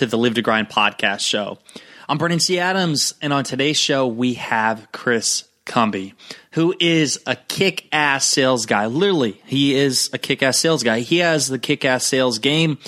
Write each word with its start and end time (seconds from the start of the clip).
to 0.00 0.06
the 0.06 0.16
Live 0.16 0.32
to 0.32 0.40
Grind 0.40 0.70
podcast 0.70 1.20
show. 1.20 1.58
I'm 2.08 2.16
Brennan 2.16 2.40
C. 2.40 2.58
Adams, 2.58 3.12
and 3.20 3.34
on 3.34 3.44
today's 3.44 3.76
show, 3.76 4.06
we 4.06 4.32
have 4.32 4.88
Chris 4.92 5.44
Cumby, 5.66 6.14
who 6.52 6.74
is 6.80 7.20
a 7.26 7.36
kick 7.36 7.86
ass 7.92 8.26
sales 8.26 8.64
guy. 8.64 8.86
Literally, 8.86 9.42
he 9.44 9.74
is 9.74 10.08
a 10.14 10.18
kick 10.18 10.42
ass 10.42 10.58
sales 10.58 10.82
guy. 10.82 11.00
He 11.00 11.18
has 11.18 11.48
the 11.48 11.58
kick 11.58 11.84
ass 11.84 12.06
sales 12.06 12.38
game, 12.38 12.78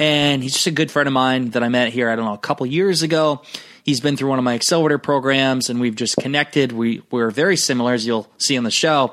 and 0.00 0.42
he's 0.42 0.54
just 0.54 0.66
a 0.66 0.72
good 0.72 0.90
friend 0.90 1.06
of 1.06 1.12
mine 1.12 1.50
that 1.50 1.62
I 1.62 1.68
met 1.68 1.92
here, 1.92 2.10
I 2.10 2.16
don't 2.16 2.24
know, 2.24 2.34
a 2.34 2.38
couple 2.38 2.66
years 2.66 3.02
ago. 3.02 3.42
He's 3.84 4.00
been 4.00 4.16
through 4.16 4.30
one 4.30 4.40
of 4.40 4.44
my 4.44 4.54
accelerator 4.54 4.98
programs, 4.98 5.70
and 5.70 5.80
we've 5.80 5.94
just 5.94 6.16
connected. 6.16 6.72
We, 6.72 7.00
we're 7.12 7.30
very 7.30 7.56
similar, 7.56 7.92
as 7.92 8.04
you'll 8.04 8.26
see 8.38 8.58
on 8.58 8.64
the 8.64 8.72
show. 8.72 9.12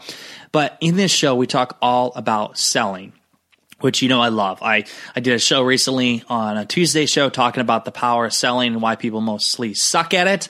But 0.51 0.75
in 0.81 0.95
this 0.95 1.11
show, 1.11 1.35
we 1.35 1.45
talk 1.45 1.77
all 1.83 2.13
about 2.15 2.57
selling 2.57 3.13
which 3.83 4.01
you 4.01 4.07
know 4.07 4.21
I 4.21 4.29
love. 4.29 4.63
I, 4.63 4.85
I 5.13 5.19
did 5.19 5.33
a 5.33 5.39
show 5.39 5.61
recently 5.61 6.23
on 6.29 6.57
a 6.57 6.65
Tuesday 6.65 7.05
show 7.05 7.29
talking 7.29 7.59
about 7.59 7.83
the 7.83 7.91
power 7.91 8.25
of 8.25 8.33
selling 8.33 8.71
and 8.71 8.81
why 8.81 8.95
people 8.95 9.19
mostly 9.19 9.73
suck 9.73 10.13
at 10.13 10.25
it. 10.25 10.47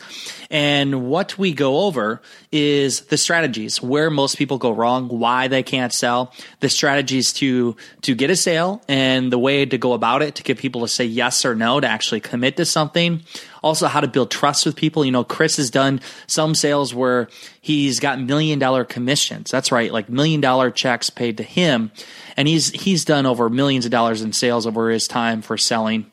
And 0.54 1.10
what 1.10 1.36
we 1.40 1.52
go 1.52 1.80
over 1.80 2.22
is 2.52 3.02
the 3.08 3.18
strategies, 3.18 3.82
where 3.82 4.12
most 4.12 4.38
people 4.38 4.60
go 4.60 4.70
wrong, 4.70 5.08
why 5.08 5.48
they 5.48 5.64
can't 5.64 5.92
sell, 5.92 6.32
the 6.60 6.70
strategies 6.70 7.34
to 7.34 7.76
to 8.02 8.14
get 8.14 8.30
a 8.30 8.36
sale 8.36 8.84
and 8.88 9.34
the 9.34 9.40
way 9.40 9.66
to 9.66 9.78
go 9.80 9.94
about 9.94 10.22
it 10.22 10.36
to 10.36 10.44
get 10.44 10.60
people 10.60 10.82
to 10.82 10.88
say 10.88 11.06
yes 11.06 11.44
or 11.44 11.56
no 11.56 11.80
to 11.80 11.88
actually 11.88 12.20
commit 12.20 12.56
to 12.58 12.66
something. 12.66 13.24
Also 13.64 13.88
how 13.88 14.00
to 14.00 14.08
build 14.08 14.30
trust 14.30 14.68
with 14.68 14.76
people. 14.76 15.04
You 15.04 15.12
know, 15.12 15.24
Chris 15.24 15.58
has 15.58 15.72
done 15.72 16.02
some 16.28 16.54
sales 16.54 16.94
where 16.94 17.30
he's 17.60 18.00
got 18.00 18.22
million 18.22 18.60
dollar 18.60 18.86
commissions. 18.86 19.50
That's 19.50 19.72
right, 19.72 19.92
like 19.92 20.08
million 20.08 20.40
dollar 20.40 20.70
checks 20.70 21.10
paid 21.10 21.38
to 21.38 21.44
him 21.44 21.92
and 22.38 22.48
he's 22.48 22.70
he's 22.70 23.06
done 23.06 23.26
over 23.26 23.50
millions 23.50 23.86
of 23.86 23.92
dollars 23.92 24.22
in 24.22 24.34
sales 24.34 24.68
over 24.68 24.92
his 24.92 25.08
time 25.08 25.42
for 25.42 25.58
selling. 25.58 26.12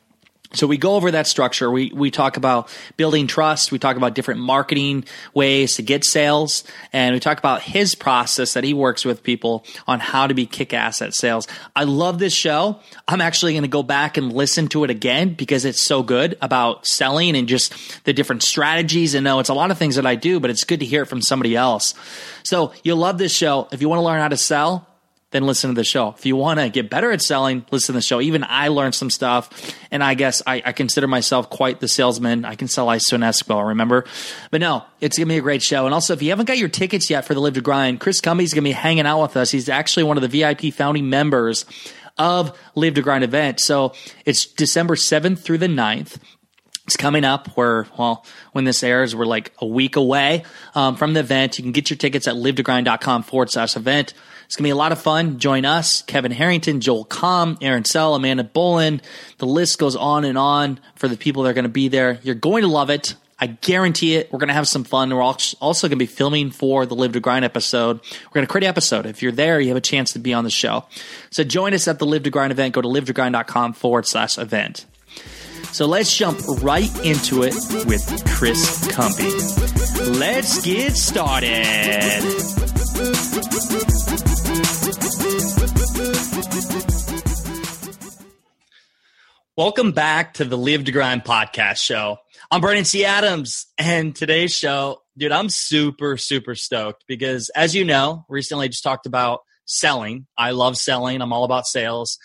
So 0.53 0.67
we 0.67 0.77
go 0.77 0.95
over 0.95 1.11
that 1.11 1.27
structure. 1.27 1.71
We 1.71 1.91
we 1.93 2.11
talk 2.11 2.37
about 2.37 2.69
building 2.97 3.27
trust. 3.27 3.71
We 3.71 3.79
talk 3.79 3.95
about 3.95 4.15
different 4.15 4.41
marketing 4.41 5.05
ways 5.33 5.75
to 5.77 5.81
get 5.81 6.03
sales, 6.03 6.63
and 6.91 7.13
we 7.13 7.19
talk 7.19 7.39
about 7.39 7.61
his 7.61 7.95
process 7.95 8.53
that 8.53 8.63
he 8.63 8.73
works 8.73 9.05
with 9.05 9.23
people 9.23 9.65
on 9.87 9.99
how 9.99 10.27
to 10.27 10.33
be 10.33 10.45
kick 10.45 10.73
ass 10.73 11.01
at 11.01 11.13
sales. 11.13 11.47
I 11.75 11.85
love 11.85 12.19
this 12.19 12.33
show. 12.33 12.79
I'm 13.07 13.21
actually 13.21 13.53
going 13.53 13.63
to 13.63 13.69
go 13.69 13.83
back 13.83 14.17
and 14.17 14.33
listen 14.33 14.67
to 14.69 14.83
it 14.83 14.89
again 14.89 15.33
because 15.33 15.63
it's 15.63 15.81
so 15.81 16.03
good 16.03 16.37
about 16.41 16.85
selling 16.85 17.35
and 17.37 17.47
just 17.47 18.03
the 18.03 18.13
different 18.13 18.43
strategies. 18.43 19.13
And 19.13 19.23
know 19.23 19.39
it's 19.39 19.49
a 19.49 19.53
lot 19.53 19.71
of 19.71 19.77
things 19.77 19.95
that 19.95 20.05
I 20.05 20.15
do, 20.15 20.39
but 20.39 20.49
it's 20.49 20.63
good 20.63 20.81
to 20.81 20.85
hear 20.85 21.03
it 21.03 21.07
from 21.07 21.21
somebody 21.21 21.55
else. 21.55 21.93
So 22.43 22.73
you'll 22.83 22.97
love 22.97 23.17
this 23.17 23.33
show 23.33 23.67
if 23.71 23.81
you 23.81 23.89
want 23.89 23.99
to 23.99 24.03
learn 24.03 24.19
how 24.19 24.27
to 24.27 24.37
sell 24.37 24.87
then 25.31 25.45
listen 25.45 25.69
to 25.69 25.73
the 25.73 25.83
show. 25.83 26.09
If 26.09 26.25
you 26.25 26.35
want 26.35 26.59
to 26.59 26.69
get 26.69 26.89
better 26.89 27.11
at 27.11 27.21
selling, 27.21 27.65
listen 27.71 27.93
to 27.93 27.97
the 27.97 28.01
show. 28.01 28.21
Even 28.21 28.43
I 28.47 28.67
learned 28.67 28.95
some 28.95 29.09
stuff, 29.09 29.75
and 29.89 30.03
I 30.03 30.13
guess 30.13 30.41
I, 30.45 30.61
I 30.65 30.71
consider 30.73 31.07
myself 31.07 31.49
quite 31.49 31.79
the 31.79 31.87
salesman. 31.87 32.45
I 32.45 32.55
can 32.55 32.67
sell 32.67 32.89
ice 32.89 33.07
to 33.09 33.15
an 33.15 33.21
Eskimo, 33.21 33.69
remember? 33.69 34.05
But 34.51 34.61
no, 34.61 34.83
it's 34.99 35.17
going 35.17 35.27
to 35.27 35.33
be 35.33 35.37
a 35.37 35.41
great 35.41 35.63
show. 35.63 35.85
And 35.85 35.93
also, 35.93 36.13
if 36.13 36.21
you 36.21 36.29
haven't 36.29 36.45
got 36.45 36.57
your 36.57 36.69
tickets 36.69 37.09
yet 37.09 37.25
for 37.25 37.33
the 37.33 37.39
Live 37.39 37.53
to 37.53 37.61
Grind, 37.61 37.99
Chris 37.99 38.19
Cumby's 38.19 38.53
going 38.53 38.63
to 38.63 38.69
be 38.69 38.73
hanging 38.73 39.05
out 39.05 39.21
with 39.21 39.37
us. 39.37 39.51
He's 39.51 39.69
actually 39.69 40.03
one 40.03 40.17
of 40.17 40.21
the 40.21 40.27
VIP 40.27 40.73
founding 40.73 41.09
members 41.09 41.65
of 42.17 42.57
Live 42.75 42.95
to 42.95 43.01
Grind 43.01 43.23
event. 43.23 43.61
So 43.61 43.93
it's 44.25 44.45
December 44.45 44.95
7th 44.95 45.39
through 45.39 45.59
the 45.59 45.67
9th. 45.67 46.17
It's 46.85 46.97
coming 46.97 47.23
up. 47.23 47.55
We're, 47.55 47.85
well, 47.97 48.25
when 48.51 48.65
this 48.65 48.83
airs, 48.83 49.15
we're 49.15 49.25
like 49.25 49.53
a 49.59 49.65
week 49.65 49.95
away 49.95 50.43
um, 50.75 50.97
from 50.97 51.13
the 51.13 51.21
event. 51.21 51.57
You 51.57 51.63
can 51.63 51.71
get 51.71 51.89
your 51.89 51.97
tickets 51.97 52.27
at 52.27 52.35
livetogrind.com 52.35 53.23
forward 53.23 53.49
slash 53.49 53.77
event. 53.77 54.13
It's 54.51 54.57
going 54.57 54.65
to 54.65 54.67
be 54.67 54.71
a 54.71 54.75
lot 54.75 54.91
of 54.91 55.01
fun. 55.01 55.39
Join 55.39 55.63
us, 55.63 56.01
Kevin 56.01 56.33
Harrington, 56.33 56.81
Joel 56.81 57.05
Comm, 57.05 57.57
Aaron 57.61 57.85
Sell, 57.85 58.15
Amanda 58.15 58.43
Bolin. 58.43 58.99
The 59.37 59.45
list 59.45 59.79
goes 59.79 59.95
on 59.95 60.25
and 60.25 60.37
on 60.37 60.77
for 60.97 61.07
the 61.07 61.15
people 61.15 61.43
that 61.43 61.51
are 61.51 61.53
going 61.53 61.63
to 61.63 61.69
be 61.69 61.87
there. 61.87 62.19
You're 62.21 62.35
going 62.35 62.63
to 62.63 62.67
love 62.67 62.89
it. 62.89 63.15
I 63.39 63.47
guarantee 63.47 64.15
it. 64.15 64.29
We're 64.29 64.39
going 64.39 64.49
to 64.49 64.53
have 64.53 64.67
some 64.67 64.83
fun. 64.83 65.09
We're 65.09 65.21
also 65.21 65.87
going 65.87 65.91
to 65.91 65.95
be 65.95 66.05
filming 66.05 66.51
for 66.51 66.85
the 66.85 66.95
Live 66.95 67.13
to 67.13 67.21
Grind 67.21 67.45
episode. 67.45 68.01
We're 68.01 68.33
going 68.33 68.45
to 68.45 68.51
create 68.51 68.65
an 68.65 68.69
episode. 68.71 69.05
If 69.05 69.23
you're 69.23 69.31
there, 69.31 69.57
you 69.61 69.69
have 69.69 69.77
a 69.77 69.79
chance 69.79 70.11
to 70.11 70.19
be 70.19 70.33
on 70.33 70.43
the 70.43 70.49
show. 70.49 70.83
So 71.29 71.45
join 71.45 71.73
us 71.73 71.87
at 71.87 71.99
the 71.99 72.05
Live 72.05 72.23
to 72.23 72.29
Grind 72.29 72.51
event. 72.51 72.73
Go 72.73 72.81
to 72.81 72.89
livetogrind.com 72.89 73.71
forward 73.71 74.05
slash 74.05 74.37
event. 74.37 74.85
So 75.71 75.85
let's 75.85 76.13
jump 76.13 76.41
right 76.61 76.93
into 77.05 77.43
it 77.43 77.55
with 77.85 78.05
Chris 78.27 78.85
Cumby. 78.89 80.19
Let's 80.19 80.61
get 80.61 80.97
started. 80.97 82.80
Welcome 89.57 89.91
back 89.91 90.35
to 90.35 90.45
the 90.45 90.57
Live 90.57 90.85
to 90.85 90.91
Grind 90.91 91.23
podcast 91.23 91.77
show. 91.77 92.17
I'm 92.49 92.61
Brennan 92.61 92.85
C. 92.85 93.05
Adams, 93.05 93.67
and 93.77 94.15
today's 94.15 94.55
show, 94.55 95.01
dude, 95.17 95.31
I'm 95.31 95.49
super, 95.49 96.17
super 96.17 96.55
stoked 96.55 97.03
because, 97.07 97.49
as 97.49 97.75
you 97.75 97.85
know, 97.85 98.25
recently 98.27 98.65
I 98.65 98.67
just 98.69 98.83
talked 98.83 99.05
about 99.05 99.41
selling. 99.65 100.25
I 100.37 100.51
love 100.51 100.77
selling. 100.77 101.21
I'm 101.21 101.31
all 101.31 101.43
about 101.43 101.67
sales. 101.67 102.17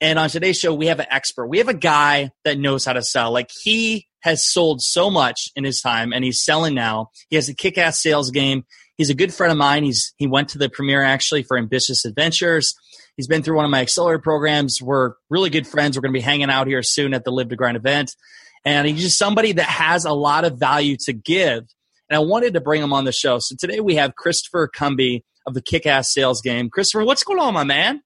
And 0.00 0.18
on 0.18 0.30
today's 0.30 0.58
show, 0.58 0.74
we 0.74 0.86
have 0.86 1.00
an 1.00 1.06
expert. 1.10 1.46
We 1.46 1.58
have 1.58 1.68
a 1.68 1.74
guy 1.74 2.30
that 2.44 2.58
knows 2.58 2.84
how 2.84 2.94
to 2.94 3.02
sell. 3.02 3.30
Like 3.30 3.50
he 3.62 4.08
has 4.20 4.46
sold 4.46 4.82
so 4.82 5.10
much 5.10 5.50
in 5.54 5.64
his 5.64 5.80
time, 5.80 6.12
and 6.12 6.24
he's 6.24 6.42
selling 6.42 6.74
now. 6.74 7.10
He 7.28 7.36
has 7.36 7.48
a 7.48 7.54
kick-ass 7.54 8.02
sales 8.02 8.30
game. 8.30 8.64
He's 9.00 9.08
a 9.08 9.14
good 9.14 9.32
friend 9.32 9.50
of 9.50 9.56
mine. 9.56 9.82
He's 9.82 10.12
he 10.18 10.26
went 10.26 10.50
to 10.50 10.58
the 10.58 10.68
premiere 10.68 11.02
actually 11.02 11.42
for 11.42 11.56
Ambitious 11.56 12.04
Adventures. 12.04 12.74
He's 13.16 13.26
been 13.26 13.42
through 13.42 13.56
one 13.56 13.64
of 13.64 13.70
my 13.70 13.80
accelerator 13.80 14.18
programs. 14.18 14.82
We're 14.82 15.14
really 15.30 15.48
good 15.48 15.66
friends. 15.66 15.96
We're 15.96 16.02
going 16.02 16.12
to 16.12 16.18
be 16.18 16.22
hanging 16.22 16.50
out 16.50 16.66
here 16.66 16.82
soon 16.82 17.14
at 17.14 17.24
the 17.24 17.30
Live 17.30 17.48
to 17.48 17.56
Grind 17.56 17.78
event. 17.78 18.14
And 18.62 18.86
he's 18.86 19.00
just 19.00 19.16
somebody 19.16 19.52
that 19.52 19.64
has 19.64 20.04
a 20.04 20.12
lot 20.12 20.44
of 20.44 20.58
value 20.58 20.98
to 21.06 21.14
give. 21.14 21.64
And 22.10 22.16
I 22.16 22.18
wanted 22.18 22.52
to 22.52 22.60
bring 22.60 22.82
him 22.82 22.92
on 22.92 23.06
the 23.06 23.12
show. 23.12 23.38
So 23.38 23.56
today 23.58 23.80
we 23.80 23.94
have 23.94 24.16
Christopher 24.16 24.68
Cumby 24.68 25.22
of 25.46 25.54
the 25.54 25.62
Kick 25.62 25.86
Ass 25.86 26.12
Sales 26.12 26.42
Game. 26.42 26.68
Christopher, 26.68 27.02
what's 27.02 27.24
going 27.24 27.40
on, 27.40 27.54
my 27.54 27.64
man? 27.64 28.02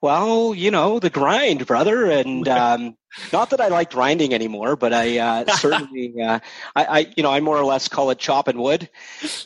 Well, 0.00 0.54
you 0.54 0.70
know, 0.70 1.00
the 1.00 1.10
grind, 1.10 1.66
brother. 1.66 2.10
And 2.10 2.46
um, 2.48 2.96
not 3.32 3.50
that 3.50 3.60
I 3.60 3.68
like 3.68 3.90
grinding 3.90 4.32
anymore, 4.32 4.76
but 4.76 4.92
I 4.92 5.18
uh, 5.18 5.46
certainly, 5.56 6.14
uh, 6.22 6.38
I, 6.76 6.84
I, 6.84 7.12
you 7.16 7.22
know, 7.22 7.32
I 7.32 7.40
more 7.40 7.56
or 7.56 7.64
less 7.64 7.88
call 7.88 8.10
it 8.10 8.18
chopping 8.18 8.58
wood. 8.58 8.88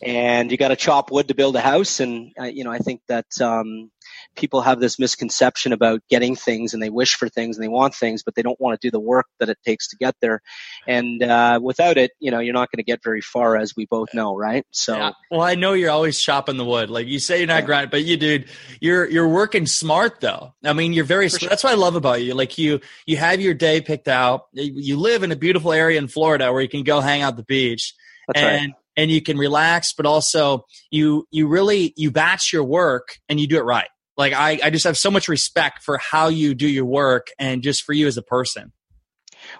And 0.03 0.51
you 0.51 0.57
got 0.57 0.69
to 0.69 0.77
chop 0.77 1.11
wood 1.11 1.29
to 1.29 1.35
build 1.35 1.57
a 1.57 1.61
house. 1.61 2.01
And, 2.01 2.33
uh, 2.39 2.45
you 2.45 2.65
know, 2.65 2.73
I 2.73 2.79
think 2.79 3.01
that, 3.09 3.41
um, 3.41 3.91
people 4.35 4.63
have 4.63 4.81
this 4.81 4.99
misconception 4.99 5.73
about 5.73 6.01
getting 6.09 6.35
things 6.37 6.75
and 6.75 6.83
they 6.83 6.91
wish 6.91 7.15
for 7.15 7.29
things 7.29 7.57
and 7.57 7.65
they 7.65 7.69
want 7.69 7.95
things, 7.95 8.23
but 8.23 8.35
they 8.35 8.43
don't 8.43 8.61
want 8.61 8.81
to 8.81 8.87
do 8.87 8.91
the 8.91 9.01
work 9.01 9.27
that 9.39 9.49
it 9.49 9.59
takes 9.65 9.89
to 9.89 9.97
get 9.97 10.15
there. 10.21 10.41
And 10.87 11.23
uh, 11.23 11.61
without 11.63 11.99
it, 11.99 12.13
you 12.19 12.31
know, 12.31 12.39
you're 12.39 12.55
not 12.55 12.71
going 12.71 12.79
to 12.79 12.85
get 12.85 13.03
very 13.03 13.21
far, 13.21 13.57
as 13.57 13.75
we 13.77 13.87
both 13.87 14.15
know, 14.15 14.37
right? 14.37 14.65
So, 14.71 14.97
yeah. 14.97 15.13
well, 15.31 15.43
I 15.43 15.55
know 15.55 15.73
you're 15.73 15.91
always 15.91 16.21
chopping 16.21 16.57
the 16.57 16.65
wood. 16.65 16.91
Like 16.91 17.07
you 17.07 17.19
say, 17.19 17.39
you're 17.39 17.47
not 17.47 17.63
yeah. 17.63 17.67
grinding, 17.67 17.91
but 17.91 18.05
you, 18.05 18.17
dude, 18.17 18.47
you're 18.81 19.09
you're 19.09 19.29
working 19.29 19.67
smart 19.67 20.21
though. 20.21 20.55
I 20.65 20.73
mean, 20.73 20.93
you're 20.93 21.05
very. 21.05 21.29
Sure. 21.29 21.49
That's 21.49 21.65
what 21.65 21.73
I 21.73 21.77
love 21.77 21.95
about 21.95 22.23
you. 22.23 22.35
Like 22.35 22.59
you, 22.59 22.81
you 23.07 23.17
have 23.17 23.41
your 23.41 23.55
day 23.55 23.81
picked 23.81 24.09
out. 24.09 24.47
You 24.53 24.99
live 24.99 25.23
in 25.23 25.33
a 25.33 25.37
beautiful 25.37 25.73
area 25.73 25.99
in 25.99 26.09
Florida 26.09 26.53
where 26.53 26.63
you 26.63 26.69
can 26.69 26.85
go 26.85 27.01
hang 27.01 27.23
out 27.23 27.37
the 27.37 27.45
beach. 27.45 27.95
That's 28.29 28.41
and, 28.41 28.67
right 28.67 28.75
and 28.97 29.11
you 29.11 29.23
can 29.23 29.39
relax 29.39 29.93
but 29.93 30.07
also 30.07 30.65
you 30.91 31.27
you 31.31 31.47
really 31.47 31.93
you 31.97 32.11
batch 32.11 32.53
your 32.53 32.65
work 32.65 33.17
and 33.29 33.41
you 33.41 33.47
do 33.47 33.57
it 33.57 33.65
right 33.65 33.89
like 34.17 34.33
I, 34.33 34.59
I 34.63 34.71
just 34.71 34.85
have 34.85 34.99
so 34.99 35.11
much 35.11 35.29
respect 35.29 35.83
for 35.83 35.99
how 35.99 36.29
you 36.29 36.55
do 36.55 36.69
your 36.69 36.85
work 36.85 37.29
and 37.39 37.63
just 37.63 37.83
for 37.85 37.93
you 37.93 38.07
as 38.07 38.17
a 38.17 38.23
person. 38.23 38.73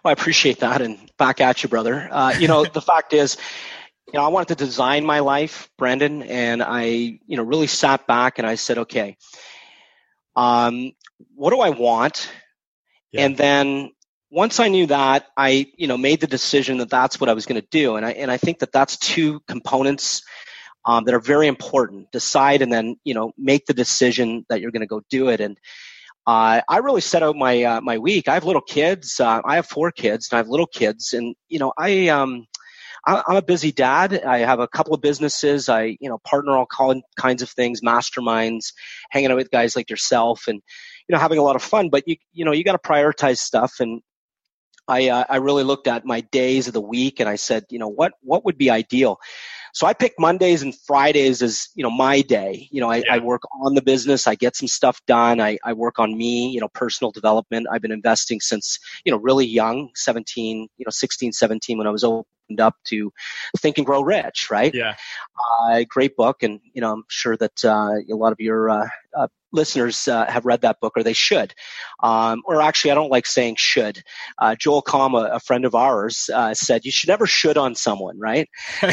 Well, 0.05 0.11
I 0.11 0.13
appreciate 0.13 0.61
that, 0.61 0.81
and 0.81 1.11
back 1.19 1.41
at 1.41 1.63
you, 1.63 1.69
brother. 1.69 2.09
Uh, 2.11 2.35
you 2.39 2.49
know, 2.49 2.65
the 2.65 2.81
fact 2.93 3.13
is, 3.13 3.37
you 4.07 4.19
know, 4.19 4.25
I 4.25 4.29
wanted 4.29 4.57
to 4.57 4.65
design 4.65 5.05
my 5.05 5.21
life, 5.21 5.69
Brendan, 5.79 6.23
and 6.23 6.63
I, 6.63 6.85
you 6.85 7.37
know, 7.37 7.43
really 7.43 7.67
sat 7.67 8.07
back 8.07 8.39
and 8.39 8.47
I 8.47 8.57
said, 8.57 8.79
okay, 8.79 9.17
um, 10.37 10.93
what 11.35 11.51
do 11.51 11.61
I 11.61 11.71
want? 11.71 12.31
Yeah. 13.11 13.25
And 13.25 13.37
then 13.37 13.91
once 14.31 14.61
I 14.61 14.69
knew 14.69 14.87
that, 14.87 15.27
I, 15.37 15.67
you 15.77 15.87
know, 15.87 15.99
made 15.99 16.21
the 16.21 16.27
decision 16.27 16.79
that 16.79 16.91
that's 16.91 17.21
what 17.21 17.29
I 17.29 17.35
was 17.35 17.47
going 17.47 17.61
to 17.61 17.69
do, 17.71 17.97
and 17.97 18.07
I 18.07 18.13
and 18.13 18.31
I 18.31 18.37
think 18.37 18.61
that 18.61 18.73
that's 18.73 18.97
two 18.97 19.41
components 19.49 20.23
um, 20.85 21.05
that 21.05 21.15
are 21.15 21.21
very 21.21 21.47
important. 21.47 22.11
Decide 22.13 22.63
and 22.63 22.73
then 22.73 22.97
you 23.05 23.15
know 23.15 23.33
make 23.39 23.67
the 23.67 23.75
decision 23.75 24.45
that 24.49 24.61
you're 24.61 24.73
going 24.73 24.81
to 24.81 24.87
go 24.87 25.03
do 25.11 25.29
it. 25.29 25.41
And 25.41 25.59
uh, 26.27 26.61
I 26.69 26.79
really 26.79 27.01
set 27.01 27.23
out 27.23 27.37
my 27.37 27.63
uh, 27.65 27.81
my 27.81 27.99
week. 27.99 28.29
I 28.29 28.35
have 28.35 28.45
little 28.45 28.63
kids. 28.63 29.19
Uh, 29.19 29.41
I 29.45 29.57
have 29.57 29.67
four 29.67 29.91
kids, 29.91 30.29
and 30.31 30.37
I 30.37 30.41
have 30.41 30.49
little 30.49 30.67
kids, 30.67 31.13
and 31.13 31.35
you 31.49 31.59
know, 31.59 31.73
I 31.77 32.09
um, 32.09 32.47
I'm 33.05 33.37
a 33.37 33.43
busy 33.43 33.73
dad. 33.73 34.23
I 34.25 34.39
have 34.39 34.61
a 34.61 34.69
couple 34.69 34.95
of 34.95 35.01
businesses. 35.01 35.69
I 35.69 35.97
you 36.01 36.09
know 36.09 36.19
partner 36.25 36.57
all 36.57 36.67
kinds 37.17 37.43
of 37.43 37.51
things, 37.51 37.81
masterminds, 37.81 38.73
hanging 39.11 39.31
out 39.33 39.37
with 39.37 39.51
guys 39.51 39.75
like 39.75 39.91
yourself, 39.91 40.45
and 40.47 40.63
you 41.09 41.13
know 41.13 41.19
having 41.19 41.39
a 41.39 41.43
lot 41.43 41.57
of 41.57 41.63
fun. 41.63 41.91
But 41.91 42.05
you 42.07 42.17
you 42.33 42.45
know 42.45 42.53
you 42.53 42.63
got 42.63 42.81
to 42.81 42.89
prioritize 42.89 43.39
stuff, 43.39 43.81
and 43.81 44.01
I 44.87 45.09
uh, 45.09 45.25
I 45.29 45.37
really 45.37 45.65
looked 45.65 45.89
at 45.89 46.05
my 46.05 46.21
days 46.21 46.69
of 46.69 46.75
the 46.75 46.81
week, 46.81 47.19
and 47.19 47.29
I 47.29 47.35
said, 47.37 47.65
you 47.71 47.81
know 47.81 47.89
what 47.89 48.13
what 48.23 48.45
would 48.45 48.59
be 48.59 48.71
ideal. 48.71 49.19
So 49.73 49.87
I 49.87 49.95
pick 49.95 50.15
Mondays 50.19 50.63
and 50.63 50.75
Fridays 50.75 51.43
as, 51.43 51.69
you 51.75 51.83
know, 51.83 51.91
my 51.91 52.21
day. 52.21 52.69
You 52.71 52.81
know, 52.81 52.91
I, 52.91 52.97
yeah. 52.99 53.15
I 53.15 53.19
work 53.19 53.43
on 53.63 53.75
the 53.75 53.83
business. 53.83 54.27
I 54.27 54.35
get 54.35 54.55
some 54.55 54.69
stuff 54.69 55.01
done. 55.07 55.41
I, 55.41 55.59
I 55.65 55.73
work 55.73 55.99
on 55.99 56.17
me, 56.17 56.51
you 56.51 56.61
know, 56.61 56.69
personal 56.69 57.11
development. 57.11 57.67
I've 57.71 57.81
been 57.81 57.93
investing 57.93 58.41
since, 58.41 58.79
you 59.05 59.13
know, 59.13 59.19
really 59.19 59.47
young, 59.47 59.91
17, 59.95 60.69
you 60.77 60.85
know, 60.85 60.91
16, 60.91 61.33
17 61.33 61.79
when 61.79 61.87
I 61.87 61.91
was 61.91 62.05
opened 62.05 62.61
up 62.61 62.77
to 62.89 63.13
Think 63.59 63.79
and 63.79 63.87
Grow 63.87 64.03
Rich, 64.03 64.49
right? 64.51 64.75
Yeah. 64.75 64.95
Uh, 65.63 65.85
great 65.89 66.17
book. 66.17 66.43
And, 66.43 66.61
you 66.75 66.83
know, 66.83 66.93
I'm 66.93 67.05
sure 67.09 67.37
that 67.39 67.65
uh, 67.65 67.95
a 68.11 68.15
lot 68.15 68.33
of 68.33 68.41
your 68.41 68.69
uh, 68.69 68.89
uh, 69.17 69.29
listeners 69.53 70.09
uh, 70.09 70.27
have 70.29 70.45
read 70.45 70.63
that 70.63 70.81
book 70.81 70.95
or 70.97 71.03
they 71.03 71.13
should. 71.13 71.55
Um, 72.03 72.43
or 72.45 72.61
actually, 72.61 72.91
I 72.91 72.95
don't 72.95 73.11
like 73.11 73.27
saying 73.27 73.57
should. 73.59 74.03
Uh, 74.39 74.55
Joel 74.55 74.83
Comm, 74.83 75.21
a, 75.21 75.35
a, 75.35 75.41
friend 75.41 75.65
of 75.65 75.75
ours, 75.75 76.31
uh, 76.33 76.55
said 76.55 76.85
you 76.85 76.91
should 76.91 77.09
never 77.09 77.27
should 77.27 77.57
on 77.57 77.75
someone, 77.75 78.19
right? 78.19 78.49
so 78.81 78.89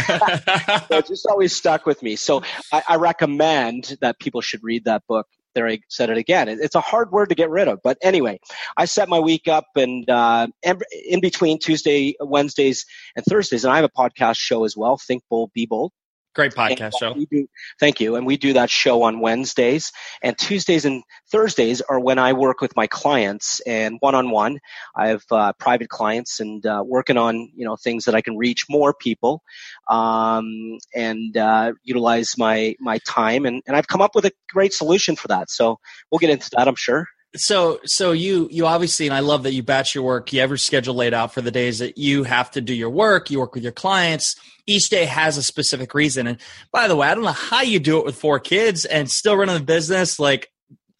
it 0.98 1.08
just 1.08 1.26
always 1.26 1.56
stuck 1.56 1.86
with 1.86 2.04
me. 2.04 2.16
So 2.16 2.44
I, 2.72 2.84
I 2.90 2.96
recommend 2.98 3.98
that 4.02 4.20
people 4.20 4.42
should 4.42 4.64
read 4.64 4.86
that 4.86 5.04
book 5.08 5.28
there 5.56 5.68
I 5.68 5.80
said 5.90 6.10
it 6.10 6.18
again. 6.18 6.48
It's 6.48 6.76
a 6.76 6.82
hard 6.82 7.12
word 7.12 7.30
to 7.30 7.36
get 7.36 7.50
rid 7.50 7.68
of, 7.68 7.80
but 7.84 7.98
anyway, 8.02 8.40
I 8.78 8.86
set 8.86 9.10
my 9.10 9.20
week 9.20 9.48
up 9.48 9.66
and 9.76 10.10
uh, 10.10 10.48
in 10.64 11.22
between 11.22 11.60
Tuesday, 11.60 12.16
Wednesdays, 12.20 12.86
and 13.16 13.26
Thursdays, 13.26 13.64
and 13.64 13.74
I 13.74 13.78
have 13.78 13.86
a 13.86 13.90
podcast 13.90 14.38
show 14.38 14.64
as 14.64 14.78
well. 14.78 14.98
Think 14.98 15.24
Bold, 15.30 15.52
Be 15.54 15.66
Bold. 15.66 15.92
Great 16.36 16.54
podcast 16.54 16.94
show. 17.00 17.14
Do, 17.14 17.48
thank 17.80 18.00
you. 18.00 18.16
And 18.16 18.26
we 18.26 18.38
do 18.38 18.54
that 18.54 18.70
show 18.70 19.04
on 19.04 19.20
Wednesdays. 19.20 19.92
And 20.22 20.38
Tuesdays 20.38 20.86
and 20.86 21.04
Thursdays 21.32 21.82
are 21.82 22.00
when 22.00 22.20
I 22.20 22.34
work 22.34 22.62
with 22.62 22.76
my 22.76 22.86
clients 22.88 23.60
and 23.62 23.98
one 24.00 24.14
on 24.14 24.30
one. 24.30 24.60
I 24.96 25.08
have 25.08 25.24
uh, 25.32 25.54
private 25.54 25.90
clients 25.90 26.40
and 26.40 26.64
uh, 26.66 26.84
working 26.86 27.18
on 27.18 27.50
you 27.56 27.66
know 27.66 27.76
things 27.76 28.06
that 28.06 28.16
I 28.16 28.22
can 28.22 28.38
reach 28.38 28.66
more 28.70 28.94
people 28.94 29.42
um, 29.90 30.78
and 30.96 31.36
uh, 31.36 31.74
utilize 31.84 32.38
my 32.38 32.76
my 32.80 33.00
time. 33.08 33.46
And, 33.46 33.64
and 33.66 33.76
I've 33.76 33.88
come 33.88 34.02
up 34.02 34.12
with 34.14 34.26
a 34.26 34.32
great 34.50 34.74
solution 34.74 35.16
for 35.16 35.28
that. 35.30 35.50
So 35.50 35.80
we'll 36.12 36.20
get 36.20 36.30
into 36.30 36.50
that, 36.56 36.68
I'm 36.68 36.76
sure 36.76 37.08
so 37.36 37.80
so 37.86 38.12
you 38.12 38.48
you 38.52 38.66
obviously 38.66 39.06
and 39.06 39.14
i 39.14 39.20
love 39.20 39.44
that 39.44 39.54
you 39.54 39.62
batch 39.62 39.94
your 39.94 40.04
work. 40.04 40.34
You 40.34 40.42
have 40.42 40.50
your 40.50 40.58
schedule 40.58 40.96
laid 40.96 41.14
out 41.14 41.34
for 41.34 41.42
the 41.42 41.52
days 41.52 41.80
that 41.80 41.98
you 41.98 42.24
have 42.24 42.50
to 42.52 42.62
do 42.62 42.74
your 42.74 42.90
work. 42.90 43.30
You 43.30 43.40
work 43.40 43.54
with 43.54 43.64
your 43.64 43.72
clients. 43.72 44.36
Each 44.66 44.90
day 44.90 45.06
has 45.06 45.38
a 45.38 45.44
specific 45.44 45.94
reason. 45.94 46.28
And 46.28 46.40
by 46.72 46.88
the 46.88 46.96
way 46.96 47.08
i 47.08 47.14
don't 47.14 47.24
know 47.24 47.32
how 47.32 47.62
you 47.62 47.80
do 47.80 48.00
it 48.00 48.06
with 48.06 48.16
four 48.16 48.40
kids 48.40 48.86
and 48.86 49.10
still 49.10 49.36
running 49.36 49.58
the 49.58 49.64
business. 49.64 50.20
Like 50.20 50.52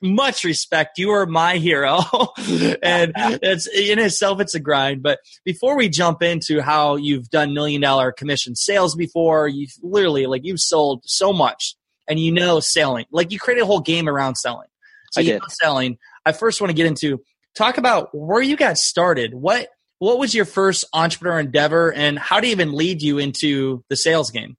much 0.02 0.44
respect. 0.44 0.98
You 0.98 1.12
are 1.12 1.26
my 1.26 1.58
hero. 1.58 2.00
And 2.82 3.12
it's 3.18 3.68
in 3.68 4.00
itself 4.00 4.40
it's 4.40 4.56
a 4.56 4.60
grind. 4.60 5.04
But 5.04 5.20
before 5.44 5.76
we 5.76 5.90
jump 5.90 6.22
into 6.22 6.62
how 6.62 6.96
you've 6.96 7.30
done 7.30 7.54
million 7.54 7.82
dollar 7.82 8.12
commission 8.12 8.56
sales 8.56 8.96
before 8.96 9.48
you've 9.48 9.74
literally 9.82 10.26
like 10.26 10.46
you've 10.46 10.60
sold 10.62 11.02
so 11.06 11.34
much 11.34 11.76
and 12.08 12.20
you 12.20 12.32
know 12.32 12.60
selling. 12.60 13.06
Like 13.12 13.32
you 13.32 13.40
created 13.40 13.64
a 13.64 13.66
whole 13.66 13.82
game 13.82 14.08
around 14.08 14.36
selling. 14.36 14.68
So 15.12 15.22
I 15.22 15.24
you 15.24 15.32
did. 15.34 15.42
know 15.42 15.48
selling 15.50 15.98
I 16.30 16.32
first 16.32 16.62
want 16.62 16.70
to 16.70 16.76
get 16.76 16.86
into 16.86 17.22
talk 17.56 17.78
about 17.78 18.10
where 18.14 18.42
you 18.42 18.56
got 18.56 18.78
started. 18.78 19.34
What 19.34 19.68
what 19.98 20.18
was 20.18 20.34
your 20.34 20.46
first 20.46 20.86
entrepreneur 20.94 21.40
endeavor, 21.40 21.92
and 21.92 22.18
how 22.18 22.40
did 22.40 22.48
it 22.48 22.52
even 22.52 22.74
lead 22.74 23.02
you 23.02 23.18
into 23.18 23.84
the 23.90 23.98
sales 23.98 24.32
game? 24.32 24.56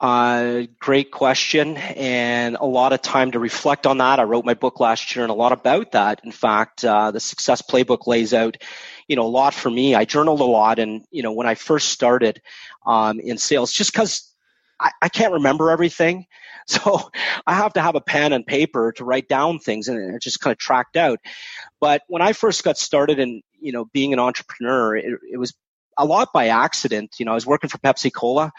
Uh, 0.00 0.62
great 0.80 1.10
question, 1.10 1.76
and 1.76 2.56
a 2.56 2.64
lot 2.64 2.92
of 2.92 3.02
time 3.02 3.32
to 3.32 3.38
reflect 3.38 3.86
on 3.86 3.98
that. 3.98 4.18
I 4.18 4.24
wrote 4.24 4.44
my 4.44 4.54
book 4.54 4.80
last 4.80 5.14
year, 5.14 5.24
and 5.24 5.30
a 5.30 5.34
lot 5.34 5.52
about 5.52 5.92
that. 5.92 6.20
In 6.24 6.32
fact, 6.32 6.84
uh, 6.84 7.10
the 7.10 7.20
Success 7.20 7.62
Playbook 7.62 8.06
lays 8.06 8.32
out, 8.32 8.56
you 9.06 9.16
know, 9.16 9.26
a 9.26 9.28
lot 9.28 9.54
for 9.54 9.70
me. 9.70 9.94
I 9.94 10.04
journaled 10.04 10.40
a 10.40 10.44
lot, 10.44 10.78
and 10.78 11.04
you 11.10 11.22
know, 11.22 11.32
when 11.32 11.46
I 11.46 11.54
first 11.54 11.90
started 11.90 12.40
um, 12.86 13.20
in 13.20 13.38
sales, 13.38 13.72
just 13.72 13.92
because 13.92 14.32
I, 14.80 14.90
I 15.02 15.08
can't 15.08 15.34
remember 15.34 15.70
everything. 15.70 16.26
So 16.78 17.10
I 17.46 17.54
have 17.54 17.72
to 17.74 17.80
have 17.80 17.94
a 17.94 18.00
pen 18.00 18.32
and 18.32 18.46
paper 18.46 18.92
to 18.92 19.04
write 19.04 19.28
down 19.28 19.58
things 19.58 19.88
and 19.88 20.14
it 20.14 20.22
just 20.22 20.40
kind 20.40 20.52
of 20.52 20.58
tracked 20.58 20.96
out. 20.96 21.18
But 21.80 22.02
when 22.08 22.20
I 22.20 22.34
first 22.34 22.62
got 22.62 22.76
started 22.76 23.18
in, 23.18 23.42
you 23.58 23.72
know, 23.72 23.86
being 23.86 24.12
an 24.12 24.18
entrepreneur, 24.18 24.96
it, 24.96 25.18
it 25.32 25.38
was 25.38 25.54
a 25.98 26.04
lot 26.04 26.32
by 26.32 26.48
accident. 26.48 27.16
You 27.18 27.26
know, 27.26 27.32
I 27.32 27.34
was 27.34 27.46
working 27.46 27.68
for 27.68 27.78
Pepsi 27.78 28.12
Cola. 28.12 28.52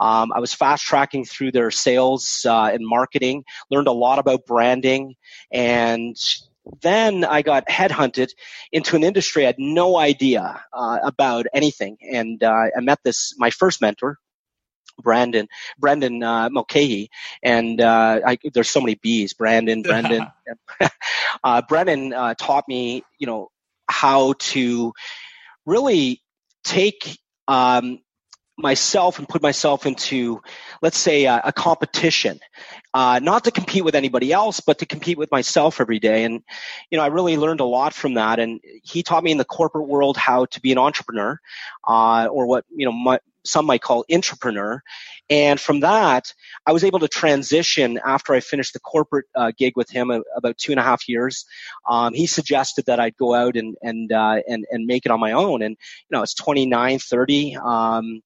Um, 0.00 0.32
I 0.32 0.40
was 0.40 0.54
fast 0.54 0.84
tracking 0.84 1.24
through 1.24 1.52
their 1.52 1.70
sales 1.70 2.46
uh, 2.48 2.70
and 2.72 2.86
marketing, 2.86 3.44
learned 3.70 3.88
a 3.88 3.92
lot 3.92 4.18
about 4.18 4.46
branding, 4.46 5.14
and 5.52 6.16
then 6.82 7.24
I 7.24 7.42
got 7.42 7.68
headhunted 7.68 8.30
into 8.72 8.96
an 8.96 9.04
industry 9.04 9.44
I 9.44 9.46
had 9.46 9.58
no 9.58 9.96
idea 9.96 10.64
uh, 10.72 10.98
about 11.02 11.46
anything. 11.54 11.98
And 12.00 12.42
uh, 12.42 12.64
I 12.76 12.80
met 12.80 12.98
this 13.04 13.34
my 13.38 13.50
first 13.50 13.80
mentor, 13.80 14.18
Brandon, 15.02 15.48
Brendan 15.78 16.22
uh, 16.22 16.48
Mulcahy, 16.50 17.10
and 17.42 17.80
uh, 17.80 18.20
I, 18.26 18.38
there's 18.52 18.70
so 18.70 18.80
many 18.80 18.96
B's. 18.96 19.32
Brandon, 19.32 19.82
Brendan, 19.82 20.26
uh, 21.44 21.62
Brennan 21.68 22.12
uh, 22.12 22.34
taught 22.34 22.66
me, 22.68 23.04
you 23.18 23.26
know, 23.26 23.50
how 23.88 24.34
to 24.38 24.92
really 25.64 26.22
take 26.64 27.18
um, 27.48 28.00
myself 28.58 29.18
and 29.18 29.28
put 29.28 29.42
myself 29.42 29.86
into, 29.86 30.40
let's 30.80 30.98
say, 30.98 31.26
a, 31.26 31.40
a 31.44 31.52
competition, 31.52 32.40
uh, 32.94 33.20
not 33.22 33.44
to 33.44 33.50
compete 33.50 33.84
with 33.84 33.94
anybody 33.94 34.32
else, 34.32 34.60
but 34.60 34.78
to 34.78 34.86
compete 34.86 35.18
with 35.18 35.30
myself 35.30 35.80
every 35.80 35.98
day. 35.98 36.24
And, 36.24 36.42
you 36.90 36.96
know, 36.96 37.04
I 37.04 37.08
really 37.08 37.36
learned 37.36 37.60
a 37.60 37.64
lot 37.64 37.92
from 37.92 38.14
that. 38.14 38.38
And 38.38 38.60
he 38.82 39.02
taught 39.02 39.22
me 39.22 39.30
in 39.30 39.38
the 39.38 39.44
corporate 39.44 39.86
world 39.86 40.16
how 40.16 40.46
to 40.46 40.60
be 40.60 40.72
an 40.72 40.78
entrepreneur, 40.78 41.38
uh, 41.86 42.26
or 42.30 42.46
what, 42.46 42.64
you 42.74 42.86
know, 42.86 42.92
my, 42.92 43.20
some 43.46 43.66
might 43.66 43.82
call 43.82 44.04
entrepreneur. 44.12 44.82
And 45.28 45.60
from 45.60 45.80
that, 45.80 46.32
I 46.66 46.72
was 46.72 46.84
able 46.84 47.00
to 47.00 47.08
transition 47.08 47.98
after 48.04 48.32
I 48.34 48.40
finished 48.40 48.74
the 48.74 48.80
corporate 48.80 49.26
uh, 49.34 49.52
gig 49.58 49.72
with 49.76 49.90
him 49.90 50.10
a, 50.10 50.22
about 50.36 50.58
two 50.58 50.72
and 50.72 50.80
a 50.80 50.84
half 50.84 51.08
years. 51.08 51.44
Um, 51.88 52.14
he 52.14 52.26
suggested 52.26 52.86
that 52.86 53.00
I'd 53.00 53.16
go 53.16 53.34
out 53.34 53.56
and 53.56 53.76
and 53.82 54.12
uh, 54.12 54.40
and 54.48 54.64
and 54.70 54.86
make 54.86 55.04
it 55.04 55.12
on 55.12 55.20
my 55.20 55.32
own. 55.32 55.62
And 55.62 55.76
you 56.08 56.16
know, 56.16 56.22
it's 56.22 56.34
29, 56.34 56.98
30. 56.98 57.56
Um, 57.56 58.22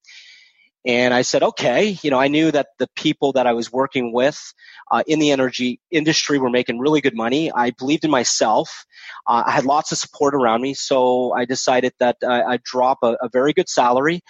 and 0.85 1.13
I 1.13 1.21
said, 1.21 1.43
okay, 1.43 1.97
you 2.01 2.09
know, 2.09 2.19
I 2.19 2.27
knew 2.27 2.51
that 2.51 2.69
the 2.79 2.87
people 2.95 3.33
that 3.33 3.45
I 3.45 3.53
was 3.53 3.71
working 3.71 4.11
with 4.13 4.53
uh, 4.89 5.03
in 5.05 5.19
the 5.19 5.31
energy 5.31 5.79
industry 5.91 6.39
were 6.39 6.49
making 6.49 6.79
really 6.79 7.01
good 7.01 7.15
money. 7.15 7.51
I 7.51 7.71
believed 7.71 8.03
in 8.03 8.09
myself. 8.09 8.85
Uh, 9.27 9.43
I 9.45 9.51
had 9.51 9.65
lots 9.65 9.91
of 9.91 9.99
support 9.99 10.33
around 10.33 10.61
me, 10.61 10.73
so 10.73 11.33
I 11.33 11.45
decided 11.45 11.93
that 11.99 12.17
uh, 12.23 12.43
I'd 12.47 12.63
drop 12.63 12.99
a, 13.03 13.15
a, 13.21 13.29
very 13.31 13.53
good 13.53 13.69
salary 13.69 14.21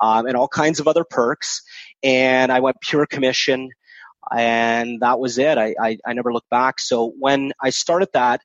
um, 0.00 0.26
and 0.26 0.36
all 0.36 0.48
kinds 0.48 0.80
of 0.80 0.88
other 0.88 1.04
perks, 1.04 1.62
and 2.02 2.50
I 2.50 2.58
went 2.58 2.80
pure 2.80 3.06
commission, 3.06 3.70
and 4.36 5.00
that 5.00 5.20
was 5.20 5.38
it. 5.38 5.58
I, 5.58 5.76
I, 5.80 5.98
I 6.04 6.12
never 6.12 6.32
looked 6.32 6.50
back. 6.50 6.80
So 6.80 7.12
when 7.18 7.52
I 7.62 7.70
started 7.70 8.08
that, 8.14 8.40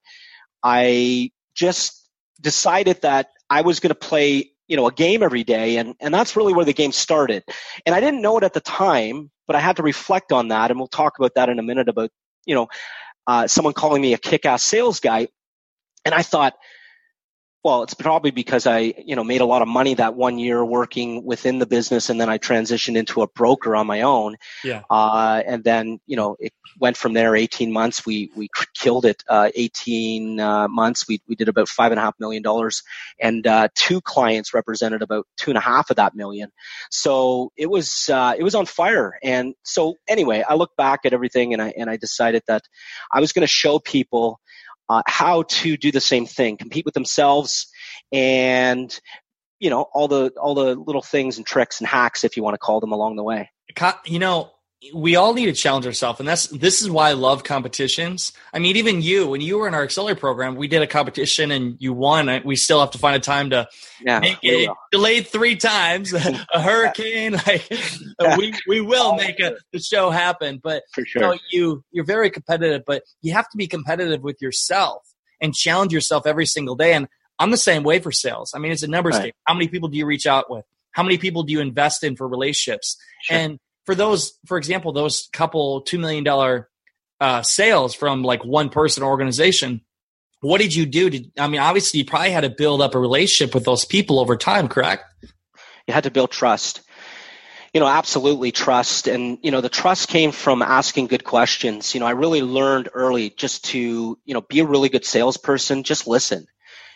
I 0.63 1.31
just 1.55 2.07
decided 2.39 3.01
that 3.01 3.29
I 3.49 3.61
was 3.61 3.79
going 3.79 3.89
to 3.89 3.95
play 3.95 4.51
you 4.67 4.75
know 4.77 4.87
a 4.87 4.91
game 4.91 5.23
every 5.23 5.43
day 5.43 5.77
and 5.77 5.95
and 5.99 6.13
that's 6.13 6.35
really 6.35 6.53
where 6.53 6.65
the 6.65 6.73
game 6.73 6.91
started. 6.91 7.43
And 7.85 7.95
i 7.95 7.99
didn't 7.99 8.21
know 8.21 8.37
it 8.37 8.43
at 8.43 8.53
the 8.53 8.61
time 8.61 9.31
but 9.47 9.55
i 9.55 9.59
had 9.59 9.77
to 9.77 9.83
reflect 9.83 10.31
on 10.31 10.49
that 10.49 10.71
and 10.71 10.79
we'll 10.79 10.87
talk 10.87 11.17
about 11.17 11.35
that 11.35 11.49
in 11.49 11.59
a 11.59 11.63
minute 11.63 11.89
about 11.89 12.09
you 12.45 12.55
know 12.55 12.67
uh, 13.27 13.47
someone 13.47 13.73
calling 13.73 14.01
me 14.01 14.13
a 14.13 14.17
kick-ass 14.17 14.61
sales 14.61 14.99
guy 14.99 15.27
and 16.03 16.13
i 16.13 16.21
thought 16.21 16.53
well, 17.65 17.81
it's 17.81 17.95
probably 17.95 18.29
because 18.29 18.67
I, 18.67 18.93
you 19.03 19.15
know, 19.15 19.23
made 19.23 19.41
a 19.41 19.45
lot 19.45 19.63
of 19.63 19.67
money 19.67 19.95
that 19.95 20.13
one 20.13 20.37
year 20.37 20.63
working 20.63 21.25
within 21.25 21.57
the 21.57 21.65
business, 21.65 22.11
and 22.11 22.21
then 22.21 22.29
I 22.29 22.37
transitioned 22.37 22.95
into 22.95 23.23
a 23.23 23.27
broker 23.27 23.75
on 23.75 23.87
my 23.87 24.01
own. 24.01 24.35
Yeah. 24.63 24.83
Uh, 24.87 25.41
and 25.43 25.63
then, 25.63 25.99
you 26.05 26.15
know, 26.15 26.35
it 26.39 26.53
went 26.79 26.95
from 26.95 27.13
there. 27.13 27.35
Eighteen 27.35 27.73
months, 27.73 28.05
we 28.05 28.29
we 28.35 28.49
killed 28.75 29.03
it. 29.03 29.23
Uh, 29.27 29.49
Eighteen 29.55 30.39
uh, 30.39 30.67
months, 30.67 31.07
we 31.07 31.23
we 31.27 31.33
did 31.33 31.49
about 31.49 31.67
five 31.67 31.91
and 31.91 31.97
a 31.97 32.03
half 32.03 32.13
million 32.19 32.43
dollars, 32.43 32.83
and 33.19 33.47
uh, 33.47 33.67
two 33.73 33.99
clients 33.99 34.53
represented 34.53 35.01
about 35.01 35.25
two 35.35 35.49
and 35.49 35.57
a 35.57 35.61
half 35.61 35.89
of 35.89 35.95
that 35.95 36.13
million. 36.13 36.51
So 36.91 37.51
it 37.57 37.67
was 37.67 38.11
uh, 38.13 38.35
it 38.37 38.43
was 38.43 38.53
on 38.53 38.67
fire. 38.67 39.17
And 39.23 39.55
so 39.63 39.95
anyway, 40.07 40.43
I 40.47 40.53
look 40.53 40.75
back 40.77 40.99
at 41.05 41.13
everything, 41.13 41.53
and 41.53 41.63
I 41.63 41.73
and 41.75 41.89
I 41.89 41.97
decided 41.97 42.43
that 42.45 42.61
I 43.11 43.21
was 43.21 43.33
going 43.33 43.41
to 43.41 43.47
show 43.47 43.79
people 43.79 44.39
uh, 44.89 45.01
how 45.07 45.43
to 45.43 45.77
do 45.77 45.91
the 45.91 46.01
same 46.01 46.25
thing, 46.25 46.57
compete 46.57 46.85
with 46.85 46.93
themselves, 46.93 47.67
and 48.11 48.97
you 49.59 49.69
know 49.69 49.83
all 49.93 50.07
the 50.07 50.31
all 50.41 50.55
the 50.55 50.75
little 50.75 51.01
things 51.01 51.37
and 51.37 51.45
tricks 51.45 51.79
and 51.79 51.87
hacks, 51.87 52.23
if 52.23 52.37
you 52.37 52.43
want 52.43 52.53
to 52.53 52.59
call 52.59 52.79
them, 52.79 52.91
along 52.91 53.15
the 53.15 53.23
way. 53.23 53.49
You 54.05 54.19
know, 54.19 54.51
we 54.93 55.15
all 55.15 55.33
need 55.33 55.45
to 55.45 55.53
challenge 55.53 55.85
ourselves 55.85 56.19
and 56.19 56.27
that's 56.27 56.47
this 56.47 56.81
is 56.81 56.89
why 56.89 57.09
i 57.09 57.13
love 57.13 57.43
competitions. 57.43 58.33
I 58.53 58.59
mean 58.59 58.75
even 58.75 59.01
you 59.01 59.27
when 59.27 59.41
you 59.41 59.57
were 59.57 59.67
in 59.67 59.73
our 59.73 59.83
accelerator 59.83 60.19
program 60.19 60.55
we 60.55 60.67
did 60.67 60.81
a 60.81 60.87
competition 60.87 61.51
and 61.51 61.77
you 61.79 61.93
won. 61.93 62.29
We 62.43 62.55
still 62.55 62.79
have 62.79 62.91
to 62.91 62.97
find 62.97 63.15
a 63.15 63.19
time 63.19 63.51
to 63.51 63.67
yeah, 64.01 64.19
make 64.19 64.39
it. 64.43 64.69
delayed 64.91 65.27
three 65.27 65.55
times 65.55 66.13
a 66.53 66.61
hurricane 66.61 67.33
like 67.33 67.67
we, 68.37 68.53
we 68.67 68.81
will 68.81 69.15
make 69.15 69.39
a, 69.39 69.55
the 69.71 69.79
show 69.79 70.09
happen. 70.09 70.59
But 70.61 70.83
For 70.93 71.05
sure. 71.05 71.21
you, 71.21 71.27
know, 71.27 71.37
you 71.51 71.83
you're 71.91 72.05
very 72.05 72.29
competitive 72.29 72.83
but 72.85 73.03
you 73.21 73.33
have 73.33 73.49
to 73.49 73.57
be 73.57 73.67
competitive 73.67 74.21
with 74.21 74.41
yourself 74.41 75.03
and 75.41 75.53
challenge 75.53 75.93
yourself 75.93 76.27
every 76.27 76.45
single 76.45 76.75
day. 76.75 76.93
And 76.93 77.07
i'm 77.39 77.51
the 77.51 77.57
same 77.57 77.83
way 77.83 77.99
for 77.99 78.11
sales. 78.11 78.51
I 78.53 78.59
mean 78.59 78.71
it's 78.71 78.83
a 78.83 78.87
numbers 78.87 79.15
right. 79.15 79.23
game. 79.25 79.33
How 79.45 79.53
many 79.53 79.67
people 79.67 79.89
do 79.89 79.97
you 79.97 80.05
reach 80.05 80.25
out 80.25 80.49
with? 80.49 80.65
How 80.91 81.03
many 81.03 81.17
people 81.17 81.43
do 81.43 81.53
you 81.53 81.59
invest 81.59 82.03
in 82.03 82.15
for 82.15 82.27
relationships? 82.27 82.97
Sure. 83.23 83.37
and 83.37 83.59
for 83.85 83.95
those, 83.95 84.37
for 84.45 84.57
example, 84.57 84.91
those 84.91 85.29
couple 85.31 85.81
two 85.81 85.99
million 85.99 86.23
dollar 86.23 86.69
uh, 87.19 87.41
sales 87.41 87.93
from 87.95 88.23
like 88.23 88.43
one 88.43 88.69
person 88.69 89.03
organization, 89.03 89.81
what 90.41 90.59
did 90.59 90.75
you 90.75 90.85
do? 90.85 91.09
To, 91.09 91.25
I 91.37 91.47
mean, 91.47 91.61
obviously, 91.61 91.99
you 91.99 92.05
probably 92.05 92.31
had 92.31 92.41
to 92.41 92.49
build 92.49 92.81
up 92.81 92.95
a 92.95 92.99
relationship 92.99 93.53
with 93.53 93.63
those 93.63 93.85
people 93.85 94.19
over 94.19 94.35
time, 94.35 94.67
correct? 94.67 95.03
You 95.87 95.93
had 95.93 96.03
to 96.03 96.11
build 96.11 96.31
trust. 96.31 96.81
You 97.73 97.81
know, 97.81 97.87
absolutely 97.87 98.51
trust. 98.51 99.07
And, 99.07 99.37
you 99.41 99.51
know, 99.51 99.59
the 99.59 99.69
trust 99.69 100.07
came 100.07 100.31
from 100.31 100.61
asking 100.61 101.07
good 101.07 101.25
questions. 101.25 101.93
You 101.93 101.99
know, 101.99 102.05
I 102.05 102.11
really 102.11 102.41
learned 102.41 102.89
early 102.93 103.31
just 103.31 103.65
to, 103.65 104.17
you 104.23 104.33
know, 104.33 104.41
be 104.41 104.61
a 104.61 104.65
really 104.65 104.89
good 104.89 105.05
salesperson, 105.05 105.83
just 105.83 106.07
listen 106.07 106.47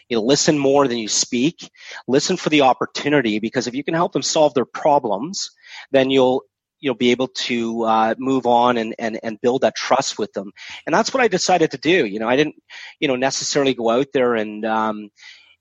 you 0.10 0.17
know, 0.17 0.24
listen 0.24 0.58
more 0.58 0.88
than 0.88 0.98
you 0.98 1.08
speak 1.08 1.69
listen 2.08 2.36
for 2.36 2.50
the 2.50 2.62
opportunity 2.62 3.39
because 3.39 3.67
if 3.67 3.75
you 3.75 3.84
can 3.84 3.93
help 3.93 4.12
them 4.12 4.24
solve 4.24 4.53
their 4.53 4.65
problems 4.65 5.51
then 5.91 6.10
you'll 6.10 6.41
you 6.79 6.89
know 6.89 6.95
be 6.95 7.12
able 7.12 7.27
to 7.27 7.83
uh, 7.83 8.15
move 8.17 8.45
on 8.45 8.77
and, 8.77 8.95
and 9.00 9.19
and 9.24 9.41
build 9.41 9.62
that 9.62 9.75
trust 9.75 10.17
with 10.17 10.33
them. 10.33 10.51
And 10.86 10.93
that's 10.93 11.13
what 11.13 11.24
i 11.24 11.27
decided 11.27 11.71
to 11.71 11.77
do. 11.77 12.05
You 12.05 12.19
know 12.19 12.27
i 12.27 12.36
didn't 12.36 12.55
you 13.00 13.07
know 13.07 13.15
necessarily 13.15 13.74
go 13.74 13.89
out 13.89 14.07
there 14.13 14.36
and 14.36 14.65
um, 14.65 15.09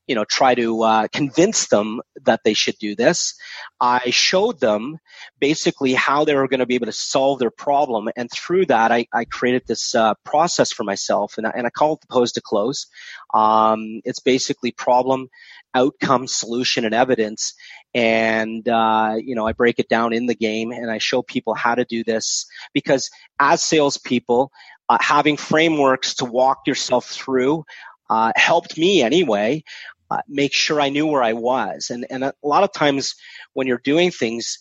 you 0.08 0.14
know 0.14 0.24
try 0.24 0.54
to 0.54 0.82
uh, 0.82 1.08
convince 1.12 1.68
them 1.68 2.00
that 2.24 2.40
they 2.44 2.54
should 2.54 2.76
do 2.78 2.96
this. 2.96 3.34
I 3.80 4.10
showed 4.10 4.58
them 4.58 4.98
basically 5.38 5.94
how 5.94 6.24
they 6.24 6.34
were 6.34 6.48
going 6.48 6.60
to 6.60 6.66
be 6.66 6.74
able 6.74 6.86
to 6.86 6.92
solve 6.92 7.38
their 7.38 7.50
problem. 7.50 8.08
And 8.16 8.30
through 8.30 8.66
that 8.66 8.90
i, 8.90 9.06
I 9.12 9.24
created 9.26 9.62
this 9.66 9.94
uh, 9.94 10.14
process 10.24 10.72
for 10.72 10.84
myself. 10.84 11.38
And 11.38 11.46
I, 11.46 11.52
and 11.54 11.66
I 11.66 11.70
call 11.70 11.94
it 11.94 12.00
the 12.00 12.06
pose 12.08 12.32
to 12.32 12.40
close. 12.40 12.86
Um, 13.34 14.00
it's 14.04 14.20
basically 14.20 14.72
problem 14.72 15.28
outcome 15.74 16.26
solution 16.26 16.84
and 16.84 16.94
evidence 16.94 17.54
and 17.94 18.68
uh, 18.68 19.16
you 19.18 19.34
know 19.34 19.46
i 19.46 19.52
break 19.52 19.78
it 19.78 19.88
down 19.88 20.12
in 20.12 20.26
the 20.26 20.34
game 20.34 20.72
and 20.72 20.90
i 20.90 20.98
show 20.98 21.22
people 21.22 21.54
how 21.54 21.74
to 21.74 21.84
do 21.84 22.04
this 22.04 22.46
because 22.74 23.10
as 23.38 23.62
salespeople 23.62 24.50
uh, 24.88 24.98
having 25.00 25.36
frameworks 25.36 26.14
to 26.14 26.24
walk 26.24 26.58
yourself 26.66 27.06
through 27.06 27.64
uh, 28.10 28.32
helped 28.36 28.78
me 28.78 29.02
anyway 29.02 29.62
uh, 30.10 30.20
make 30.28 30.52
sure 30.52 30.80
i 30.80 30.88
knew 30.88 31.06
where 31.06 31.22
i 31.22 31.32
was 31.32 31.90
and, 31.90 32.06
and 32.10 32.24
a 32.24 32.34
lot 32.42 32.62
of 32.62 32.72
times 32.72 33.14
when 33.52 33.66
you're 33.66 33.80
doing 33.84 34.10
things 34.10 34.58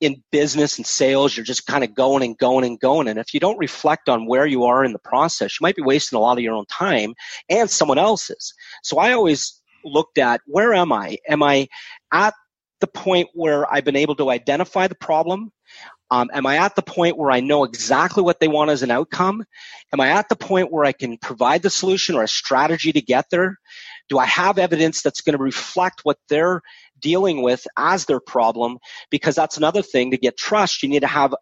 in 0.00 0.22
business 0.32 0.78
and 0.78 0.86
sales, 0.86 1.36
you're 1.36 1.44
just 1.44 1.66
kind 1.66 1.84
of 1.84 1.94
going 1.94 2.22
and 2.22 2.36
going 2.38 2.64
and 2.64 2.80
going. 2.80 3.06
And 3.06 3.18
if 3.18 3.34
you 3.34 3.40
don't 3.40 3.58
reflect 3.58 4.08
on 4.08 4.26
where 4.26 4.46
you 4.46 4.64
are 4.64 4.82
in 4.82 4.92
the 4.92 4.98
process, 4.98 5.60
you 5.60 5.64
might 5.64 5.76
be 5.76 5.82
wasting 5.82 6.16
a 6.16 6.20
lot 6.20 6.38
of 6.38 6.42
your 6.42 6.54
own 6.54 6.64
time 6.66 7.14
and 7.50 7.68
someone 7.68 7.98
else's. 7.98 8.54
So 8.82 8.98
I 8.98 9.12
always 9.12 9.59
looked 9.84 10.18
at 10.18 10.40
where 10.46 10.74
am 10.74 10.92
I? 10.92 11.18
Am 11.28 11.42
I 11.42 11.68
at 12.12 12.34
the 12.80 12.86
point 12.86 13.28
where 13.34 13.70
I've 13.72 13.84
been 13.84 13.96
able 13.96 14.16
to 14.16 14.30
identify 14.30 14.86
the 14.88 14.94
problem? 14.94 15.52
Um, 16.10 16.28
am 16.32 16.46
I 16.46 16.56
at 16.56 16.74
the 16.74 16.82
point 16.82 17.16
where 17.16 17.30
I 17.30 17.40
know 17.40 17.64
exactly 17.64 18.22
what 18.22 18.40
they 18.40 18.48
want 18.48 18.70
as 18.70 18.82
an 18.82 18.90
outcome? 18.90 19.44
Am 19.92 20.00
I 20.00 20.08
at 20.08 20.28
the 20.28 20.36
point 20.36 20.72
where 20.72 20.84
I 20.84 20.92
can 20.92 21.18
provide 21.18 21.62
the 21.62 21.70
solution 21.70 22.16
or 22.16 22.24
a 22.24 22.28
strategy 22.28 22.92
to 22.92 23.00
get 23.00 23.26
there? 23.30 23.58
Do 24.08 24.18
I 24.18 24.26
have 24.26 24.58
evidence 24.58 25.02
that's 25.02 25.20
going 25.20 25.36
to 25.36 25.42
reflect 25.42 26.00
what 26.02 26.18
they're 26.28 26.62
dealing 26.98 27.42
with 27.42 27.64
as 27.76 28.06
their 28.06 28.18
problem? 28.18 28.78
Because 29.10 29.36
that's 29.36 29.56
another 29.56 29.82
thing 29.82 30.10
to 30.10 30.18
get 30.18 30.36
trust. 30.36 30.82
You 30.82 30.88
need 30.88 31.00
to 31.00 31.06
have 31.06 31.32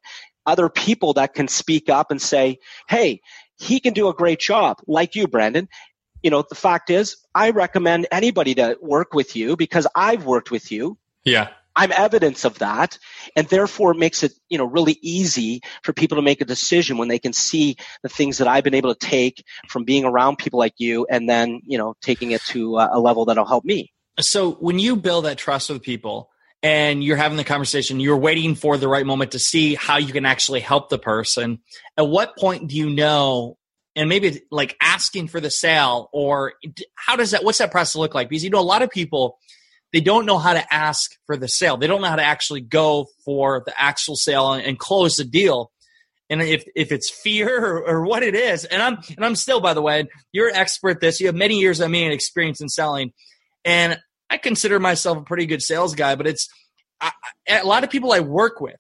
other 0.45 0.69
people 0.69 1.15
that 1.15 1.35
can 1.35 1.49
speak 1.49 1.89
up 1.89 2.11
and 2.11 2.21
say, 2.21 2.59
hey, 2.89 3.21
he 3.59 3.81
can 3.81 3.95
do 3.95 4.09
a 4.09 4.15
great 4.15 4.39
job, 4.39 4.77
like 4.87 5.15
you, 5.15 5.27
Brandon 5.29 5.67
you 6.23 6.31
know, 6.31 6.43
the 6.49 6.55
fact 6.55 6.91
is, 6.91 7.17
I 7.35 7.51
recommend 7.51 8.07
anybody 8.11 8.55
to 8.57 8.77
work 8.81 9.15
with 9.15 9.37
you 9.37 9.57
because 9.57 9.87
I've 9.95 10.25
worked 10.25 10.51
with 10.51 10.73
you. 10.73 10.99
Yeah. 11.25 11.49
I'm 11.77 11.93
evidence 11.93 12.45
of 12.45 12.59
that. 12.59 12.99
And 13.37 13.47
therefore 13.47 13.93
it 13.93 13.99
makes 13.99 14.25
it, 14.25 14.33
you 14.49 14.59
know, 14.59 14.65
really 14.65 14.99
easy 15.01 15.61
for 15.85 15.93
people 15.93 16.17
to 16.17 16.23
make 16.23 16.41
a 16.41 16.45
decision 16.45 16.99
when 16.99 17.07
they 17.07 17.21
can 17.21 17.33
see 17.33 17.77
the 18.03 18.09
things 18.09 18.39
that 18.39 18.49
I've 18.49 18.65
been 18.65 18.75
able 18.75 18.93
to 18.93 19.07
take 19.07 19.45
from 19.69 19.85
being 19.85 20.05
around 20.05 20.39
people 20.39 20.59
like 20.59 20.75
you 20.79 21.07
and 21.09 21.29
then, 21.29 21.61
you 21.65 21.79
know, 21.79 21.95
taking 22.01 22.33
it 22.33 22.43
to 22.47 22.79
uh, 22.79 22.89
a 22.93 22.99
level 22.99 23.27
that'll 23.27 23.47
help 23.47 23.65
me. 23.65 23.93
So 24.19 24.53
when 24.55 24.81
you 24.81 24.97
build 24.97 25.27
that 25.27 25.39
trust 25.39 25.71
with 25.71 25.83
people 25.83 26.31
and 26.65 27.05
you're 27.05 27.17
having 27.17 27.37
the 27.37 27.45
conversation, 27.45 28.01
you're 28.01 28.17
waiting 28.17 28.57
for 28.57 28.77
the 28.77 28.89
right 28.89 29.07
moment 29.07 29.33
to 29.33 29.39
see 29.39 29.77
how 29.77 29.99
you 29.99 30.13
can 30.13 30.27
actually 30.27 30.61
help 30.61 30.89
the 30.89 30.99
person. 30.99 31.61
At 31.97 32.09
what 32.09 32.37
point 32.37 32.69
do 32.69 32.77
you 32.77 32.91
know 32.91 33.58
and 33.99 34.09
maybe 34.09 34.43
like 34.53 34.77
asking 34.81 35.27
for 35.27 35.41
the 35.41 35.51
sale 35.51 36.09
or 36.13 36.55
how 36.95 37.17
does 37.17 37.33
that 37.33 37.43
what's 37.43 37.59
that 37.59 37.73
process 37.73 37.97
look 37.97 38.15
like? 38.15 38.29
Because 38.29 38.45
you 38.45 38.51
know 38.51 38.61
a 38.61 38.63
lot 38.63 38.83
of 38.83 38.91
people 38.91 39.39
they 39.93 40.01
don't 40.01 40.25
know 40.25 40.39
how 40.39 40.53
to 40.53 40.73
ask 40.73 41.17
for 41.27 41.37
the 41.37 41.49
sale. 41.49 41.77
They 41.77 41.87
don't 41.87 42.01
know 42.01 42.09
how 42.09 42.17
to 42.17 42.25
actually 42.25 42.61
go 42.61 43.07
for 43.25 43.63
the 43.67 43.81
actual 43.81 44.17
sale 44.17 44.53
and, 44.53 44.65
and 44.65 44.79
close 44.79 45.17
the 45.17 45.25
deal. 45.25 45.73
And 46.31 46.41
if 46.43 46.65
if 46.77 46.93
it's 46.93 47.11
fear 47.11 47.65
or, 47.65 47.89
or, 47.89 48.05
what 48.05 48.23
it 48.23 48.35
is 48.35 48.67
and 48.67 48.83
i'm 48.83 48.99
and 49.17 49.25
i'm 49.25 49.35
still 49.35 49.61
by 49.61 49.73
the 49.75 49.83
way 49.83 50.07
you're 50.31 50.49
an 50.49 50.57
expert 50.57 51.01
this. 51.01 51.21
You 51.21 51.27
have 51.27 51.35
many 51.35 51.59
years 51.59 51.81
of 51.81 51.91
me 51.91 52.05
and 52.05 52.13
experience 52.13 52.61
in 52.61 52.69
selling. 52.69 53.13
And 53.65 53.99
i 54.31 54.37
consider 54.37 54.79
myself 54.79 55.19
a 55.19 55.23
pretty 55.23 55.47
good 55.47 55.63
sales 55.63 55.95
guy 55.95 56.15
but 56.15 56.27
it's 56.27 56.49
I, 57.01 57.13
a 57.49 57.65
lot 57.65 57.83
of 57.83 57.91
people 57.91 58.13
i 58.13 58.21
work 58.21 58.61
with 58.61 58.77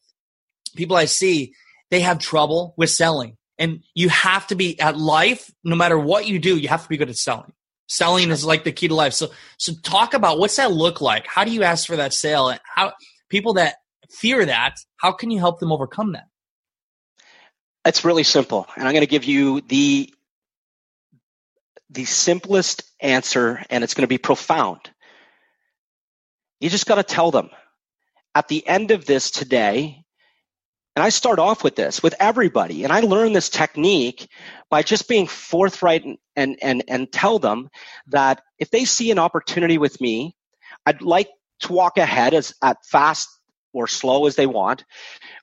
people 0.77 0.97
i 0.97 1.07
see 1.07 1.55
they 1.91 2.01
have 2.01 2.19
trouble 2.19 2.75
with 2.77 2.91
selling 2.91 3.39
and 3.59 3.83
you 3.95 4.09
have 4.09 4.47
to 4.49 4.55
be 4.55 4.79
at 4.81 4.97
life, 4.97 5.50
no 5.65 5.77
matter 5.77 5.99
what 5.99 6.27
you 6.27 6.38
do, 6.38 6.57
you 6.57 6.69
have 6.69 6.83
to 6.83 6.88
be 6.88 6.97
good 6.97 7.11
at 7.11 7.17
selling. 7.17 7.53
Selling 7.88 8.31
is 8.31 8.45
like 8.45 8.65
the 8.65 8.73
key 8.73 8.88
to 8.88 8.95
life. 8.95 9.15
So, 9.15 9.31
so 9.57 9.73
talk 9.83 10.15
about 10.15 10.38
what's 10.38 10.57
that 10.57 10.73
look 10.73 11.00
like? 11.00 11.27
How 11.27 11.45
do 11.45 11.50
you 11.50 11.62
ask 11.62 11.87
for 11.87 11.97
that 11.97 12.12
sale? 12.12 12.49
And 12.49 12.61
how 12.65 12.93
people 13.29 13.55
that 13.55 13.77
fear 14.11 14.45
that, 14.45 14.77
how 14.97 15.12
can 15.12 15.31
you 15.31 15.38
help 15.38 15.59
them 15.59 15.73
overcome 15.73 16.12
that? 16.12 16.27
It's 17.85 18.05
really 18.05 18.25
simple. 18.25 18.67
And 18.77 18.87
I'm 18.87 18.93
going 18.93 19.03
to 19.03 19.07
give 19.07 19.25
you 19.25 19.62
the, 19.62 20.12
the 21.91 22.05
simplest 22.05 22.83
answer 23.00 23.65
and 23.71 23.83
it's 23.83 23.95
going 23.95 24.03
to 24.03 24.09
be 24.09 24.19
profound. 24.19 24.91
You 26.61 26.69
just 26.69 26.87
got 26.87 26.97
to 26.97 27.03
tell 27.03 27.31
them 27.31 27.50
at 28.35 28.49
the 28.49 28.67
end 28.67 28.91
of 28.91 29.07
this 29.07 29.31
today, 29.31 30.05
and 30.99 31.05
I 31.05 31.11
start 31.11 31.38
off 31.38 31.62
with 31.62 31.76
this 31.76 32.02
with 32.02 32.17
everybody. 32.19 32.83
And 32.83 32.93
I 32.93 32.99
learn 33.02 33.33
this 33.33 33.50
technique 33.50 34.28
by 34.69 34.83
just 34.83 35.07
being 35.07 35.28
forthright 35.28 36.05
and, 36.05 36.19
and, 36.35 36.57
and, 36.61 36.83
and 36.88 37.12
tell 37.12 37.38
them 37.38 37.69
that 38.09 38.43
if 38.59 38.73
they 38.73 38.85
see 38.85 39.12
an 39.12 39.19
opportunity 39.21 39.78
with 39.78 40.00
me, 40.00 40.35
I'd 40.85 41.00
like 41.00 41.28
to 41.61 41.73
walk 41.73 41.99
ahead 41.99 42.35
as 42.35 42.52
at 42.64 42.78
fast 42.85 43.28
or 43.73 43.87
slow 43.87 44.26
as 44.26 44.35
they 44.35 44.47
want. 44.47 44.85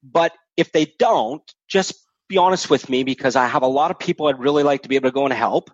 But 0.04 0.34
if 0.58 0.74
they 0.74 0.94
don't, 1.00 1.42
just 1.70 1.94
be 2.28 2.36
honest 2.36 2.70
with 2.70 2.90
me 2.90 3.04
because 3.04 3.38
I 3.38 3.48
have 3.48 3.64
a 3.64 3.68
lot 3.68 3.92
of 3.92 3.98
people 3.98 4.28
I'd 4.28 4.40
really 4.40 4.64
like 4.64 4.82
to 4.82 4.90
be 4.90 4.98
able 4.98 5.08
to 5.08 5.14
go 5.14 5.24
and 5.24 5.34
help. 5.34 5.72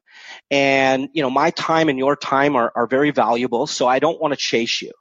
And, 0.51 1.09
you 1.13 1.23
know, 1.23 1.31
my 1.31 1.50
time 1.50 1.89
and 1.89 1.97
your 1.97 2.15
time 2.15 2.55
are, 2.55 2.71
are 2.75 2.85
very 2.85 3.09
valuable. 3.09 3.65
So 3.65 3.88
I 3.88 3.97
don't 3.97 4.21
want 4.21 4.31
to 4.31 4.38
chase 4.38 4.79
you. 4.79 4.91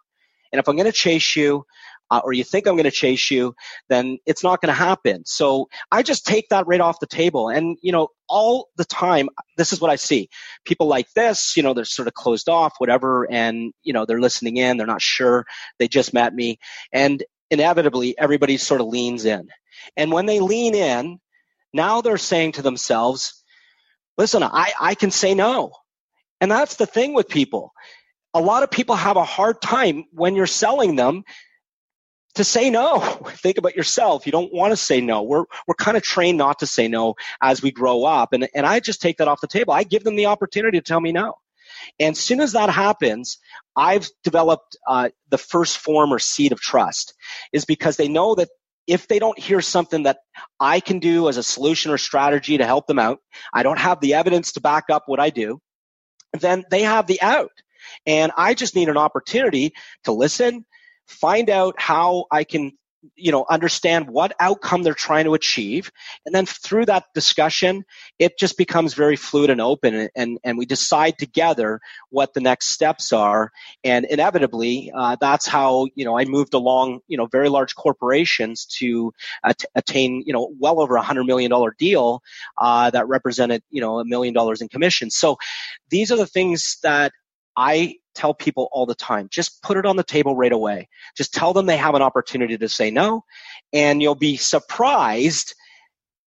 And 0.52 0.58
if 0.58 0.68
I'm 0.68 0.76
going 0.76 0.86
to 0.86 0.92
chase 0.92 1.36
you, 1.36 1.66
uh, 2.10 2.20
or 2.24 2.32
you 2.32 2.44
think 2.44 2.66
I'm 2.66 2.74
going 2.74 2.84
to 2.84 2.90
chase 2.90 3.30
you, 3.30 3.54
then 3.88 4.18
it's 4.26 4.42
not 4.42 4.60
going 4.60 4.68
to 4.68 4.78
happen. 4.78 5.24
So 5.24 5.68
I 5.92 6.02
just 6.02 6.26
take 6.26 6.48
that 6.48 6.66
right 6.66 6.80
off 6.80 7.00
the 7.00 7.06
table. 7.06 7.48
And, 7.48 7.78
you 7.82 7.92
know, 7.92 8.08
all 8.28 8.68
the 8.76 8.84
time, 8.84 9.28
this 9.56 9.72
is 9.72 9.80
what 9.80 9.90
I 9.90 9.96
see. 9.96 10.28
People 10.64 10.86
like 10.86 11.10
this, 11.14 11.56
you 11.56 11.62
know, 11.62 11.74
they're 11.74 11.84
sort 11.84 12.08
of 12.08 12.14
closed 12.14 12.48
off, 12.48 12.74
whatever, 12.78 13.30
and, 13.30 13.72
you 13.82 13.92
know, 13.92 14.06
they're 14.06 14.20
listening 14.20 14.56
in, 14.56 14.76
they're 14.76 14.86
not 14.86 15.02
sure, 15.02 15.44
they 15.78 15.88
just 15.88 16.12
met 16.12 16.34
me. 16.34 16.58
And 16.92 17.22
inevitably, 17.50 18.18
everybody 18.18 18.56
sort 18.56 18.80
of 18.80 18.88
leans 18.88 19.24
in. 19.24 19.48
And 19.96 20.12
when 20.12 20.26
they 20.26 20.40
lean 20.40 20.74
in, 20.74 21.18
now 21.72 22.00
they're 22.00 22.18
saying 22.18 22.52
to 22.52 22.62
themselves, 22.62 23.42
listen, 24.18 24.42
I, 24.42 24.72
I 24.80 24.94
can 24.94 25.10
say 25.10 25.34
no. 25.34 25.72
And 26.40 26.50
that's 26.50 26.76
the 26.76 26.86
thing 26.86 27.14
with 27.14 27.28
people. 27.28 27.72
A 28.34 28.40
lot 28.40 28.62
of 28.62 28.70
people 28.70 28.94
have 28.94 29.16
a 29.16 29.24
hard 29.24 29.60
time 29.60 30.04
when 30.12 30.34
you're 30.34 30.46
selling 30.46 30.96
them 30.96 31.24
to 32.34 32.44
say 32.44 32.70
no. 32.70 33.00
Think 33.34 33.58
about 33.58 33.76
yourself. 33.76 34.26
You 34.26 34.32
don't 34.32 34.52
want 34.52 34.72
to 34.72 34.76
say 34.76 35.00
no. 35.00 35.22
We're, 35.22 35.44
we're 35.66 35.74
kind 35.74 35.96
of 35.96 36.02
trained 36.02 36.38
not 36.38 36.60
to 36.60 36.66
say 36.66 36.88
no 36.88 37.14
as 37.40 37.62
we 37.62 37.70
grow 37.70 38.04
up. 38.04 38.32
And, 38.32 38.48
and 38.54 38.66
I 38.66 38.80
just 38.80 39.00
take 39.00 39.18
that 39.18 39.28
off 39.28 39.40
the 39.40 39.48
table. 39.48 39.72
I 39.72 39.84
give 39.84 40.04
them 40.04 40.16
the 40.16 40.26
opportunity 40.26 40.78
to 40.78 40.84
tell 40.84 41.00
me 41.00 41.12
no. 41.12 41.34
And 41.98 42.12
as 42.12 42.20
soon 42.20 42.40
as 42.40 42.52
that 42.52 42.70
happens, 42.70 43.38
I've 43.76 44.08
developed 44.22 44.76
uh, 44.86 45.10
the 45.30 45.38
first 45.38 45.78
form 45.78 46.12
or 46.12 46.18
seed 46.18 46.52
of 46.52 46.60
trust 46.60 47.14
is 47.52 47.64
because 47.64 47.96
they 47.96 48.08
know 48.08 48.34
that 48.34 48.48
if 48.86 49.06
they 49.06 49.18
don't 49.18 49.38
hear 49.38 49.60
something 49.60 50.02
that 50.02 50.18
I 50.58 50.80
can 50.80 50.98
do 50.98 51.28
as 51.28 51.36
a 51.36 51.42
solution 51.42 51.92
or 51.92 51.98
strategy 51.98 52.58
to 52.58 52.66
help 52.66 52.86
them 52.86 52.98
out, 52.98 53.20
I 53.52 53.62
don't 53.62 53.78
have 53.78 54.00
the 54.00 54.14
evidence 54.14 54.52
to 54.52 54.60
back 54.60 54.84
up 54.90 55.04
what 55.06 55.20
I 55.20 55.30
do, 55.30 55.60
then 56.38 56.64
they 56.70 56.82
have 56.82 57.06
the 57.06 57.20
out. 57.22 57.52
And 58.06 58.32
I 58.36 58.54
just 58.54 58.74
need 58.74 58.88
an 58.88 58.96
opportunity 58.96 59.72
to 60.04 60.12
listen, 60.12 60.64
find 61.10 61.50
out 61.50 61.74
how 61.78 62.26
I 62.30 62.44
can 62.44 62.72
you 63.16 63.32
know 63.32 63.46
understand 63.48 64.08
what 64.08 64.34
outcome 64.40 64.82
they're 64.82 64.94
trying 64.94 65.24
to 65.24 65.34
achieve. 65.34 65.90
And 66.26 66.34
then 66.34 66.46
through 66.46 66.86
that 66.86 67.04
discussion 67.14 67.84
it 68.18 68.38
just 68.38 68.58
becomes 68.58 68.94
very 68.94 69.16
fluid 69.16 69.50
and 69.50 69.60
open 69.60 70.08
and 70.14 70.38
and 70.44 70.58
we 70.58 70.66
decide 70.66 71.18
together 71.18 71.80
what 72.10 72.34
the 72.34 72.40
next 72.40 72.68
steps 72.68 73.12
are. 73.12 73.50
And 73.84 74.04
inevitably 74.04 74.92
uh, 74.94 75.16
that's 75.20 75.46
how 75.46 75.86
you 75.94 76.04
know 76.04 76.18
i 76.18 76.24
moved 76.24 76.54
along 76.54 77.00
you 77.08 77.16
know 77.16 77.26
very 77.26 77.48
large 77.48 77.74
corporations 77.74 78.66
to 78.66 79.12
at- 79.44 79.64
attain 79.74 80.22
you 80.26 80.32
know 80.32 80.52
well 80.58 80.80
over 80.80 80.96
a 80.96 81.02
hundred 81.02 81.24
million 81.24 81.50
dollar 81.50 81.74
deal 81.78 82.22
uh, 82.58 82.90
that 82.90 83.08
represented 83.08 83.62
you 83.70 83.80
know 83.80 83.98
a 84.00 84.04
million 84.04 84.34
dollars 84.34 84.60
in 84.60 84.68
commissions 84.68 85.16
so 85.16 85.36
these 85.90 86.12
are 86.12 86.16
the 86.16 86.26
things 86.26 86.78
that 86.82 87.12
I 87.56 87.96
tell 88.14 88.34
people 88.34 88.68
all 88.72 88.86
the 88.86 88.94
time 88.94 89.28
just 89.30 89.62
put 89.62 89.76
it 89.76 89.86
on 89.86 89.96
the 89.96 90.04
table 90.04 90.36
right 90.36 90.52
away. 90.52 90.88
Just 91.16 91.32
tell 91.32 91.52
them 91.52 91.66
they 91.66 91.76
have 91.76 91.94
an 91.94 92.02
opportunity 92.02 92.56
to 92.58 92.68
say 92.68 92.90
no, 92.90 93.24
and 93.72 94.02
you'll 94.02 94.14
be 94.14 94.36
surprised 94.36 95.54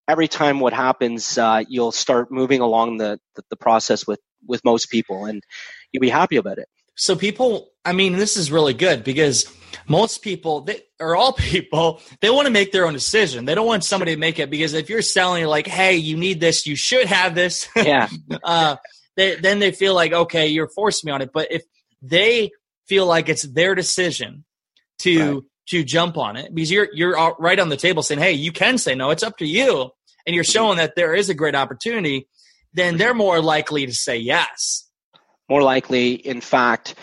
every 0.08 0.28
time 0.28 0.60
what 0.60 0.72
happens. 0.72 1.38
Uh, 1.38 1.62
you'll 1.68 1.92
start 1.92 2.30
moving 2.30 2.60
along 2.60 2.98
the, 2.98 3.18
the, 3.36 3.42
the 3.50 3.56
process 3.56 4.06
with 4.06 4.20
with 4.46 4.64
most 4.64 4.90
people, 4.90 5.24
and 5.24 5.42
you'll 5.92 6.00
be 6.00 6.10
happy 6.10 6.36
about 6.36 6.58
it. 6.58 6.68
So 6.96 7.16
people, 7.16 7.70
I 7.84 7.92
mean, 7.92 8.14
this 8.14 8.36
is 8.36 8.52
really 8.52 8.74
good 8.74 9.02
because 9.02 9.52
most 9.88 10.22
people, 10.22 10.62
they, 10.62 10.82
or 11.00 11.16
all 11.16 11.32
people, 11.38 12.00
they 12.20 12.30
want 12.30 12.46
to 12.46 12.52
make 12.52 12.72
their 12.72 12.86
own 12.86 12.92
decision. 12.92 13.44
They 13.44 13.54
don't 13.54 13.66
want 13.66 13.84
somebody 13.84 14.14
to 14.14 14.20
make 14.20 14.38
it 14.38 14.50
because 14.50 14.74
if 14.74 14.88
you're 14.88 15.02
selling, 15.02 15.44
like, 15.46 15.66
hey, 15.66 15.96
you 15.96 16.16
need 16.16 16.40
this, 16.40 16.66
you 16.66 16.76
should 16.76 17.06
have 17.06 17.34
this. 17.34 17.68
Yeah. 17.76 18.08
uh, 18.44 18.76
they, 19.16 19.36
then 19.36 19.58
they 19.58 19.72
feel 19.72 19.94
like, 19.94 20.12
okay, 20.12 20.48
you're 20.48 20.68
forcing 20.68 21.08
me 21.08 21.12
on 21.12 21.22
it. 21.22 21.30
But 21.32 21.50
if 21.50 21.62
they 22.02 22.50
feel 22.86 23.06
like 23.06 23.28
it's 23.28 23.42
their 23.42 23.74
decision 23.74 24.44
to 25.00 25.34
right. 25.34 25.42
to 25.68 25.84
jump 25.84 26.16
on 26.16 26.36
it, 26.36 26.54
because 26.54 26.70
you're 26.70 26.88
you're 26.92 27.34
right 27.38 27.58
on 27.58 27.68
the 27.68 27.76
table 27.76 28.02
saying, 28.02 28.20
hey, 28.20 28.32
you 28.32 28.52
can 28.52 28.78
say 28.78 28.94
no. 28.94 29.10
It's 29.10 29.22
up 29.22 29.38
to 29.38 29.46
you, 29.46 29.90
and 30.26 30.34
you're 30.34 30.44
mm-hmm. 30.44 30.52
showing 30.52 30.76
that 30.78 30.96
there 30.96 31.14
is 31.14 31.28
a 31.28 31.34
great 31.34 31.54
opportunity. 31.54 32.28
Then 32.72 32.96
they're 32.96 33.14
more 33.14 33.40
likely 33.40 33.86
to 33.86 33.92
say 33.92 34.16
yes. 34.18 34.88
More 35.48 35.62
likely, 35.62 36.14
in 36.14 36.40
fact, 36.40 36.94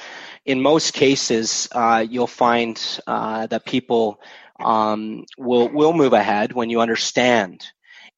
in 0.46 0.62
most 0.62 0.94
cases, 0.94 1.70
uh, 1.72 2.06
you'll 2.08 2.28
find 2.28 2.82
uh, 3.08 3.48
that 3.48 3.66
people 3.66 4.20
um, 4.60 5.26
will 5.38 5.70
will 5.70 5.94
move 5.94 6.14
ahead 6.14 6.54
when 6.54 6.70
you 6.70 6.82
understand 6.82 7.66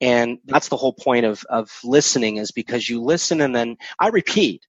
and 0.03 0.39
that's 0.43 0.67
the 0.67 0.75
whole 0.75 0.91
point 0.91 1.25
of, 1.25 1.45
of 1.49 1.71
listening 1.81 2.35
is 2.35 2.51
because 2.51 2.89
you 2.89 3.01
listen 3.01 3.39
and 3.39 3.55
then 3.55 3.77
I 3.97 4.09
repeat. 4.09 4.61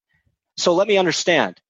So 0.56 0.74
let 0.74 0.86
me 0.86 0.96
understand. 0.96 1.60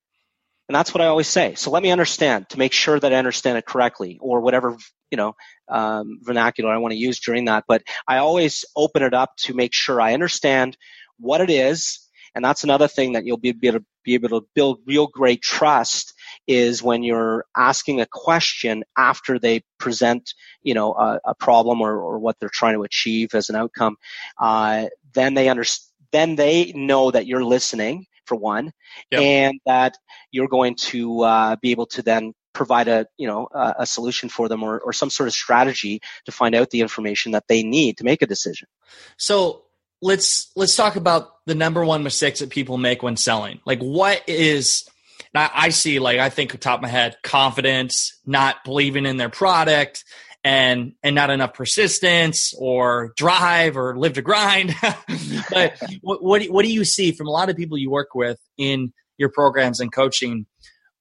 And 0.69 0.77
that's 0.77 0.93
what 0.93 1.01
I 1.01 1.07
always 1.07 1.29
say. 1.29 1.55
So 1.55 1.71
let 1.71 1.83
me 1.83 1.91
understand 1.91 2.51
to 2.51 2.59
make 2.59 2.75
sure 2.75 3.01
that 3.01 3.11
I 3.11 3.17
understand 3.17 3.57
it 3.57 3.65
correctly 3.65 4.19
or 4.21 4.43
whatever, 4.43 4.77
you 5.11 5.17
know, 5.17 5.35
um, 5.71 6.19
vernacular 6.23 6.71
I 6.71 6.77
want 6.77 6.93
to 6.93 6.99
use 6.99 7.21
during 7.21 7.47
that. 7.47 7.65
But 7.67 7.83
I 8.07 8.19
always 8.19 8.67
open 8.77 9.03
it 9.03 9.15
up 9.15 9.35
to 9.45 9.55
make 9.55 9.73
sure 9.73 9.99
I 9.99 10.13
understand 10.13 10.77
what 11.19 11.41
it 11.41 11.49
is. 11.49 12.07
And 12.35 12.45
that's 12.45 12.65
another 12.65 12.89
thing 12.89 13.13
that 13.13 13.25
you'll 13.25 13.39
be 13.39 13.49
able 13.49 13.79
to 13.79 13.85
be 14.05 14.13
able 14.13 14.29
to 14.29 14.47
build 14.55 14.81
real 14.87 15.07
great 15.07 15.41
trust 15.41 16.13
is 16.47 16.83
when 16.83 17.03
you're 17.03 17.45
asking 17.57 18.01
a 18.01 18.07
question 18.07 18.85
after 18.97 19.39
they 19.39 19.63
present, 19.79 20.35
you 20.63 20.75
know, 20.75 20.93
a, 20.93 21.21
a 21.25 21.35
problem 21.35 21.81
or, 21.81 21.97
or, 21.97 22.19
what 22.19 22.39
they're 22.39 22.51
trying 22.51 22.75
to 22.75 22.83
achieve 22.83 23.35
as 23.35 23.49
an 23.49 23.57
outcome. 23.57 23.97
Uh, 24.39 24.87
then 25.13 25.35
they 25.35 25.49
understand. 25.49 25.91
Then 26.13 26.37
they 26.37 26.73
know 26.73 27.11
that 27.11 27.27
you're 27.27 27.43
listening 27.43 28.07
for 28.25 28.37
one, 28.37 28.73
yep. 29.11 29.21
and 29.21 29.61
that 29.67 29.99
you're 30.31 30.47
going 30.47 30.77
to 30.77 31.23
uh, 31.23 31.57
be 31.57 31.73
able 31.73 31.87
to 31.87 32.03
then 32.03 32.35
provide 32.53 32.87
a 32.87 33.07
you 33.19 33.27
know 33.27 33.49
a, 33.53 33.75
a 33.81 33.87
solution 33.87 34.29
for 34.29 34.49
them 34.49 34.63
or, 34.63 34.79
or 34.79 34.93
some 34.93 35.11
sort 35.11 35.27
of 35.27 35.35
strategy 35.35 36.01
to 36.25 36.33
find 36.33 36.55
out 36.55 36.71
the 36.71 36.81
information 36.81 37.33
that 37.33 37.49
they 37.49 37.65
need 37.65 37.99
to 37.99 38.05
make 38.05 38.23
a 38.23 38.27
decision. 38.27 38.69
So 39.17 39.65
let's 40.01 40.53
let's 40.57 40.77
talk 40.77 40.97
about 40.97 41.45
the 41.47 41.55
number 41.55 41.85
one 41.85 42.03
mistakes 42.03 42.41
that 42.41 42.51
people 42.51 42.79
make 42.79 43.03
when 43.03 43.17
selling. 43.17 43.61
Like 43.67 43.81
what 43.81 44.23
is 44.29 44.89
I 45.35 45.71
see 45.71 45.99
like 45.99 46.19
I 46.19 46.29
think 46.31 46.55
on 46.55 46.61
top 46.61 46.79
of 46.79 46.83
my 46.83 46.89
head 46.89 47.17
confidence, 47.23 48.19
not 48.25 48.65
believing 48.65 49.07
in 49.07 49.17
their 49.17 49.29
product, 49.29 50.05
and 50.45 50.93
and 51.03 51.15
not 51.15 51.31
enough 51.31 51.55
persistence 51.55 52.55
or 52.59 53.13
drive 53.17 53.77
or 53.77 53.97
live 53.99 54.13
to 54.13 54.23
grind. 54.23 54.75
but 55.51 55.81
what 56.03 56.23
what 56.23 56.43
do, 56.43 56.53
what 56.53 56.65
do 56.65 56.73
you 56.73 56.85
see 56.85 57.13
from 57.13 57.27
a 57.27 57.31
lot 57.31 57.49
of 57.49 57.57
people 57.57 57.79
you 57.79 57.91
work 57.91 58.15
with 58.15 58.39
in 58.59 58.93
your 59.17 59.31
programs 59.31 59.81
and 59.81 59.93
coaching? 59.93 60.47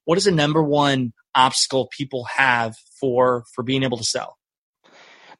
What 0.04 0.18
is 0.18 0.24
the 0.24 0.32
number 0.32 0.62
one 0.62 1.12
obstacle 1.34 1.88
people 1.96 2.24
have 2.24 2.74
for 2.98 3.44
for 3.54 3.62
being 3.62 3.82
able 3.82 3.98
to 3.98 4.04
sell? 4.04 4.38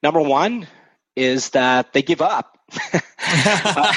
Number 0.03 0.21
one 0.21 0.69
is 1.17 1.51
that 1.51 1.93
they 1.95 2.03
give 2.03 2.21
up. 2.21 2.59
uh, 3.27 3.95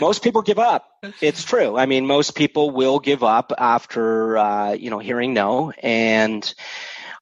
most 0.00 0.22
people 0.22 0.42
give 0.42 0.58
up. 0.58 0.88
It's 1.20 1.44
true. 1.44 1.76
I 1.76 1.86
mean, 1.86 2.06
most 2.06 2.34
people 2.34 2.70
will 2.70 2.98
give 2.98 3.22
up 3.22 3.52
after 3.58 4.38
uh, 4.38 4.72
you 4.72 4.90
know 4.90 4.98
hearing 4.98 5.34
no, 5.34 5.70
and 5.82 6.52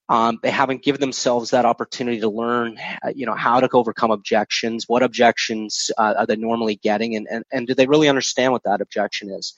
um, 0.09 0.39
they 0.43 0.51
haven't 0.51 0.83
given 0.83 1.01
themselves 1.01 1.51
that 1.51 1.67
opportunity 1.67 2.21
to 2.21 2.31
learn, 2.31 2.79
uh, 3.05 3.11
you 3.15 3.27
know, 3.27 3.35
how 3.35 3.61
to 3.61 3.69
overcome 3.73 4.11
objections. 4.11 4.85
What 4.89 5.03
objections 5.03 5.91
uh, 5.99 6.15
are 6.19 6.27
they 6.27 6.37
normally 6.37 6.77
getting, 6.77 7.15
and, 7.17 7.27
and 7.31 7.45
and 7.53 7.67
do 7.67 7.75
they 7.75 7.87
really 7.87 8.09
understand 8.09 8.53
what 8.53 8.63
that 8.65 8.81
objection 8.81 9.31
is? 9.31 9.55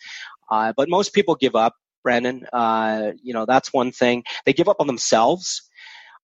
Uh, 0.50 0.72
but 0.76 0.88
most 0.88 1.12
people 1.12 1.34
give 1.36 1.54
up. 1.54 1.74
Brendan, 2.02 2.46
uh, 2.52 3.12
you 3.22 3.34
know, 3.34 3.44
that's 3.44 3.72
one 3.72 3.92
thing. 3.92 4.24
They 4.46 4.54
give 4.54 4.68
up 4.68 4.78
on 4.80 4.86
themselves. 4.86 5.68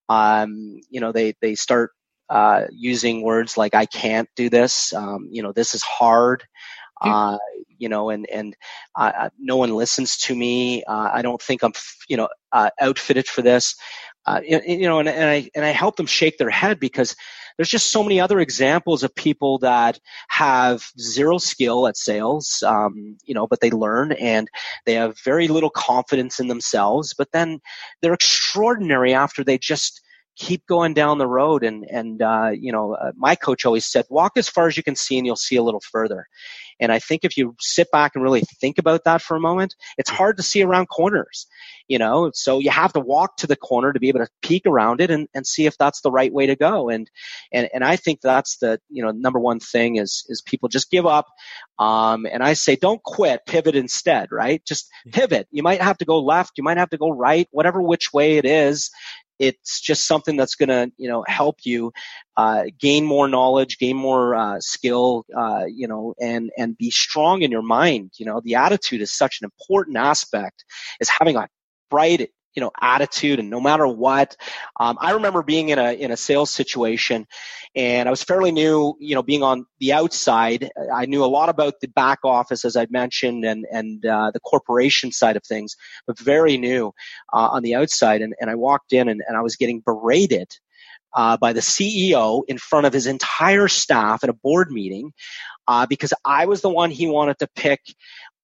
Um, 0.08 0.80
you 0.88 1.00
know, 1.00 1.12
they 1.12 1.34
they 1.40 1.54
start 1.54 1.92
uh, 2.28 2.62
using 2.72 3.22
words 3.22 3.56
like 3.56 3.74
"I 3.74 3.86
can't 3.86 4.28
do 4.34 4.48
this," 4.48 4.92
um, 4.92 5.28
you 5.30 5.42
know, 5.42 5.52
"This 5.52 5.74
is 5.74 5.82
hard,". 5.82 6.44
Uh, 7.00 7.38
you 7.78 7.88
know, 7.88 8.10
and 8.10 8.26
and 8.30 8.56
uh, 8.94 9.30
no 9.38 9.56
one 9.56 9.74
listens 9.74 10.16
to 10.18 10.34
me. 10.34 10.82
Uh, 10.84 11.10
I 11.12 11.22
don't 11.22 11.40
think 11.40 11.62
I'm, 11.62 11.72
you 12.08 12.16
know, 12.16 12.28
uh, 12.52 12.70
outfitted 12.80 13.26
for 13.26 13.42
this. 13.42 13.76
Uh, 14.24 14.40
you 14.44 14.88
know, 14.88 14.98
and, 14.98 15.08
and 15.08 15.30
I 15.30 15.50
and 15.54 15.64
I 15.64 15.70
help 15.70 15.96
them 15.96 16.06
shake 16.06 16.38
their 16.38 16.50
head 16.50 16.80
because 16.80 17.14
there's 17.56 17.70
just 17.70 17.90
so 17.90 18.02
many 18.02 18.20
other 18.20 18.40
examples 18.40 19.02
of 19.02 19.14
people 19.14 19.58
that 19.58 19.98
have 20.28 20.84
zero 20.98 21.38
skill 21.38 21.86
at 21.86 21.96
sales, 21.96 22.62
um, 22.66 23.16
you 23.24 23.34
know, 23.34 23.46
but 23.46 23.60
they 23.60 23.70
learn 23.70 24.12
and 24.12 24.48
they 24.84 24.94
have 24.94 25.18
very 25.20 25.48
little 25.48 25.70
confidence 25.70 26.38
in 26.38 26.48
themselves, 26.48 27.14
but 27.16 27.32
then 27.32 27.60
they're 28.02 28.12
extraordinary 28.12 29.14
after 29.14 29.42
they 29.42 29.58
just 29.58 30.02
keep 30.36 30.66
going 30.66 30.92
down 30.92 31.16
the 31.16 31.26
road 31.26 31.64
and 31.64 31.84
and 31.90 32.20
uh, 32.20 32.50
you 32.52 32.70
know 32.70 32.94
uh, 32.94 33.12
my 33.16 33.34
coach 33.34 33.64
always 33.64 33.86
said 33.86 34.04
walk 34.10 34.32
as 34.36 34.48
far 34.48 34.68
as 34.68 34.76
you 34.76 34.82
can 34.82 34.94
see 34.94 35.16
and 35.16 35.26
you'll 35.26 35.34
see 35.34 35.56
a 35.56 35.62
little 35.62 35.80
further 35.80 36.26
and 36.80 36.92
i 36.92 36.98
think 36.98 37.24
if 37.24 37.36
you 37.36 37.54
sit 37.60 37.90
back 37.90 38.12
and 38.14 38.22
really 38.22 38.42
think 38.60 38.78
about 38.78 39.04
that 39.04 39.22
for 39.22 39.36
a 39.36 39.40
moment 39.40 39.74
it's 39.98 40.10
hard 40.10 40.36
to 40.36 40.42
see 40.42 40.62
around 40.62 40.86
corners 40.86 41.46
you 41.88 41.98
know? 41.98 42.30
So 42.34 42.58
you 42.58 42.70
have 42.70 42.92
to 42.94 43.00
walk 43.00 43.36
to 43.38 43.46
the 43.46 43.56
corner 43.56 43.92
to 43.92 44.00
be 44.00 44.08
able 44.08 44.20
to 44.20 44.28
peek 44.42 44.66
around 44.66 45.00
it 45.00 45.10
and, 45.10 45.28
and 45.34 45.46
see 45.46 45.66
if 45.66 45.78
that's 45.78 46.00
the 46.00 46.10
right 46.10 46.32
way 46.32 46.46
to 46.46 46.56
go. 46.56 46.88
And 46.88 47.08
and 47.52 47.68
and 47.72 47.84
i 47.84 47.96
think 47.96 48.20
that's 48.20 48.58
the 48.58 48.80
you 48.88 49.02
know 49.02 49.10
number 49.10 49.38
one 49.38 49.60
thing 49.60 49.96
is 49.96 50.24
is 50.28 50.42
people 50.42 50.68
just 50.68 50.90
give 50.90 51.06
up 51.06 51.26
um, 51.78 52.26
and 52.26 52.42
i 52.42 52.54
say 52.54 52.76
don't 52.76 53.02
quit 53.02 53.40
pivot 53.46 53.76
instead 53.76 54.28
right? 54.32 54.64
Just 54.64 54.88
pivot. 55.12 55.46
You 55.50 55.62
might 55.62 55.80
have 55.80 55.98
to 55.98 56.04
go 56.04 56.18
left 56.18 56.52
you 56.56 56.64
might 56.64 56.78
have 56.78 56.90
to 56.90 56.98
go 56.98 57.10
right 57.10 57.48
whatever 57.50 57.80
which 57.80 58.12
way 58.12 58.38
it 58.38 58.44
is 58.44 58.90
it's 59.38 59.80
just 59.80 60.06
something 60.06 60.36
that's 60.36 60.54
going 60.54 60.68
to 60.68 60.90
you 60.96 61.08
know 61.08 61.24
help 61.26 61.58
you 61.64 61.92
uh, 62.36 62.64
gain 62.78 63.04
more 63.04 63.28
knowledge 63.28 63.78
gain 63.78 63.96
more 63.96 64.34
uh, 64.34 64.56
skill 64.60 65.24
uh, 65.36 65.64
you 65.68 65.86
know 65.86 66.14
and 66.20 66.50
and 66.56 66.76
be 66.76 66.90
strong 66.90 67.42
in 67.42 67.50
your 67.50 67.62
mind. 67.62 68.12
You 68.18 68.26
know 68.26 68.40
the 68.44 68.56
attitude 68.56 69.00
is 69.00 69.12
such 69.12 69.40
an 69.40 69.44
important 69.44 69.96
aspect 69.96 70.64
is 71.00 71.08
having 71.08 71.36
a 71.36 71.48
bright 71.90 72.30
you 72.56 72.62
know 72.62 72.72
attitude 72.80 73.38
and 73.38 73.50
no 73.50 73.60
matter 73.60 73.86
what. 73.86 74.36
Um, 74.80 74.98
i 75.00 75.12
remember 75.12 75.42
being 75.42 75.68
in 75.68 75.78
a 75.78 75.92
in 75.92 76.10
a 76.10 76.16
sales 76.16 76.50
situation 76.50 77.26
and 77.76 78.08
i 78.08 78.10
was 78.10 78.24
fairly 78.24 78.50
new 78.50 78.94
you 78.98 79.14
know 79.14 79.22
being 79.22 79.42
on 79.42 79.66
the 79.78 79.92
outside. 79.92 80.70
I 80.92 81.06
knew 81.06 81.24
a 81.24 81.26
lot 81.26 81.48
about 81.50 81.74
the 81.80 81.88
back 81.88 82.20
office 82.24 82.64
as 82.64 82.76
i 82.76 82.86
mentioned 82.90 83.44
and 83.44 83.66
and 83.70 84.04
uh, 84.04 84.30
the 84.32 84.40
corporation 84.40 85.12
side 85.12 85.36
of 85.36 85.44
things 85.44 85.76
but 86.06 86.18
very 86.18 86.56
new 86.56 86.92
uh, 87.32 87.48
on 87.52 87.62
the 87.62 87.74
outside. 87.76 88.22
And, 88.22 88.34
and 88.40 88.50
i 88.50 88.54
walked 88.54 88.92
in 88.92 89.08
and, 89.08 89.22
and 89.28 89.36
i 89.36 89.42
was 89.42 89.56
getting 89.56 89.80
berated 89.80 90.48
uh, 91.16 91.36
by 91.38 91.52
the 91.54 91.60
CEO 91.60 92.42
in 92.46 92.58
front 92.58 92.86
of 92.86 92.92
his 92.92 93.06
entire 93.06 93.68
staff 93.68 94.22
at 94.22 94.28
a 94.28 94.34
board 94.34 94.70
meeting 94.70 95.12
uh, 95.66 95.86
because 95.86 96.12
I 96.24 96.44
was 96.46 96.60
the 96.60 96.68
one 96.68 96.90
he 96.90 97.06
wanted 97.08 97.38
to 97.38 97.48
pick 97.56 97.80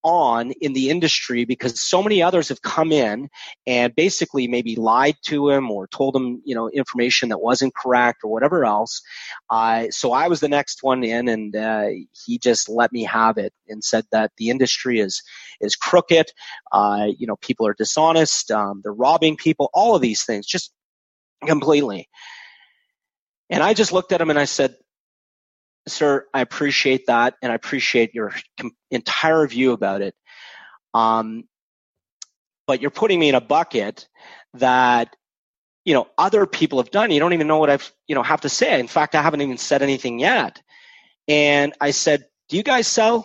on 0.03 0.53
in 0.61 0.73
the 0.73 0.91
industry 0.91 1.45
because 1.45 1.81
so 1.81 2.03
many 2.03 2.23
others 2.23 2.49
have 2.49 2.63
come 2.63 2.93
in 2.93 3.29
and 3.67 3.95
basically 3.95 4.49
maybe 4.49 4.77
lied 4.77 5.17
to 5.27 5.51
him 5.51 5.71
or 5.71 5.87
told 5.87 6.15
him, 6.17 6.43
you 6.45 6.55
know, 6.55 6.69
information 6.71 7.29
that 7.29 7.41
wasn't 7.41 7.75
correct 7.75 8.21
or 8.25 8.31
whatever 8.31 8.65
else. 8.65 9.03
Uh, 9.51 9.87
so 9.91 10.13
I 10.13 10.29
was 10.29 10.41
the 10.41 10.49
next 10.49 10.83
one 10.83 11.05
in 11.05 11.29
and 11.29 11.55
uh, 11.55 11.89
he 12.25 12.39
just 12.39 12.69
let 12.69 12.93
me 12.93 13.05
have 13.05 13.39
it 13.39 13.53
and 13.69 13.83
said 13.83 14.05
that 14.13 14.33
the 14.37 14.51
industry 14.51 15.01
is, 15.01 15.23
is 15.61 15.77
crooked. 15.77 16.33
Uh, 16.73 17.09
you 17.17 17.27
know, 17.27 17.37
people 17.37 17.67
are 17.67 17.75
dishonest. 17.75 18.51
Um, 18.51 18.81
they're 18.83 18.93
robbing 18.93 19.37
people, 19.37 19.71
all 19.73 19.95
of 19.95 20.03
these 20.03 20.25
things, 20.25 20.47
just 20.47 20.73
completely. 21.47 22.09
And 23.51 23.63
I 23.63 23.75
just 23.75 23.93
looked 23.93 24.13
at 24.13 24.21
him 24.21 24.31
and 24.31 24.39
I 24.39 24.47
said, 24.47 24.77
sir, 25.89 26.27
I 26.33 26.41
appreciate 26.41 27.07
that, 27.07 27.35
and 27.43 27.53
I 27.53 27.55
appreciate 27.55 28.15
your 28.15 28.33
entire 28.91 29.47
view 29.47 29.73
about 29.73 30.03
it. 30.03 30.15
Um, 30.95 31.45
but 32.67 32.81
you're 32.81 32.91
putting 32.91 33.19
me 33.19 33.29
in 33.29 33.35
a 33.35 33.41
bucket 33.41 34.09
that 34.55 35.15
you 35.85 35.95
know 35.95 36.09
other 36.19 36.47
people 36.47 36.79
have 36.79 36.91
done. 36.91 37.11
You 37.11 37.21
don't 37.21 37.33
even 37.33 37.47
know 37.47 37.59
what 37.59 37.71
I've 37.71 37.93
you 38.07 38.15
know 38.15 38.23
have 38.23 38.43
to 38.43 38.49
say. 38.49 38.79
In 38.79 38.89
fact, 38.89 39.15
I 39.15 39.23
haven't 39.23 39.43
even 39.43 39.59
said 39.59 39.83
anything 39.83 40.19
yet. 40.19 40.63
And 41.29 41.75
I 41.81 41.91
said, 41.93 42.27
"Do 42.49 42.57
you 42.57 42.63
guys 42.63 42.87
sell?" 42.87 43.17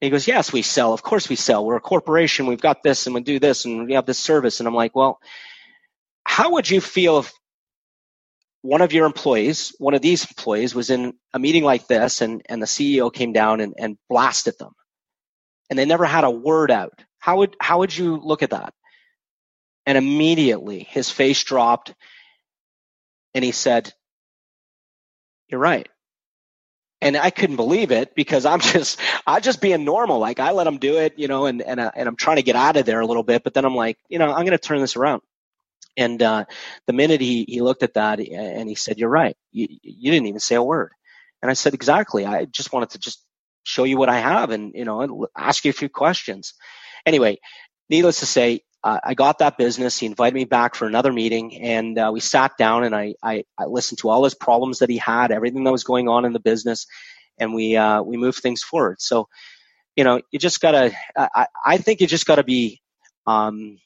And 0.00 0.06
he 0.06 0.10
goes, 0.10 0.26
"Yes, 0.26 0.52
we 0.52 0.62
sell. 0.62 0.92
Of 0.92 1.02
course, 1.02 1.28
we 1.28 1.36
sell. 1.36 1.64
We're 1.64 1.76
a 1.76 1.80
corporation. 1.80 2.46
We've 2.46 2.60
got 2.60 2.82
this, 2.82 3.06
and 3.06 3.14
we 3.14 3.22
do 3.22 3.38
this, 3.38 3.64
and 3.64 3.86
we 3.86 3.94
have 3.94 4.06
this 4.06 4.18
service." 4.18 4.60
And 4.60 4.68
I'm 4.68 4.74
like, 4.74 4.94
"Well." 4.96 5.20
How 6.30 6.52
would 6.52 6.68
you 6.70 6.80
feel 6.80 7.20
if 7.20 7.32
one 8.62 8.80
of 8.82 8.92
your 8.92 9.06
employees, 9.06 9.74
one 9.78 9.94
of 9.94 10.02
these 10.02 10.24
employees 10.24 10.74
was 10.74 10.90
in 10.90 11.14
a 11.32 11.38
meeting 11.38 11.64
like 11.64 11.86
this 11.86 12.20
and, 12.20 12.42
and 12.48 12.60
the 12.60 12.66
CEO 12.66 13.12
came 13.12 13.32
down 13.32 13.60
and, 13.60 13.74
and 13.78 13.98
blasted 14.08 14.58
them 14.58 14.72
and 15.70 15.78
they 15.78 15.84
never 15.84 16.04
had 16.04 16.24
a 16.24 16.30
word 16.30 16.70
out. 16.70 17.00
How 17.18 17.38
would, 17.38 17.56
how 17.60 17.80
would 17.80 17.96
you 17.96 18.16
look 18.16 18.42
at 18.42 18.50
that? 18.50 18.74
And 19.86 19.98
immediately 19.98 20.80
his 20.90 21.10
face 21.10 21.42
dropped 21.44 21.94
and 23.34 23.44
he 23.44 23.52
said, 23.52 23.92
you're 25.48 25.60
right. 25.60 25.88
And 27.00 27.16
I 27.16 27.30
couldn't 27.30 27.56
believe 27.56 27.92
it 27.92 28.14
because 28.14 28.46
I'm 28.46 28.60
just, 28.62 29.00
I'm 29.26 29.42
just 29.42 29.60
being 29.60 29.84
normal. 29.84 30.18
Like 30.18 30.40
I 30.40 30.52
let 30.52 30.66
him 30.66 30.78
do 30.78 30.98
it, 30.98 31.14
you 31.18 31.28
know, 31.28 31.46
and, 31.46 31.62
and, 31.62 31.80
and 31.80 32.08
I'm 32.08 32.16
trying 32.16 32.36
to 32.36 32.42
get 32.42 32.56
out 32.56 32.76
of 32.76 32.86
there 32.86 33.00
a 33.00 33.06
little 33.06 33.22
bit, 33.22 33.44
but 33.44 33.54
then 33.54 33.64
I'm 33.64 33.76
like, 33.76 33.98
you 34.08 34.18
know, 34.18 34.26
I'm 34.28 34.44
going 34.44 34.50
to 34.50 34.58
turn 34.58 34.80
this 34.80 34.96
around. 34.96 35.22
And 35.96 36.22
uh, 36.22 36.44
the 36.86 36.92
minute 36.92 37.20
he, 37.20 37.44
he 37.48 37.60
looked 37.60 37.82
at 37.82 37.94
that 37.94 38.20
and 38.20 38.68
he 38.68 38.74
said, 38.74 38.98
"You're 38.98 39.08
right. 39.10 39.36
You, 39.52 39.66
you 39.82 40.12
didn't 40.12 40.26
even 40.28 40.40
say 40.40 40.54
a 40.54 40.62
word." 40.62 40.92
And 41.42 41.50
I 41.50 41.54
said, 41.54 41.74
"Exactly. 41.74 42.24
I 42.26 42.44
just 42.46 42.72
wanted 42.72 42.90
to 42.90 42.98
just 42.98 43.24
show 43.64 43.84
you 43.84 43.98
what 43.98 44.08
I 44.08 44.18
have 44.18 44.50
and 44.50 44.72
you 44.74 44.84
know 44.84 45.26
ask 45.36 45.64
you 45.64 45.70
a 45.70 45.74
few 45.74 45.88
questions." 45.88 46.54
Anyway, 47.06 47.38
needless 47.90 48.20
to 48.20 48.26
say, 48.26 48.60
uh, 48.84 49.00
I 49.04 49.14
got 49.14 49.38
that 49.38 49.58
business. 49.58 49.98
He 49.98 50.06
invited 50.06 50.34
me 50.34 50.44
back 50.44 50.74
for 50.74 50.86
another 50.86 51.12
meeting, 51.12 51.56
and 51.62 51.98
uh, 51.98 52.10
we 52.12 52.20
sat 52.20 52.52
down 52.56 52.84
and 52.84 52.94
I, 52.94 53.14
I, 53.22 53.44
I 53.58 53.64
listened 53.64 53.98
to 54.00 54.08
all 54.08 54.24
his 54.24 54.34
problems 54.34 54.78
that 54.78 54.90
he 54.90 54.98
had, 54.98 55.32
everything 55.32 55.64
that 55.64 55.72
was 55.72 55.84
going 55.84 56.08
on 56.08 56.24
in 56.24 56.32
the 56.32 56.40
business, 56.40 56.86
and 57.38 57.54
we 57.54 57.76
uh, 57.76 58.02
we 58.02 58.16
moved 58.16 58.38
things 58.38 58.62
forward. 58.62 59.00
So, 59.00 59.28
you 59.96 60.04
know, 60.04 60.20
you 60.30 60.38
just 60.38 60.60
gotta. 60.60 60.92
I, 61.16 61.46
I 61.66 61.78
think 61.78 62.00
you 62.00 62.06
just 62.06 62.26
gotta 62.26 62.44
be 62.44 62.80
um, 63.26 63.78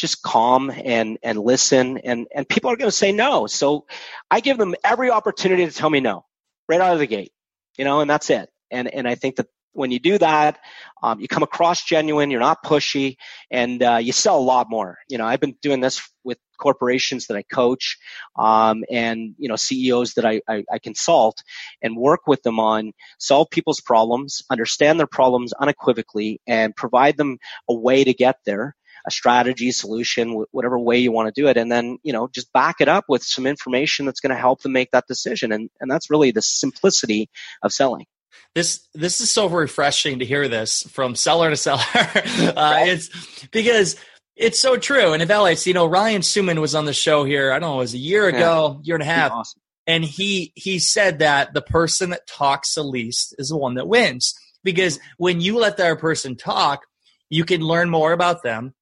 just 0.00 0.22
calm 0.22 0.70
and 0.70 1.18
and 1.22 1.38
listen 1.38 1.98
and 1.98 2.26
and 2.34 2.48
people 2.48 2.70
are 2.70 2.76
going 2.76 2.90
to 2.90 2.96
say 2.96 3.12
no. 3.12 3.46
So 3.46 3.86
i 4.30 4.40
give 4.40 4.58
them 4.58 4.74
every 4.82 5.10
opportunity 5.10 5.66
to 5.66 5.72
tell 5.72 5.90
me 5.90 6.00
no 6.00 6.24
right 6.68 6.80
out 6.80 6.94
of 6.94 6.98
the 6.98 7.06
gate 7.06 7.32
you 7.76 7.84
know 7.84 8.00
and 8.00 8.08
that's 8.10 8.30
it. 8.30 8.48
And 8.70 8.92
and 8.92 9.06
i 9.06 9.14
think 9.14 9.36
that 9.36 9.46
when 9.72 9.90
you 9.92 10.00
do 10.00 10.18
that 10.18 10.58
um, 11.02 11.20
you 11.20 11.28
come 11.28 11.42
across 11.42 11.84
genuine 11.84 12.30
you're 12.30 12.40
not 12.40 12.64
pushy 12.64 13.16
and 13.50 13.82
uh, 13.82 13.96
you 13.96 14.12
sell 14.12 14.38
a 14.38 14.40
lot 14.40 14.68
more. 14.70 14.98
You 15.08 15.18
know 15.18 15.26
i've 15.26 15.40
been 15.40 15.56
doing 15.62 15.80
this 15.80 16.00
with 16.24 16.38
corporations 16.58 17.26
that 17.26 17.36
i 17.36 17.42
coach 17.42 17.98
um, 18.38 18.84
and 18.90 19.34
you 19.38 19.48
know 19.48 19.56
ceos 19.56 20.14
that 20.14 20.26
I, 20.26 20.40
I, 20.48 20.64
I 20.72 20.78
consult 20.78 21.42
and 21.82 21.96
work 21.96 22.26
with 22.26 22.42
them 22.42 22.60
on 22.60 22.92
solve 23.18 23.48
people's 23.50 23.80
problems 23.80 24.42
understand 24.50 24.98
their 24.98 25.06
problems 25.06 25.52
unequivocally 25.52 26.40
and 26.46 26.76
provide 26.76 27.16
them 27.16 27.38
a 27.68 27.74
way 27.74 28.04
to 28.04 28.12
get 28.12 28.36
there 28.44 28.76
a 29.06 29.10
strategy, 29.10 29.70
solution, 29.72 30.44
whatever 30.50 30.78
way 30.78 30.98
you 30.98 31.12
want 31.12 31.32
to 31.32 31.40
do 31.40 31.48
it, 31.48 31.56
and 31.56 31.70
then 31.70 31.98
you 32.02 32.12
know 32.12 32.28
just 32.28 32.52
back 32.52 32.80
it 32.80 32.88
up 32.88 33.04
with 33.08 33.22
some 33.22 33.46
information 33.46 34.06
that's 34.06 34.20
going 34.20 34.34
to 34.34 34.40
help 34.40 34.62
them 34.62 34.72
make 34.72 34.90
that 34.92 35.06
decision, 35.06 35.52
and 35.52 35.70
and 35.80 35.90
that's 35.90 36.10
really 36.10 36.30
the 36.30 36.42
simplicity 36.42 37.30
of 37.62 37.72
selling. 37.72 38.06
This 38.54 38.86
this 38.94 39.20
is 39.20 39.30
so 39.30 39.48
refreshing 39.48 40.18
to 40.18 40.24
hear 40.24 40.48
this 40.48 40.82
from 40.90 41.14
seller 41.14 41.50
to 41.50 41.56
seller. 41.56 41.82
uh. 41.94 42.82
It's 42.84 43.46
because 43.48 43.96
it's 44.36 44.58
so 44.58 44.76
true. 44.76 45.12
And 45.12 45.22
if 45.22 45.30
Alex, 45.30 45.66
you 45.66 45.74
know, 45.74 45.86
Ryan 45.86 46.22
Stewman 46.22 46.60
was 46.60 46.74
on 46.74 46.86
the 46.86 46.92
show 46.92 47.24
here. 47.24 47.52
I 47.52 47.58
don't 47.58 47.70
know, 47.70 47.76
it 47.76 47.78
was 47.78 47.94
a 47.94 47.98
year 47.98 48.26
ago, 48.26 48.80
yeah. 48.82 48.86
year 48.86 48.96
and 48.96 49.02
a 49.02 49.06
half. 49.06 49.32
Awesome. 49.32 49.60
And 49.86 50.04
he 50.04 50.52
he 50.54 50.78
said 50.78 51.18
that 51.20 51.52
the 51.54 51.62
person 51.62 52.10
that 52.10 52.26
talks 52.26 52.74
the 52.74 52.82
least 52.82 53.34
is 53.38 53.48
the 53.50 53.56
one 53.56 53.74
that 53.74 53.88
wins 53.88 54.34
because 54.64 54.98
when 55.16 55.40
you 55.40 55.58
let 55.58 55.76
that 55.76 55.98
person 55.98 56.36
talk, 56.36 56.86
you 57.28 57.44
can 57.44 57.60
learn 57.60 57.90
more 57.90 58.12
about 58.12 58.42
them 58.42 58.74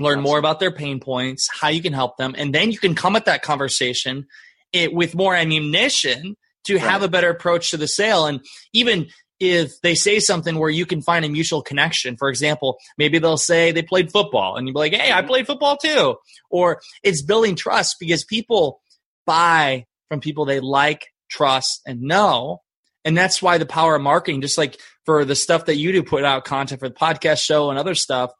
learn 0.00 0.18
Absolutely. 0.18 0.30
more 0.30 0.38
about 0.38 0.60
their 0.60 0.72
pain 0.72 0.98
points, 0.98 1.48
how 1.52 1.68
you 1.68 1.82
can 1.82 1.92
help 1.92 2.16
them, 2.16 2.34
and 2.36 2.54
then 2.54 2.70
you 2.70 2.78
can 2.78 2.94
come 2.94 3.16
at 3.16 3.26
that 3.26 3.42
conversation 3.42 4.26
it, 4.72 4.92
with 4.92 5.14
more 5.14 5.34
ammunition 5.34 6.36
to 6.64 6.74
right. 6.74 6.82
have 6.82 7.02
a 7.02 7.08
better 7.08 7.30
approach 7.30 7.70
to 7.70 7.76
the 7.76 7.88
sale. 7.88 8.26
And 8.26 8.40
even 8.72 9.08
if 9.38 9.80
they 9.82 9.94
say 9.94 10.20
something 10.20 10.58
where 10.58 10.70
you 10.70 10.84
can 10.84 11.00
find 11.00 11.24
a 11.24 11.28
mutual 11.28 11.62
connection, 11.62 12.16
for 12.16 12.28
example, 12.28 12.78
maybe 12.98 13.18
they'll 13.18 13.38
say 13.38 13.72
they 13.72 13.82
played 13.82 14.12
football, 14.12 14.56
and 14.56 14.66
you'll 14.66 14.74
be 14.74 14.80
like, 14.80 14.94
"Hey, 14.94 15.12
I 15.12 15.18
mm-hmm. 15.18 15.28
played 15.28 15.46
football 15.46 15.76
too," 15.76 16.16
or 16.50 16.80
it's 17.02 17.22
building 17.22 17.56
trust 17.56 17.96
because 17.98 18.24
people 18.24 18.80
buy 19.26 19.86
from 20.08 20.20
people 20.20 20.44
they 20.44 20.60
like, 20.60 21.06
trust, 21.30 21.80
and 21.86 22.02
know. 22.02 22.60
And 23.04 23.16
that's 23.16 23.40
why 23.40 23.56
the 23.56 23.66
power 23.66 23.94
of 23.94 24.02
marketing, 24.02 24.42
just 24.42 24.58
like 24.58 24.78
for 25.06 25.24
the 25.24 25.34
stuff 25.34 25.66
that 25.66 25.76
you 25.76 25.92
do, 25.92 26.02
put 26.02 26.24
out 26.24 26.44
content 26.44 26.80
for 26.80 26.88
the 26.88 26.94
podcast 26.94 27.42
show 27.42 27.70
and 27.70 27.78
other 27.78 27.94
stuff, 27.94 28.32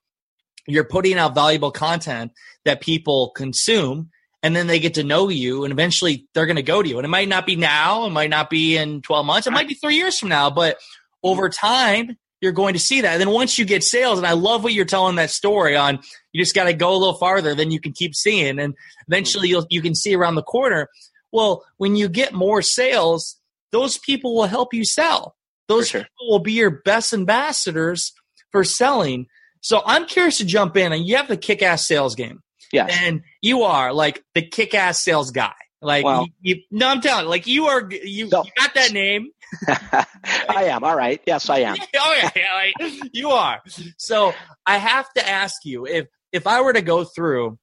you're 0.72 0.84
putting 0.84 1.18
out 1.18 1.34
valuable 1.34 1.70
content 1.70 2.32
that 2.64 2.80
people 2.80 3.30
consume 3.30 4.10
and 4.42 4.56
then 4.56 4.66
they 4.66 4.80
get 4.80 4.94
to 4.94 5.04
know 5.04 5.28
you 5.28 5.64
and 5.64 5.72
eventually 5.72 6.26
they're 6.34 6.46
going 6.46 6.56
to 6.56 6.62
go 6.62 6.82
to 6.82 6.88
you. 6.88 6.98
And 6.98 7.04
it 7.04 7.10
might 7.10 7.28
not 7.28 7.46
be 7.46 7.56
now 7.56 8.06
it 8.06 8.10
might 8.10 8.30
not 8.30 8.50
be 8.50 8.76
in 8.76 9.02
12 9.02 9.26
months 9.26 9.46
it 9.46 9.52
might 9.52 9.68
be 9.68 9.74
three 9.74 9.96
years 9.96 10.18
from 10.18 10.28
now 10.28 10.50
but 10.50 10.78
over 11.22 11.48
time 11.48 12.16
you're 12.40 12.52
going 12.52 12.72
to 12.72 12.80
see 12.80 13.02
that. 13.02 13.12
And 13.12 13.20
then 13.20 13.30
once 13.30 13.58
you 13.58 13.64
get 13.64 13.84
sales 13.84 14.18
and 14.18 14.26
i 14.26 14.32
love 14.32 14.64
what 14.64 14.72
you're 14.72 14.84
telling 14.84 15.16
that 15.16 15.30
story 15.30 15.76
on 15.76 15.98
you 16.32 16.42
just 16.42 16.54
got 16.54 16.64
to 16.64 16.72
go 16.72 16.90
a 16.90 16.96
little 16.96 17.14
farther 17.14 17.54
then 17.54 17.70
you 17.70 17.80
can 17.80 17.92
keep 17.92 18.14
seeing 18.14 18.58
and 18.58 18.74
eventually 19.08 19.48
you'll, 19.48 19.66
you 19.70 19.82
can 19.82 19.94
see 19.94 20.14
around 20.14 20.34
the 20.34 20.42
corner. 20.42 20.88
Well 21.32 21.64
when 21.76 21.96
you 21.96 22.08
get 22.08 22.32
more 22.32 22.62
sales 22.62 23.36
those 23.72 23.98
people 23.98 24.34
will 24.34 24.46
help 24.46 24.74
you 24.74 24.84
sell. 24.84 25.36
Those 25.68 25.88
sure. 25.88 26.00
people 26.00 26.28
will 26.28 26.40
be 26.40 26.54
your 26.54 26.70
best 26.70 27.12
ambassadors 27.12 28.12
for 28.50 28.64
selling 28.64 29.26
so 29.60 29.82
I'm 29.84 30.06
curious 30.06 30.38
to 30.38 30.44
jump 30.44 30.76
in, 30.76 30.92
and 30.92 31.06
you 31.06 31.16
have 31.16 31.28
the 31.28 31.36
kick-ass 31.36 31.86
sales 31.86 32.14
game. 32.14 32.40
Yeah, 32.72 32.86
and 32.88 33.22
you 33.42 33.62
are 33.62 33.92
like 33.92 34.22
the 34.34 34.42
kick-ass 34.42 35.02
sales 35.02 35.30
guy. 35.30 35.54
Like, 35.82 36.04
well, 36.04 36.26
you, 36.40 36.56
you, 36.56 36.62
no, 36.70 36.88
I'm 36.88 37.00
telling 37.00 37.24
you, 37.24 37.30
like 37.30 37.46
you 37.46 37.66
are, 37.66 37.88
you, 37.90 38.28
so, 38.28 38.44
you 38.44 38.50
got 38.56 38.74
that 38.74 38.92
name. 38.92 39.30
I 39.68 40.64
am. 40.64 40.84
All 40.84 40.96
right. 40.96 41.20
Yes, 41.26 41.48
I 41.48 41.60
am. 41.60 41.76
oh 41.96 42.18
yeah, 42.22 42.30
yeah 42.36 42.70
like, 42.84 43.02
you 43.12 43.30
are. 43.30 43.60
So 43.96 44.32
I 44.66 44.76
have 44.76 45.10
to 45.14 45.26
ask 45.26 45.64
you 45.64 45.86
if 45.86 46.06
if 46.32 46.46
I 46.46 46.60
were 46.60 46.72
to 46.72 46.82
go 46.82 47.04
through 47.04 47.58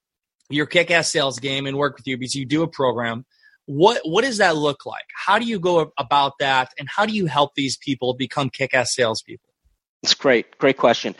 your 0.50 0.66
kick-ass 0.66 1.12
sales 1.12 1.40
game 1.40 1.68
and 1.68 1.78
work 1.78 1.98
with 1.98 2.08
you 2.08 2.18
because 2.18 2.36
you 2.36 2.46
do 2.46 2.64
a 2.64 2.68
program, 2.68 3.26
what 3.66 4.02
what 4.04 4.24
does 4.24 4.38
that 4.38 4.58
look 4.58 4.86
like? 4.86 5.06
How 5.16 5.38
do 5.40 5.46
you 5.46 5.60
go 5.60 5.92
about 5.98 6.34
that, 6.40 6.72
and 6.80 6.88
how 6.90 7.06
do 7.06 7.14
you 7.14 7.28
help 7.28 7.52
these 7.56 7.78
people 7.78 8.16
become 8.16 8.50
kick-ass 8.50 8.96
salespeople? 8.96 9.50
It's 10.04 10.14
great. 10.14 10.58
Great 10.58 10.78
question. 10.78 11.16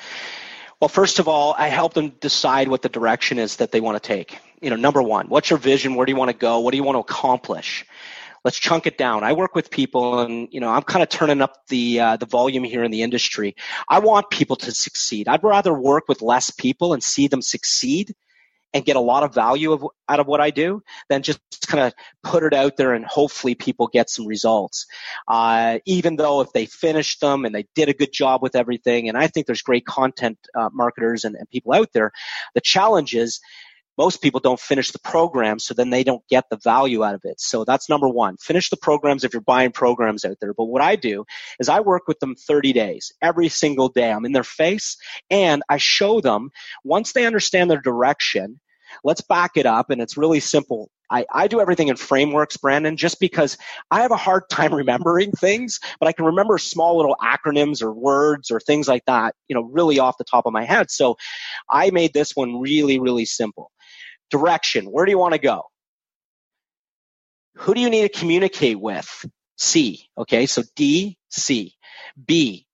Well, 0.80 0.90
first 0.90 1.18
of 1.18 1.28
all, 1.28 1.56
I 1.58 1.70
help 1.70 1.94
them 1.94 2.10
decide 2.20 2.68
what 2.68 2.84
the 2.84 2.90
direction 2.90 3.40
is 3.40 3.56
that 3.56 3.72
they 3.72 3.82
want 3.82 4.02
to 4.02 4.08
take. 4.08 4.38
You 4.62 4.70
know, 4.70 4.76
number 4.76 5.02
one, 5.02 5.28
what's 5.28 5.50
your 5.50 5.58
vision? 5.58 5.96
Where 5.96 6.06
do 6.06 6.12
you 6.12 6.16
want 6.16 6.30
to 6.30 6.38
go? 6.38 6.60
What 6.60 6.72
do 6.72 6.78
you 6.78 6.84
want 6.84 6.96
to 6.98 7.00
accomplish? 7.00 7.84
Let's 8.44 8.60
chunk 8.60 8.86
it 8.86 8.96
down. 8.96 9.24
I 9.24 9.34
work 9.34 9.56
with 9.56 9.72
people, 9.72 10.20
and 10.20 10.48
you 10.52 10.60
know, 10.60 10.70
I'm 10.70 10.84
kind 10.84 11.02
of 11.02 11.10
turning 11.10 11.42
up 11.42 11.68
the 11.68 12.00
uh, 12.00 12.18
the 12.18 12.28
volume 12.28 12.64
here 12.64 12.84
in 12.84 12.92
the 12.92 13.02
industry. 13.02 13.56
I 13.90 14.00
want 14.00 14.30
people 14.30 14.56
to 14.58 14.72
succeed. 14.72 15.28
I'd 15.28 15.44
rather 15.44 15.74
work 15.74 16.08
with 16.08 16.22
less 16.22 16.52
people 16.52 16.94
and 16.94 17.04
see 17.04 17.28
them 17.28 17.42
succeed 17.42 18.16
and 18.78 18.86
get 18.86 18.96
a 18.96 19.02
lot 19.02 19.24
of 19.24 19.34
value 19.34 19.74
of, 19.74 19.86
out 20.08 20.20
of 20.20 20.28
what 20.28 20.40
I 20.40 20.52
do 20.52 20.84
than 21.10 21.24
just 21.24 21.40
kind 21.68 21.84
of 21.84 21.94
put 22.24 22.44
it 22.44 22.54
out 22.54 22.78
there 22.78 22.94
and 22.94 23.04
hopefully 23.04 23.56
people 23.56 23.88
get 23.88 24.10
some 24.10 24.28
results. 24.28 24.86
Uh, 25.28 25.80
even 25.86 26.16
though 26.16 26.42
if 26.42 26.54
they 26.54 26.68
finish 26.68 27.18
them 27.20 27.44
and 27.44 27.54
they 27.54 27.66
did 27.76 27.90
a 27.90 27.94
good 27.94 28.14
job 28.14 28.42
with 28.42 28.56
everything, 28.56 29.10
and 29.10 29.18
I 29.18 29.28
think 29.28 29.48
there's 29.48 29.64
great 29.64 29.86
content 29.86 30.38
uh, 30.56 30.70
marketers 30.72 31.24
and, 31.24 31.36
and 31.36 31.50
people 31.50 31.74
out 31.74 31.90
there, 31.94 32.12
the 32.54 32.62
challenge 32.62 33.16
is 33.16 33.40
most 33.98 34.22
people 34.22 34.40
don't 34.40 34.60
finish 34.60 34.92
the 34.92 35.00
program, 35.00 35.58
so 35.58 35.74
then 35.74 35.90
they 35.90 36.04
don't 36.04 36.22
get 36.30 36.46
the 36.50 36.60
value 36.64 37.04
out 37.04 37.16
of 37.16 37.22
it. 37.24 37.42
So 37.42 37.66
that's 37.66 37.90
number 37.90 38.08
one. 38.08 38.38
Finish 38.38 38.70
the 38.70 38.78
programs 38.78 39.24
if 39.24 39.34
you're 39.34 39.42
buying 39.42 39.72
programs 39.72 40.24
out 40.24 40.38
there. 40.40 40.54
But 40.54 40.66
what 40.66 40.84
I 40.84 40.96
do 40.96 41.26
is 41.60 41.68
I 41.68 41.80
work 41.80 42.04
with 42.08 42.20
them 42.20 42.36
30 42.36 42.74
days, 42.74 43.12
every 43.22 43.50
single 43.50 43.90
day. 43.90 44.12
I'm 44.12 44.26
in 44.26 44.34
their 44.34 44.44
face 44.44 44.98
and 45.32 45.64
I 45.68 45.78
show 45.78 46.22
them 46.22 46.52
once 46.84 47.14
they 47.14 47.26
understand 47.26 47.72
their 47.72 47.82
direction, 47.82 48.60
let's 49.04 49.22
back 49.22 49.52
it 49.56 49.66
up 49.66 49.90
and 49.90 50.02
it's 50.02 50.18
really 50.18 50.40
simple. 50.40 50.90
I, 51.10 51.26
I 51.32 51.48
do 51.48 51.62
everything 51.62 51.88
in 51.88 51.96
frameworks, 51.96 52.58
Brandon, 52.58 52.98
just 52.98 53.20
because 53.20 53.58
I 53.90 54.02
have 54.02 54.12
a 54.12 54.18
hard 54.18 54.44
time 54.50 54.74
remembering 54.74 55.32
things, 55.32 55.80
but 56.00 56.08
I 56.08 56.12
can 56.12 56.26
remember 56.26 56.58
small 56.58 56.98
little 56.98 57.16
acronyms 57.22 57.82
or 57.82 57.94
words 57.94 58.52
or 58.52 58.60
things 58.60 58.88
like 58.88 59.06
that, 59.06 59.36
you 59.48 59.56
know, 59.56 59.64
really 59.64 60.00
off 60.00 60.18
the 60.18 60.26
top 60.26 60.46
of 60.46 60.54
my 60.54 60.66
head. 60.66 60.92
So 60.92 61.18
I 61.70 61.92
made 61.92 62.14
this 62.14 62.36
one 62.36 62.60
really, 62.60 63.00
really 63.00 63.26
simple. 63.26 63.72
Direction. 64.30 64.86
Where 64.86 65.06
do 65.06 65.12
you 65.12 65.18
want 65.18 65.34
to 65.34 65.40
go? 65.40 65.64
Who 67.56 67.74
do 67.74 67.82
you 67.82 67.90
need 67.90 68.12
to 68.12 68.20
communicate 68.20 68.80
with? 68.80 69.26
C. 69.58 70.08
Okay. 70.18 70.46
So 70.46 70.64
D, 70.76 71.18
C. 71.30 71.74
B 72.26 72.67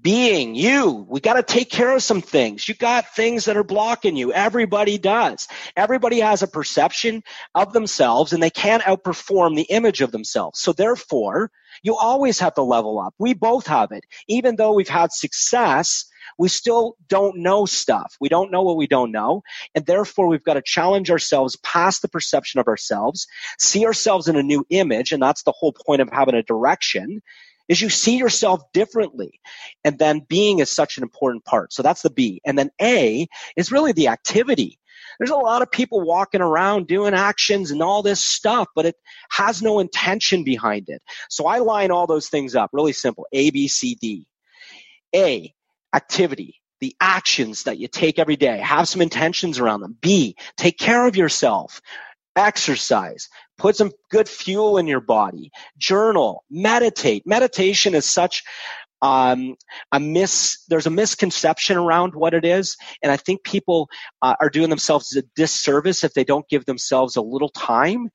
being 0.00 0.54
you. 0.54 1.06
We 1.08 1.20
got 1.20 1.34
to 1.34 1.42
take 1.42 1.70
care 1.70 1.94
of 1.94 2.02
some 2.02 2.22
things. 2.22 2.66
You 2.68 2.74
got 2.74 3.14
things 3.14 3.44
that 3.44 3.56
are 3.56 3.64
blocking 3.64 4.16
you. 4.16 4.32
Everybody 4.32 4.96
does. 4.98 5.46
Everybody 5.76 6.20
has 6.20 6.42
a 6.42 6.48
perception 6.48 7.22
of 7.54 7.72
themselves 7.72 8.32
and 8.32 8.42
they 8.42 8.50
can't 8.50 8.82
outperform 8.82 9.56
the 9.56 9.62
image 9.62 10.00
of 10.00 10.10
themselves. 10.10 10.60
So 10.60 10.72
therefore, 10.72 11.50
you 11.82 11.96
always 11.96 12.40
have 12.40 12.54
to 12.54 12.62
level 12.62 12.98
up. 12.98 13.14
We 13.18 13.34
both 13.34 13.66
have 13.66 13.92
it. 13.92 14.04
Even 14.26 14.56
though 14.56 14.72
we've 14.72 14.88
had 14.88 15.12
success, 15.12 16.06
we 16.38 16.48
still 16.48 16.96
don't 17.08 17.38
know 17.38 17.66
stuff. 17.66 18.16
We 18.20 18.30
don't 18.30 18.50
know 18.50 18.62
what 18.62 18.76
we 18.76 18.86
don't 18.86 19.12
know. 19.12 19.42
And 19.74 19.84
therefore, 19.84 20.28
we've 20.28 20.44
got 20.44 20.54
to 20.54 20.62
challenge 20.64 21.10
ourselves 21.10 21.56
past 21.56 22.00
the 22.00 22.08
perception 22.08 22.60
of 22.60 22.68
ourselves, 22.68 23.26
see 23.58 23.84
ourselves 23.84 24.28
in 24.28 24.36
a 24.36 24.42
new 24.42 24.64
image. 24.70 25.12
And 25.12 25.22
that's 25.22 25.42
the 25.42 25.52
whole 25.52 25.74
point 25.86 26.00
of 26.00 26.08
having 26.10 26.34
a 26.34 26.42
direction 26.42 27.20
is 27.68 27.80
you 27.80 27.88
see 27.88 28.16
yourself 28.16 28.62
differently. 28.72 29.40
And 29.84 29.98
then 29.98 30.20
being 30.28 30.58
is 30.58 30.70
such 30.70 30.96
an 30.96 31.02
important 31.02 31.44
part. 31.44 31.72
So 31.72 31.82
that's 31.82 32.02
the 32.02 32.10
B. 32.10 32.40
And 32.44 32.58
then 32.58 32.70
A 32.80 33.26
is 33.56 33.72
really 33.72 33.92
the 33.92 34.08
activity. 34.08 34.78
There's 35.18 35.30
a 35.30 35.36
lot 35.36 35.62
of 35.62 35.70
people 35.70 36.00
walking 36.00 36.40
around 36.40 36.88
doing 36.88 37.14
actions 37.14 37.70
and 37.70 37.82
all 37.82 38.02
this 38.02 38.22
stuff, 38.24 38.68
but 38.74 38.86
it 38.86 38.96
has 39.30 39.62
no 39.62 39.78
intention 39.78 40.42
behind 40.42 40.88
it. 40.88 41.02
So 41.28 41.46
I 41.46 41.58
line 41.58 41.90
all 41.90 42.06
those 42.06 42.28
things 42.28 42.56
up 42.56 42.70
really 42.72 42.92
simple. 42.92 43.26
A, 43.32 43.50
B, 43.50 43.68
C, 43.68 43.94
D. 43.94 44.26
A, 45.14 45.54
activity 45.94 46.60
the 46.80 46.94
actions 47.00 47.62
that 47.62 47.78
you 47.78 47.88
take 47.88 48.18
every 48.18 48.36
day. 48.36 48.58
Have 48.58 48.88
some 48.88 49.00
intentions 49.00 49.58
around 49.58 49.80
them. 49.80 49.96
B, 50.02 50.36
take 50.58 50.76
care 50.76 51.06
of 51.06 51.16
yourself 51.16 51.80
exercise, 52.36 53.28
put 53.58 53.76
some 53.76 53.92
good 54.10 54.28
fuel 54.28 54.78
in 54.78 54.86
your 54.86 55.00
body, 55.00 55.50
journal, 55.78 56.44
meditate. 56.50 57.26
Meditation 57.26 57.94
is 57.94 58.04
such 58.04 58.42
um, 59.02 59.56
a 59.92 60.00
mis 60.00 60.64
there's 60.68 60.86
a 60.86 60.90
misconception 60.90 61.76
around 61.76 62.14
what 62.14 62.32
it 62.32 62.44
is 62.44 62.76
and 63.02 63.12
i 63.12 63.18
think 63.18 63.44
people 63.44 63.88
uh, 64.22 64.34
are 64.40 64.48
doing 64.48 64.70
themselves 64.70 65.14
a 65.14 65.22
disservice 65.36 66.04
if 66.04 66.14
they 66.14 66.24
don't 66.24 66.48
give 66.48 66.64
themselves 66.64 67.16
a 67.16 67.20
little 67.20 67.50
time 67.50 68.08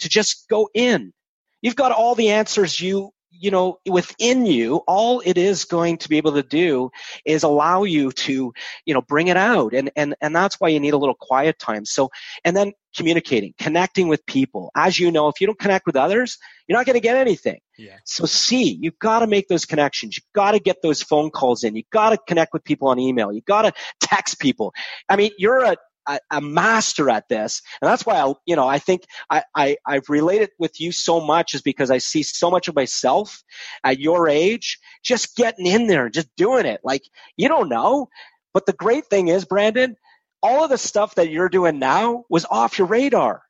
to 0.00 0.08
just 0.08 0.48
go 0.48 0.68
in. 0.74 1.12
You've 1.60 1.76
got 1.76 1.92
all 1.92 2.16
the 2.16 2.30
answers 2.30 2.80
you 2.80 3.10
you 3.42 3.50
know, 3.50 3.80
within 3.84 4.46
you, 4.46 4.76
all 4.86 5.20
it 5.24 5.36
is 5.36 5.64
going 5.64 5.98
to 5.98 6.08
be 6.08 6.16
able 6.16 6.34
to 6.34 6.44
do 6.44 6.90
is 7.26 7.42
allow 7.42 7.82
you 7.82 8.12
to, 8.12 8.52
you 8.86 8.94
know, 8.94 9.02
bring 9.02 9.26
it 9.26 9.36
out. 9.36 9.74
And, 9.74 9.90
and, 9.96 10.14
and 10.20 10.34
that's 10.34 10.60
why 10.60 10.68
you 10.68 10.78
need 10.78 10.94
a 10.94 10.96
little 10.96 11.16
quiet 11.16 11.58
time. 11.58 11.84
So, 11.84 12.10
and 12.44 12.56
then 12.56 12.72
communicating, 12.94 13.52
connecting 13.58 14.06
with 14.06 14.24
people. 14.26 14.70
As 14.76 14.96
you 14.96 15.10
know, 15.10 15.26
if 15.26 15.40
you 15.40 15.48
don't 15.48 15.58
connect 15.58 15.86
with 15.86 15.96
others, 15.96 16.38
you're 16.68 16.78
not 16.78 16.86
going 16.86 16.94
to 16.94 17.00
get 17.00 17.16
anything. 17.16 17.58
Yeah. 17.76 17.96
So 18.04 18.26
see, 18.26 18.78
you've 18.80 18.98
got 19.00 19.20
to 19.20 19.26
make 19.26 19.48
those 19.48 19.64
connections. 19.64 20.16
You've 20.16 20.32
got 20.32 20.52
to 20.52 20.60
get 20.60 20.80
those 20.80 21.02
phone 21.02 21.30
calls 21.30 21.64
in. 21.64 21.74
You've 21.74 21.90
got 21.90 22.10
to 22.10 22.18
connect 22.28 22.52
with 22.52 22.62
people 22.62 22.88
on 22.88 23.00
email. 23.00 23.32
You've 23.32 23.44
got 23.44 23.62
to 23.62 23.72
text 24.00 24.38
people. 24.38 24.72
I 25.08 25.16
mean, 25.16 25.32
you're 25.36 25.64
a, 25.64 25.76
a, 26.06 26.18
a, 26.30 26.40
master 26.40 27.10
at 27.10 27.28
this. 27.28 27.62
And 27.80 27.88
that's 27.88 28.04
why 28.04 28.16
I, 28.16 28.32
you 28.46 28.56
know, 28.56 28.66
I 28.66 28.78
think 28.78 29.04
I, 29.30 29.42
I, 29.54 29.76
I've 29.86 30.08
related 30.08 30.50
with 30.58 30.80
you 30.80 30.92
so 30.92 31.20
much 31.20 31.54
is 31.54 31.62
because 31.62 31.90
I 31.90 31.98
see 31.98 32.22
so 32.22 32.50
much 32.50 32.68
of 32.68 32.74
myself 32.74 33.42
at 33.84 34.00
your 34.00 34.28
age, 34.28 34.78
just 35.02 35.36
getting 35.36 35.66
in 35.66 35.86
there 35.86 36.08
just 36.08 36.28
doing 36.36 36.66
it. 36.66 36.80
Like, 36.84 37.02
you 37.36 37.48
don't 37.48 37.68
know. 37.68 38.08
But 38.54 38.66
the 38.66 38.72
great 38.72 39.06
thing 39.06 39.28
is, 39.28 39.44
Brandon, 39.44 39.96
all 40.42 40.64
of 40.64 40.70
the 40.70 40.78
stuff 40.78 41.14
that 41.14 41.30
you're 41.30 41.48
doing 41.48 41.78
now 41.78 42.24
was 42.28 42.44
off 42.50 42.78
your 42.78 42.88
radar. 42.88 43.42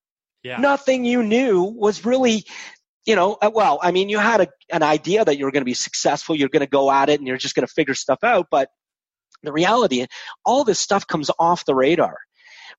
Yeah. 0.43 0.59
Nothing 0.59 1.05
you 1.05 1.23
knew 1.23 1.63
was 1.63 2.05
really, 2.05 2.45
you 3.07 3.17
know, 3.17 3.39
uh, 3.41 3.51
well, 3.53 3.79
I 3.83 3.93
mean, 3.93 4.09
you 4.09 4.19
had 4.19 4.43
a, 4.43 4.49
an 4.71 4.83
idea 4.83 5.25
that 5.25 5.39
you 5.39 5.45
were 5.45 5.53
going 5.53 5.63
to 5.63 5.67
be 5.67 5.75
successful. 5.75 6.35
You're 6.35 6.49
going 6.49 6.61
to 6.61 6.67
go 6.67 6.91
at 6.91 7.09
it 7.09 7.21
and 7.21 7.27
you're 7.27 7.37
just 7.37 7.55
going 7.55 7.67
to 7.67 7.73
figure 7.73 7.95
stuff 7.95 8.23
out. 8.23 8.49
But 8.51 8.69
the 9.43 9.53
reality, 9.53 10.07
all 10.45 10.65
this 10.65 10.81
stuff 10.81 11.07
comes 11.07 11.31
off 11.39 11.65
the 11.65 11.75
radar 11.75 12.19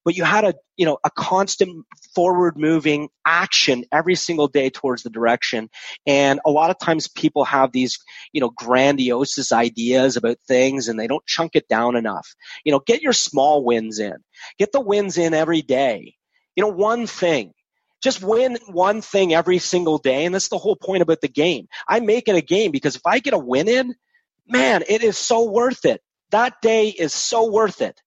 but 0.05 0.15
you 0.15 0.23
had 0.23 0.43
a 0.43 0.53
you 0.77 0.85
know 0.85 0.97
a 1.03 1.09
constant 1.11 1.85
forward 2.15 2.57
moving 2.57 3.09
action 3.25 3.83
every 3.91 4.15
single 4.15 4.47
day 4.47 4.69
towards 4.69 5.03
the 5.03 5.09
direction. 5.09 5.69
And 6.05 6.39
a 6.45 6.51
lot 6.51 6.69
of 6.69 6.79
times 6.79 7.07
people 7.07 7.45
have 7.45 7.71
these 7.71 7.97
you 8.31 8.41
know 8.41 8.49
grandiose 8.49 9.51
ideas 9.51 10.17
about 10.17 10.37
things 10.47 10.87
and 10.87 10.99
they 10.99 11.07
don't 11.07 11.25
chunk 11.25 11.55
it 11.55 11.67
down 11.67 11.95
enough. 11.95 12.27
You 12.63 12.71
know 12.71 12.79
get 12.79 13.01
your 13.01 13.13
small 13.13 13.63
wins 13.63 13.99
in. 13.99 14.17
Get 14.57 14.71
the 14.71 14.81
wins 14.81 15.17
in 15.17 15.33
every 15.33 15.61
day. 15.61 16.15
You 16.55 16.63
know 16.63 16.71
one 16.71 17.07
thing. 17.07 17.53
Just 18.01 18.21
win 18.21 18.57
one 18.67 19.01
thing 19.01 19.33
every 19.33 19.59
single 19.59 19.97
day 19.97 20.25
and 20.25 20.35
that's 20.35 20.49
the 20.49 20.57
whole 20.57 20.75
point 20.75 21.01
about 21.01 21.21
the 21.21 21.29
game. 21.29 21.67
I 21.87 22.01
make 22.01 22.27
it 22.27 22.35
a 22.35 22.41
game 22.41 22.71
because 22.71 22.95
if 22.95 23.01
i 23.05 23.19
get 23.19 23.33
a 23.33 23.37
win 23.37 23.69
in 23.69 23.95
man 24.45 24.83
it 24.89 25.03
is 25.03 25.17
so 25.17 25.49
worth 25.49 25.85
it. 25.85 26.01
That 26.31 26.61
day 26.61 26.89
is 26.89 27.13
so 27.13 27.49
worth 27.51 27.81
it 27.81 28.01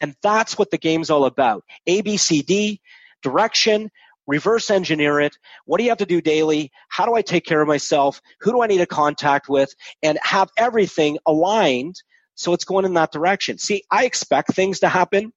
and 0.00 0.14
that's 0.22 0.58
what 0.58 0.70
the 0.70 0.78
game's 0.78 1.10
all 1.10 1.24
about. 1.24 1.64
ABCD, 1.88 2.80
direction, 3.22 3.90
reverse 4.26 4.70
engineer 4.70 5.20
it. 5.20 5.36
What 5.64 5.78
do 5.78 5.84
you 5.84 5.90
have 5.90 5.98
to 5.98 6.06
do 6.06 6.20
daily? 6.20 6.72
How 6.88 7.06
do 7.06 7.14
I 7.14 7.22
take 7.22 7.44
care 7.44 7.60
of 7.60 7.68
myself? 7.68 8.20
Who 8.40 8.52
do 8.52 8.62
I 8.62 8.66
need 8.66 8.78
to 8.78 8.86
contact 8.86 9.48
with? 9.48 9.74
And 10.02 10.18
have 10.22 10.50
everything 10.56 11.18
aligned 11.26 12.02
so 12.34 12.52
it's 12.52 12.64
going 12.64 12.84
in 12.84 12.94
that 12.94 13.12
direction. 13.12 13.58
See, 13.58 13.82
I 13.90 14.04
expect 14.04 14.54
things 14.54 14.80
to 14.80 14.88
happen. 14.88 15.32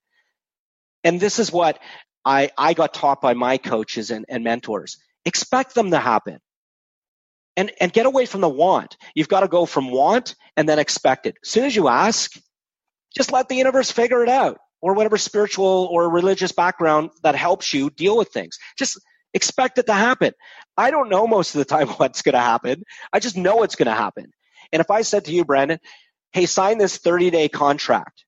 And 1.03 1.19
this 1.19 1.39
is 1.39 1.51
what 1.51 1.79
I, 2.25 2.51
I 2.57 2.73
got 2.73 2.93
taught 2.93 3.21
by 3.21 3.33
my 3.33 3.57
coaches 3.57 4.11
and, 4.11 4.25
and 4.27 4.43
mentors. 4.43 4.97
Expect 5.25 5.75
them 5.75 5.91
to 5.91 5.99
happen. 5.99 6.39
And, 7.55 7.71
and 7.81 7.91
get 7.91 8.05
away 8.05 8.25
from 8.25 8.39
the 8.39 8.49
want. 8.49 8.95
You've 9.15 9.27
got 9.27 9.41
to 9.41 9.49
go 9.49 9.65
from 9.65 9.91
want 9.91 10.35
and 10.55 10.67
then 10.67 10.79
expect 10.79 11.25
it. 11.25 11.35
As 11.43 11.49
soon 11.49 11.65
as 11.65 11.75
you 11.75 11.89
ask, 11.89 12.39
just 13.15 13.31
let 13.31 13.49
the 13.49 13.55
universe 13.55 13.91
figure 13.91 14.23
it 14.23 14.29
out 14.29 14.59
or 14.81 14.93
whatever 14.93 15.17
spiritual 15.17 15.87
or 15.91 16.09
religious 16.09 16.51
background 16.51 17.09
that 17.23 17.35
helps 17.35 17.73
you 17.73 17.89
deal 17.89 18.17
with 18.17 18.29
things. 18.29 18.57
Just 18.77 18.99
expect 19.33 19.77
it 19.77 19.87
to 19.87 19.93
happen. 19.93 20.33
I 20.77 20.91
don't 20.91 21.09
know 21.09 21.27
most 21.27 21.55
of 21.55 21.59
the 21.59 21.65
time 21.65 21.87
what's 21.97 22.21
going 22.21 22.33
to 22.33 22.39
happen. 22.39 22.83
I 23.11 23.19
just 23.19 23.37
know 23.37 23.63
it's 23.63 23.75
going 23.75 23.87
to 23.87 23.93
happen. 23.93 24.31
And 24.71 24.79
if 24.79 24.91
I 24.91 25.01
said 25.01 25.25
to 25.25 25.31
you, 25.31 25.45
Brandon, 25.45 25.79
hey, 26.31 26.45
sign 26.45 26.77
this 26.77 26.97
30 26.97 27.31
day 27.31 27.49
contract 27.49 28.23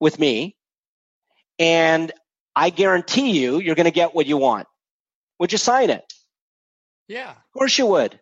with 0.00 0.18
me, 0.18 0.56
and 1.58 2.10
I 2.54 2.70
guarantee 2.70 3.38
you, 3.40 3.60
you're 3.60 3.74
going 3.74 3.84
to 3.84 3.90
get 3.90 4.14
what 4.14 4.26
you 4.26 4.36
want. 4.36 4.66
Would 5.38 5.52
you 5.52 5.58
sign 5.58 5.90
it? 5.90 6.04
Yeah. 7.08 7.30
Of 7.30 7.52
course 7.54 7.76
you 7.78 7.86
would. 7.86 8.18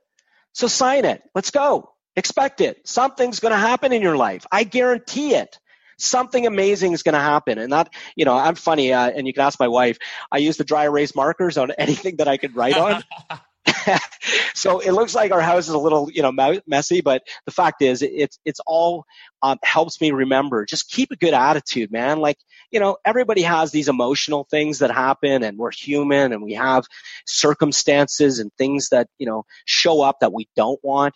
So 0.52 0.66
sign 0.66 1.04
it. 1.04 1.22
Let's 1.34 1.50
go. 1.50 1.92
Expect 2.20 2.60
it. 2.60 2.86
Something's 2.86 3.40
going 3.40 3.52
to 3.52 3.58
happen 3.58 3.94
in 3.94 4.02
your 4.02 4.14
life. 4.14 4.46
I 4.52 4.64
guarantee 4.64 5.34
it. 5.34 5.58
Something 5.96 6.46
amazing 6.46 6.92
is 6.92 7.02
going 7.02 7.14
to 7.14 7.18
happen. 7.18 7.56
And 7.58 7.72
that, 7.72 7.88
you 8.14 8.26
know, 8.26 8.36
I'm 8.36 8.56
funny, 8.56 8.92
uh, 8.92 9.08
and 9.08 9.26
you 9.26 9.32
can 9.32 9.42
ask 9.42 9.58
my 9.58 9.68
wife. 9.68 9.96
I 10.30 10.36
use 10.36 10.58
the 10.58 10.64
dry 10.64 10.84
erase 10.84 11.14
markers 11.16 11.56
on 11.56 11.70
anything 11.78 12.16
that 12.16 12.28
I 12.28 12.36
could 12.36 12.54
write 12.54 12.76
on. 12.76 13.02
so 14.54 14.80
it 14.80 14.92
looks 14.92 15.14
like 15.14 15.32
our 15.32 15.40
house 15.40 15.66
is 15.66 15.72
a 15.72 15.78
little, 15.78 16.10
you 16.12 16.20
know, 16.20 16.60
messy, 16.66 17.00
but 17.00 17.22
the 17.46 17.52
fact 17.52 17.80
is, 17.80 18.02
it's 18.02 18.38
it's 18.44 18.60
all 18.66 19.06
um, 19.40 19.58
helps 19.62 19.98
me 19.98 20.10
remember. 20.10 20.66
Just 20.66 20.90
keep 20.90 21.10
a 21.12 21.16
good 21.16 21.32
attitude, 21.32 21.90
man. 21.90 22.18
Like, 22.18 22.36
you 22.70 22.80
know, 22.80 22.98
everybody 23.02 23.42
has 23.42 23.70
these 23.70 23.88
emotional 23.88 24.46
things 24.50 24.80
that 24.80 24.90
happen, 24.90 25.42
and 25.42 25.56
we're 25.56 25.72
human, 25.72 26.34
and 26.34 26.42
we 26.42 26.52
have 26.52 26.84
circumstances 27.24 28.40
and 28.40 28.50
things 28.58 28.90
that 28.90 29.08
you 29.18 29.26
know 29.26 29.46
show 29.64 30.02
up 30.02 30.20
that 30.20 30.34
we 30.34 30.48
don't 30.54 30.80
want. 30.82 31.14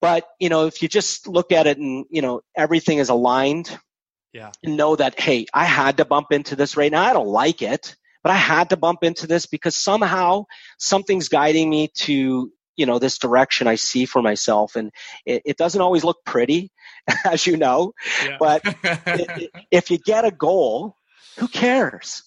But, 0.00 0.26
you 0.38 0.48
know, 0.48 0.66
if 0.66 0.82
you 0.82 0.88
just 0.88 1.26
look 1.26 1.52
at 1.52 1.66
it 1.66 1.78
and, 1.78 2.04
you 2.10 2.22
know, 2.22 2.42
everything 2.56 2.98
is 2.98 3.08
aligned, 3.08 3.76
yeah. 4.36 4.52
and 4.62 4.76
know 4.76 4.94
that, 4.96 5.18
hey, 5.18 5.46
I 5.52 5.64
had 5.64 5.96
to 5.96 6.04
bump 6.04 6.28
into 6.30 6.56
this 6.56 6.76
right 6.76 6.92
now. 6.92 7.02
I 7.02 7.14
don't 7.14 7.28
like 7.28 7.62
it, 7.62 7.96
but 8.22 8.32
I 8.32 8.36
had 8.36 8.70
to 8.70 8.76
bump 8.76 9.02
into 9.02 9.26
this 9.26 9.46
because 9.46 9.76
somehow 9.76 10.44
something's 10.78 11.28
guiding 11.28 11.70
me 11.70 11.88
to, 12.00 12.52
you 12.76 12.86
know, 12.86 12.98
this 12.98 13.18
direction 13.18 13.66
I 13.66 13.76
see 13.76 14.04
for 14.04 14.20
myself. 14.20 14.76
And 14.76 14.92
it, 15.24 15.42
it 15.46 15.56
doesn't 15.56 15.80
always 15.80 16.04
look 16.04 16.18
pretty, 16.26 16.70
as 17.24 17.46
you 17.46 17.56
know, 17.56 17.92
yeah. 18.24 18.36
but 18.38 18.62
it, 18.84 19.50
if 19.70 19.90
you 19.90 19.98
get 19.98 20.26
a 20.26 20.30
goal, 20.30 20.96
who 21.38 21.48
cares? 21.48 22.22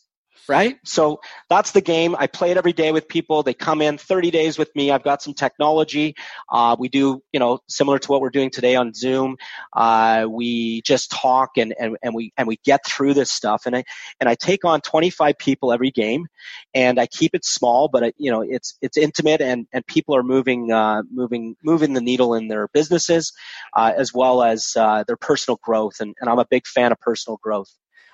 Right? 0.49 0.77
So 0.83 1.21
that's 1.49 1.71
the 1.71 1.81
game. 1.81 2.15
I 2.17 2.27
play 2.27 2.51
it 2.51 2.57
every 2.57 2.73
day 2.73 2.91
with 2.91 3.07
people. 3.07 3.43
They 3.43 3.53
come 3.53 3.81
in 3.81 3.97
30 3.97 4.31
days 4.31 4.57
with 4.57 4.75
me. 4.75 4.91
I've 4.91 5.03
got 5.03 5.21
some 5.21 5.35
technology. 5.35 6.15
Uh, 6.51 6.75
we 6.77 6.89
do, 6.89 7.21
you 7.31 7.39
know, 7.39 7.59
similar 7.67 7.99
to 7.99 8.11
what 8.11 8.19
we're 8.21 8.31
doing 8.31 8.49
today 8.49 8.75
on 8.75 8.93
Zoom. 8.93 9.37
Uh, 9.73 10.25
we 10.29 10.81
just 10.81 11.11
talk 11.11 11.57
and, 11.57 11.73
and, 11.79 11.97
and 12.01 12.15
we 12.15 12.33
and 12.35 12.47
we 12.47 12.57
get 12.65 12.85
through 12.85 13.13
this 13.13 13.31
stuff. 13.31 13.67
And 13.67 13.75
I 13.75 13.83
and 14.19 14.27
I 14.27 14.35
take 14.35 14.65
on 14.65 14.81
25 14.81 15.37
people 15.37 15.71
every 15.71 15.91
game, 15.91 16.27
and 16.73 16.99
I 16.99 17.05
keep 17.05 17.35
it 17.35 17.45
small, 17.45 17.87
but 17.87 18.03
I, 18.03 18.13
you 18.17 18.31
know, 18.31 18.41
it's 18.41 18.77
it's 18.81 18.97
intimate 18.97 19.41
and 19.41 19.67
and 19.71 19.85
people 19.85 20.15
are 20.15 20.23
moving 20.23 20.71
uh, 20.71 21.03
moving 21.11 21.55
moving 21.63 21.93
the 21.93 22.01
needle 22.01 22.33
in 22.33 22.47
their 22.47 22.67
businesses 22.69 23.31
uh, 23.75 23.93
as 23.95 24.13
well 24.13 24.41
as 24.43 24.73
uh, 24.75 25.03
their 25.07 25.17
personal 25.17 25.59
growth. 25.61 25.99
And, 25.99 26.15
and 26.19 26.29
I'm 26.29 26.39
a 26.39 26.45
big 26.49 26.65
fan 26.67 26.91
of 26.91 26.99
personal 26.99 27.37
growth. 27.41 27.69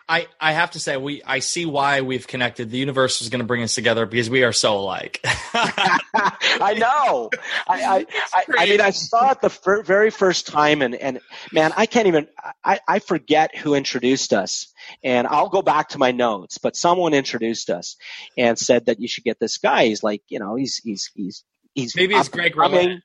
I, 0.07 0.27
I 0.39 0.51
have 0.53 0.71
to 0.71 0.79
say 0.79 0.97
we 0.97 1.23
I 1.23 1.39
see 1.39 1.65
why 1.65 2.01
we've 2.01 2.27
connected. 2.27 2.69
The 2.69 2.77
universe 2.77 3.21
is 3.21 3.29
going 3.29 3.39
to 3.39 3.45
bring 3.45 3.63
us 3.63 3.73
together 3.73 4.05
because 4.05 4.29
we 4.29 4.43
are 4.43 4.53
so 4.53 4.77
alike. 4.77 5.19
I 5.25 6.75
know. 6.77 7.31
I 7.67 7.83
I, 7.83 8.05
I, 8.35 8.43
I, 8.59 8.65
mean 8.67 8.81
I 8.81 8.91
saw 8.91 9.31
it 9.31 9.41
the 9.41 9.49
fir- 9.49 9.81
very 9.81 10.11
first 10.11 10.45
time 10.47 10.83
and 10.83 10.93
and 10.93 11.19
man 11.51 11.73
I 11.75 11.87
can't 11.87 12.05
even 12.07 12.27
I, 12.63 12.79
I 12.87 12.99
forget 12.99 13.57
who 13.57 13.73
introduced 13.73 14.31
us 14.31 14.71
and 15.03 15.25
I'll 15.25 15.49
go 15.49 15.63
back 15.63 15.89
to 15.89 15.97
my 15.97 16.11
notes 16.11 16.59
but 16.59 16.75
someone 16.75 17.15
introduced 17.15 17.71
us 17.71 17.97
and 18.37 18.59
said 18.59 18.85
that 18.85 18.99
you 18.99 19.07
should 19.07 19.23
get 19.23 19.39
this 19.39 19.57
guy. 19.57 19.85
He's 19.85 20.03
like 20.03 20.21
you 20.27 20.37
know 20.37 20.55
he's 20.55 20.77
he's 20.77 21.09
he's 21.15 21.43
he's 21.73 21.95
maybe 21.95 22.13
it's 22.13 22.29
Greg 22.29 22.55
Roman. 22.55 23.01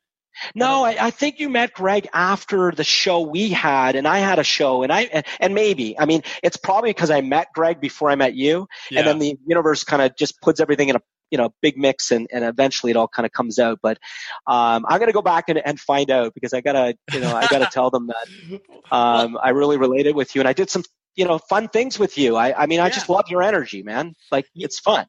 No, 0.55 0.85
I, 0.85 1.07
I, 1.07 1.11
think 1.11 1.41
you 1.41 1.49
met 1.49 1.73
Greg 1.73 2.09
after 2.13 2.71
the 2.71 2.85
show 2.85 3.21
we 3.21 3.51
had, 3.51 3.97
and 3.97 4.07
I 4.07 4.19
had 4.19 4.39
a 4.39 4.45
show, 4.45 4.83
and 4.83 4.93
I 4.93 5.25
and, 5.41 5.55
maybe 5.55 5.99
I 5.99 6.07
mean 6.07 6.23
it's 6.43 6.57
probably 6.57 6.91
because 6.91 7.11
I 7.11 7.21
met 7.21 7.49
Greg 7.55 7.81
before 7.81 8.11
I 8.11 8.15
met 8.15 8.35
you, 8.35 8.67
yeah. 8.91 9.01
and 9.01 9.09
then 9.09 9.19
the 9.19 9.37
universe 9.47 9.85
kind 9.85 10.03
of 10.03 10.17
just 10.17 10.41
puts 10.41 10.61
everything 10.61 10.89
in 10.89 10.97
a 10.97 11.01
you 11.31 11.39
know 11.39 11.53
big 11.61 11.77
mix, 11.77 12.11
and, 12.11 12.29
and 12.33 12.45
eventually 12.45 12.91
it 12.91 12.97
all 12.97 13.09
kind 13.09 13.27
of 13.27 13.33
comes 13.33 13.59
out. 13.59 13.79
But 13.83 13.99
um, 14.47 14.85
I'm 14.89 14.99
gonna 14.99 15.13
go 15.13 15.23
back 15.23 15.49
and, 15.49 15.61
and 15.65 15.79
find 15.79 16.11
out 16.11 16.35
because 16.35 16.53
I 16.53 16.61
gotta 16.61 16.97
you 17.13 17.21
know 17.21 17.35
I 17.35 17.47
gotta 17.47 17.69
tell 17.71 17.91
them 17.91 18.09
that 18.09 18.61
um, 18.91 19.39
I 19.43 19.51
really 19.51 19.77
related 19.77 20.15
with 20.15 20.35
you, 20.35 20.41
and 20.41 20.49
I 20.49 20.53
did 20.53 20.71
some 20.71 20.85
you 21.17 21.25
know 21.25 21.39
fun 21.39 21.69
things 21.69 21.99
with 21.99 22.19
you. 22.19 22.37
I 22.37 22.63
I 22.63 22.67
mean 22.67 22.81
I 22.81 22.87
yeah. 22.87 22.91
just 22.91 23.09
love 23.09 23.29
your 23.29 23.43
energy, 23.43 23.83
man. 23.83 24.15
Like 24.31 24.47
it's 24.55 24.79
fun. 24.79 25.07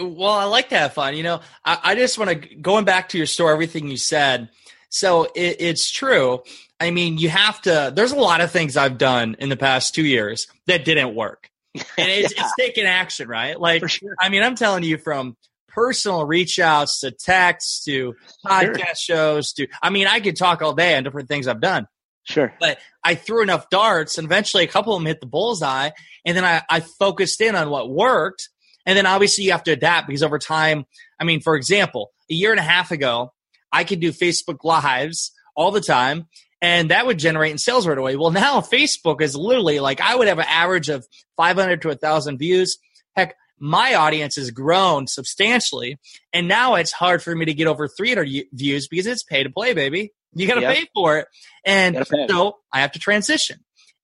Well, 0.00 0.30
I 0.30 0.44
like 0.44 0.68
to 0.70 0.78
have 0.78 0.94
fun. 0.94 1.16
You 1.16 1.22
know, 1.22 1.40
I, 1.64 1.78
I 1.82 1.94
just 1.94 2.18
want 2.18 2.30
to 2.30 2.54
going 2.56 2.84
back 2.84 3.10
to 3.10 3.18
your 3.18 3.26
story, 3.26 3.52
everything 3.52 3.88
you 3.88 3.96
said. 3.96 4.50
So 4.88 5.24
it, 5.24 5.56
it's 5.60 5.90
true. 5.90 6.42
I 6.80 6.90
mean, 6.90 7.18
you 7.18 7.28
have 7.28 7.60
to. 7.62 7.92
There's 7.94 8.12
a 8.12 8.16
lot 8.16 8.40
of 8.40 8.50
things 8.50 8.76
I've 8.76 8.98
done 8.98 9.36
in 9.38 9.48
the 9.48 9.56
past 9.56 9.94
two 9.94 10.04
years 10.04 10.48
that 10.66 10.84
didn't 10.84 11.14
work, 11.14 11.50
and 11.74 11.84
it's, 11.96 12.34
yeah. 12.34 12.42
it's 12.42 12.52
taking 12.58 12.84
action, 12.84 13.28
right? 13.28 13.58
Like, 13.58 13.88
sure. 13.88 14.14
I 14.20 14.28
mean, 14.28 14.42
I'm 14.42 14.54
telling 14.54 14.84
you 14.84 14.98
from 14.98 15.36
personal 15.68 16.24
reach 16.24 16.58
outs 16.58 17.00
to 17.00 17.10
texts 17.10 17.84
to 17.84 18.14
podcast 18.46 18.98
sure. 18.98 19.16
shows 19.16 19.52
to. 19.54 19.66
I 19.82 19.90
mean, 19.90 20.06
I 20.06 20.20
could 20.20 20.36
talk 20.36 20.62
all 20.62 20.74
day 20.74 20.96
on 20.96 21.04
different 21.04 21.28
things 21.28 21.48
I've 21.48 21.60
done. 21.60 21.86
Sure. 22.24 22.54
But 22.58 22.78
I 23.02 23.16
threw 23.16 23.42
enough 23.42 23.68
darts, 23.70 24.18
and 24.18 24.26
eventually 24.26 24.64
a 24.64 24.68
couple 24.68 24.94
of 24.94 25.00
them 25.00 25.06
hit 25.06 25.20
the 25.20 25.26
bullseye, 25.26 25.90
and 26.24 26.36
then 26.36 26.44
I, 26.44 26.62
I 26.68 26.80
focused 26.80 27.40
in 27.40 27.54
on 27.54 27.70
what 27.70 27.90
worked 27.90 28.48
and 28.86 28.96
then 28.96 29.06
obviously 29.06 29.44
you 29.44 29.52
have 29.52 29.64
to 29.64 29.72
adapt 29.72 30.06
because 30.06 30.22
over 30.22 30.38
time, 30.38 30.84
I 31.20 31.24
mean, 31.24 31.40
for 31.40 31.56
example, 31.56 32.12
a 32.30 32.34
year 32.34 32.50
and 32.50 32.60
a 32.60 32.64
half 32.64 32.90
ago, 32.90 33.32
I 33.72 33.84
could 33.84 34.00
do 34.00 34.12
Facebook 34.12 34.58
Lives 34.64 35.32
all 35.56 35.70
the 35.70 35.80
time 35.80 36.26
and 36.64 36.90
that 36.90 37.04
would 37.04 37.18
generate 37.18 37.52
in 37.52 37.58
sales 37.58 37.86
right 37.86 37.98
away. 37.98 38.16
Well, 38.16 38.30
now 38.30 38.60
Facebook 38.72 39.20
is 39.20 39.36
literally 39.36 39.80
like 39.80 40.00
I 40.00 40.16
would 40.16 40.28
have 40.28 40.38
an 40.38 40.46
average 40.48 40.88
of 40.88 41.06
500 41.36 41.82
to 41.82 41.88
1,000 41.88 42.38
views. 42.38 42.78
Heck, 43.14 43.36
my 43.58 43.94
audience 43.94 44.36
has 44.36 44.50
grown 44.50 45.06
substantially, 45.06 45.98
and 46.32 46.48
now 46.48 46.76
it's 46.76 46.92
hard 46.92 47.22
for 47.22 47.34
me 47.34 47.44
to 47.44 47.54
get 47.54 47.66
over 47.66 47.86
300 47.86 48.46
views 48.52 48.88
because 48.88 49.06
it's 49.06 49.22
pay 49.22 49.42
to 49.42 49.50
play, 49.50 49.74
baby. 49.74 50.12
You 50.32 50.48
got 50.48 50.54
to 50.54 50.62
yep. 50.62 50.74
pay 50.74 50.88
for 50.94 51.18
it, 51.18 51.28
and 51.64 52.04
so 52.28 52.56
I 52.72 52.80
have 52.80 52.92
to 52.92 52.98
transition. 52.98 53.58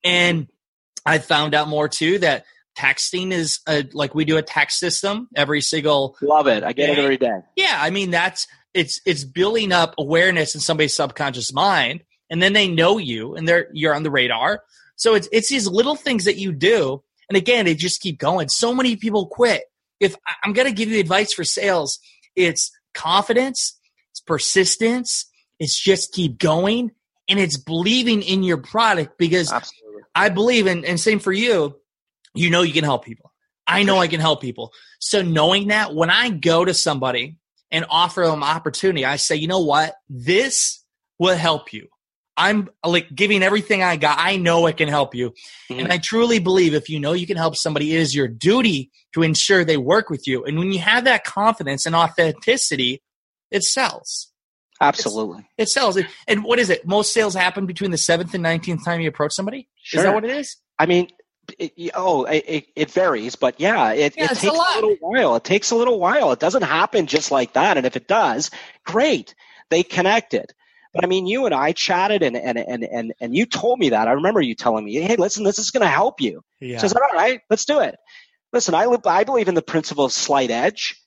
And 0.05 0.43
mm-hmm. 0.43 1.13
I 1.13 1.19
found 1.19 1.55
out 1.55 1.67
more 1.67 1.89
too 1.89 2.19
that 2.19 2.45
texting 2.77 3.33
is 3.33 3.61
a, 3.69 3.85
like 3.93 4.15
we 4.15 4.25
do 4.25 4.37
a 4.37 4.43
text 4.43 4.79
system 4.79 5.29
every 5.35 5.61
single 5.61 6.17
love 6.23 6.47
it. 6.47 6.63
I 6.65 6.73
get 6.73 6.87
day. 6.87 6.93
it 6.93 6.99
every 6.99 7.17
day. 7.17 7.41
Yeah 7.57 7.77
i 7.79 7.91
mean 7.91 8.11
that's 8.11 8.47
it's 8.75 9.01
it's 9.05 9.25
building 9.25 9.73
up 9.73 9.95
awareness 9.99 10.55
in 10.55 10.61
somebody's 10.61 10.95
subconscious 10.95 11.53
mind 11.53 12.03
and 12.31 12.43
then 12.43 12.53
they 12.53 12.69
know 12.69 12.99
you 12.99 13.35
and 13.35 13.47
they're 13.47 13.69
you're 13.73 13.95
on 13.95 14.03
the 14.03 14.11
radar. 14.11 14.63
So 14.97 15.15
it's 15.15 15.29
it's 15.33 15.49
these 15.49 15.67
little 15.67 15.97
things 15.97 16.25
that 16.25 16.37
you 16.37 16.53
do 16.53 17.03
and 17.29 17.37
again 17.37 17.65
they 17.65 17.75
just 17.75 18.01
keep 18.01 18.19
going. 18.19 18.49
So 18.49 18.75
many 18.75 18.97
people 18.97 19.27
quit. 19.27 19.65
If 19.99 20.17
i'm 20.45 20.53
going 20.53 20.69
to 20.69 20.75
give 20.75 20.89
you 20.89 21.01
advice 21.01 21.33
for 21.33 21.45
sales. 21.45 21.99
It's 22.37 22.71
confidence 22.95 23.79
it's 24.11 24.21
persistence 24.21 25.27
it's 25.59 25.79
just 25.79 26.13
keep 26.13 26.39
going 26.39 26.91
and 27.29 27.39
it's 27.39 27.57
believing 27.57 28.23
in 28.23 28.43
your 28.43 28.59
product 28.59 29.17
because 29.19 29.53
Absolutely. 29.53 30.03
i 30.15 30.29
believe 30.29 30.67
and, 30.67 30.85
and 30.85 30.99
same 30.99 31.19
for 31.19 31.33
you 31.33 31.77
you 32.35 32.51
know 32.51 32.63
you 32.63 32.73
can 32.73 32.85
help 32.85 33.05
people. 33.05 33.33
I 33.67 33.83
know 33.85 33.99
I 33.99 34.09
can 34.09 34.21
help 34.21 34.41
people. 34.41 34.73
So 34.99 35.23
knowing 35.23 35.69
that 35.69 35.95
when 35.95 36.11
I 36.11 36.31
go 36.31 36.65
to 36.65 36.75
somebody 36.75 37.37
and 37.71 37.85
offer 37.89 38.27
them 38.27 38.43
opportunity, 38.43 39.05
I 39.05 39.17
say, 39.17 39.37
you 39.37 39.47
know 39.47 39.61
what? 39.61 39.95
This 40.09 40.85
will 41.19 41.37
help 41.37 41.73
you. 41.73 41.87
I'm 42.37 42.71
like 42.85 43.15
giving 43.15 43.43
everything 43.43 43.83
I 43.83 43.97
got. 43.97 44.19
I 44.19 44.37
know 44.37 44.67
it 44.67 44.79
can 44.79 44.89
help 44.89 45.15
you. 45.15 45.31
Mm-hmm. 45.31 45.81
And 45.81 45.93
I 45.93 45.99
truly 45.99 46.39
believe 46.39 46.75
if 46.75 46.89
you 46.89 46.99
know 46.99 47.13
you 47.13 47.27
can 47.27 47.37
help 47.37 47.55
somebody, 47.55 47.95
it 47.95 48.01
is 48.01 48.15
your 48.15 48.29
duty 48.29 48.91
to 49.15 49.23
ensure 49.23 49.65
they 49.65 49.77
work 49.77 50.09
with 50.09 50.27
you. 50.27 50.45
And 50.45 50.59
when 50.59 50.73
you 50.73 50.79
have 50.79 51.05
that 51.05 51.25
confidence 51.25 51.87
and 51.87 51.95
authenticity, 51.95 53.03
it 53.51 53.63
sells. 53.63 54.33
Absolutely. 54.81 55.47
It's, 55.59 55.71
it 55.71 55.75
sells. 55.75 55.99
And 56.27 56.43
what 56.43 56.59
is 56.59 56.71
it? 56.71 56.87
Most 56.87 57.13
sales 57.13 57.35
happen 57.35 57.67
between 57.67 57.91
the 57.91 57.99
seventh 57.99 58.33
and 58.33 58.43
19th 58.43 58.85
time 58.85 59.01
you 59.01 59.09
approach 59.09 59.33
somebody? 59.33 59.69
Sure. 59.83 60.01
Is 60.01 60.05
that 60.07 60.15
what 60.15 60.25
it 60.25 60.31
is? 60.31 60.57
I 60.79 60.87
mean, 60.87 61.09
it, 61.59 61.91
oh, 61.95 62.25
it, 62.25 62.67
it, 62.75 62.91
varies, 62.91 63.37
but 63.37 63.59
yeah, 63.59 63.93
it, 63.93 64.17
yeah, 64.17 64.25
it 64.25 64.29
takes 64.29 64.45
a, 64.45 64.51
a, 64.51 64.75
little 64.75 64.97
while. 65.01 65.37
It 65.37 65.45
takes 65.45 65.71
a 65.71 65.77
little 65.77 65.99
while. 65.99 66.33
It 66.33 66.41
doesn't 66.41 66.63
happen 66.63 67.07
just 67.07 67.31
like 67.31 67.55
that. 67.55 67.77
And 67.77 67.87
if 67.87 67.97
it 67.97 68.07
does, 68.07 68.51
great, 68.85 69.35
they 69.71 69.83
connected. 69.83 70.53
But 70.95 71.05
I 71.05 71.07
mean, 71.07 71.27
you 71.27 71.47
and 71.47 71.55
I 71.55 71.73
chatted, 71.73 72.23
and 72.23 72.37
and 72.37 72.59
and 72.59 72.85
and, 72.85 73.15
and 73.21 73.35
you 73.35 73.47
told 73.47 73.79
me 73.79 73.91
that. 73.91 74.09
I 74.09 74.13
remember 74.13 74.41
you 74.41 74.55
telling 74.55 74.85
me, 74.85 74.95
"Hey, 74.95 75.17
listen, 75.17 75.45
this 75.45 75.59
is 75.59 75.71
going 75.71 75.83
to 75.83 75.89
help 75.89 76.21
you." 76.21 76.43
Yeah. 76.61 76.79
So 76.79 76.87
I 76.87 76.89
said, 76.89 76.99
"All 76.99 77.19
right, 77.19 77.41
let's 77.49 77.65
do 77.65 77.81
it." 77.81 77.97
Listen, 78.53 78.75
I 78.75 78.87
I 79.07 79.25
believe 79.25 79.49
in 79.49 79.55
the 79.55 79.63
principle 79.63 80.05
of 80.05 80.13
slight 80.13 80.51
edge 80.51 81.00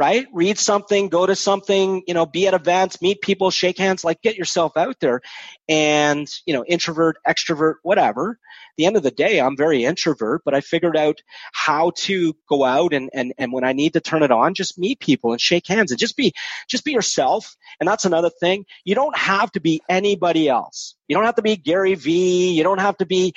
right? 0.00 0.26
Read 0.32 0.58
something, 0.58 1.10
go 1.10 1.26
to 1.26 1.36
something, 1.36 2.02
you 2.06 2.14
know, 2.14 2.24
be 2.24 2.46
at 2.46 2.54
events, 2.54 3.02
meet 3.02 3.20
people, 3.20 3.50
shake 3.50 3.76
hands, 3.76 4.02
like 4.02 4.22
get 4.22 4.34
yourself 4.34 4.74
out 4.78 4.98
there 4.98 5.20
and, 5.68 6.26
you 6.46 6.54
know, 6.54 6.64
introvert, 6.64 7.18
extrovert, 7.28 7.74
whatever. 7.82 8.30
At 8.30 8.76
the 8.78 8.86
end 8.86 8.96
of 8.96 9.02
the 9.02 9.10
day, 9.10 9.42
I'm 9.42 9.58
very 9.58 9.84
introvert, 9.84 10.40
but 10.42 10.54
I 10.54 10.62
figured 10.62 10.96
out 10.96 11.20
how 11.52 11.92
to 11.96 12.34
go 12.48 12.64
out 12.64 12.94
and, 12.94 13.10
and, 13.12 13.34
and 13.36 13.52
when 13.52 13.62
I 13.62 13.74
need 13.74 13.92
to 13.92 14.00
turn 14.00 14.22
it 14.22 14.30
on, 14.30 14.54
just 14.54 14.78
meet 14.78 15.00
people 15.00 15.32
and 15.32 15.40
shake 15.40 15.66
hands 15.66 15.90
and 15.90 16.00
just 16.00 16.16
be, 16.16 16.32
just 16.66 16.86
be 16.86 16.92
yourself. 16.92 17.54
And 17.78 17.86
that's 17.86 18.06
another 18.06 18.30
thing. 18.30 18.64
You 18.84 18.94
don't 18.94 19.16
have 19.18 19.52
to 19.52 19.60
be 19.60 19.82
anybody 19.86 20.48
else. 20.48 20.94
You 21.08 21.16
don't 21.16 21.26
have 21.26 21.34
to 21.34 21.42
be 21.42 21.56
Gary 21.56 21.94
Vee. 21.94 22.52
You 22.52 22.62
don't 22.62 22.80
have 22.80 22.96
to 22.98 23.06
be 23.06 23.34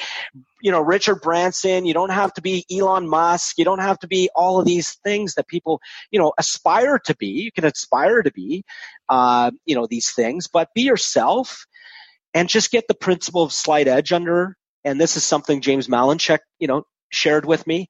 you 0.64 0.72
know, 0.72 0.80
Richard 0.82 1.16
Branson. 1.22 1.86
You 1.86 1.94
don't 1.94 2.10
have 2.12 2.34
to 2.36 2.42
be 2.42 2.66
Elon 2.72 3.08
Musk. 3.08 3.58
You 3.58 3.66
don't 3.66 3.82
have 3.82 4.00
to 4.00 4.08
be 4.08 4.30
all 4.34 4.60
of 4.60 4.66
these 4.66 4.94
things 5.04 5.36
that 5.36 5.48
people, 5.50 5.82
you 6.10 6.20
know, 6.20 6.32
aspire 6.40 7.00
to 7.00 7.16
be. 7.18 7.28
You 7.28 7.52
can 7.52 7.66
aspire 7.66 8.24
to 8.24 8.32
be, 8.32 8.64
uh, 9.10 9.52
you 9.66 9.76
know, 9.76 9.88
these 9.88 10.12
things, 10.12 10.48
but 10.48 10.70
be 10.74 10.84
yourself 10.84 11.66
and 12.34 12.48
just 12.48 12.72
get 12.72 12.88
the 12.88 12.94
principle 12.94 13.44
of 13.44 13.52
slight 13.52 13.90
edge 13.90 14.14
under. 14.14 14.56
And 14.86 15.00
this 15.00 15.18
is 15.18 15.26
something 15.26 15.60
James 15.60 15.90
Malinchak, 15.90 16.40
you 16.60 16.68
know, 16.68 16.84
shared 17.12 17.46
with 17.46 17.68
me. 17.68 17.88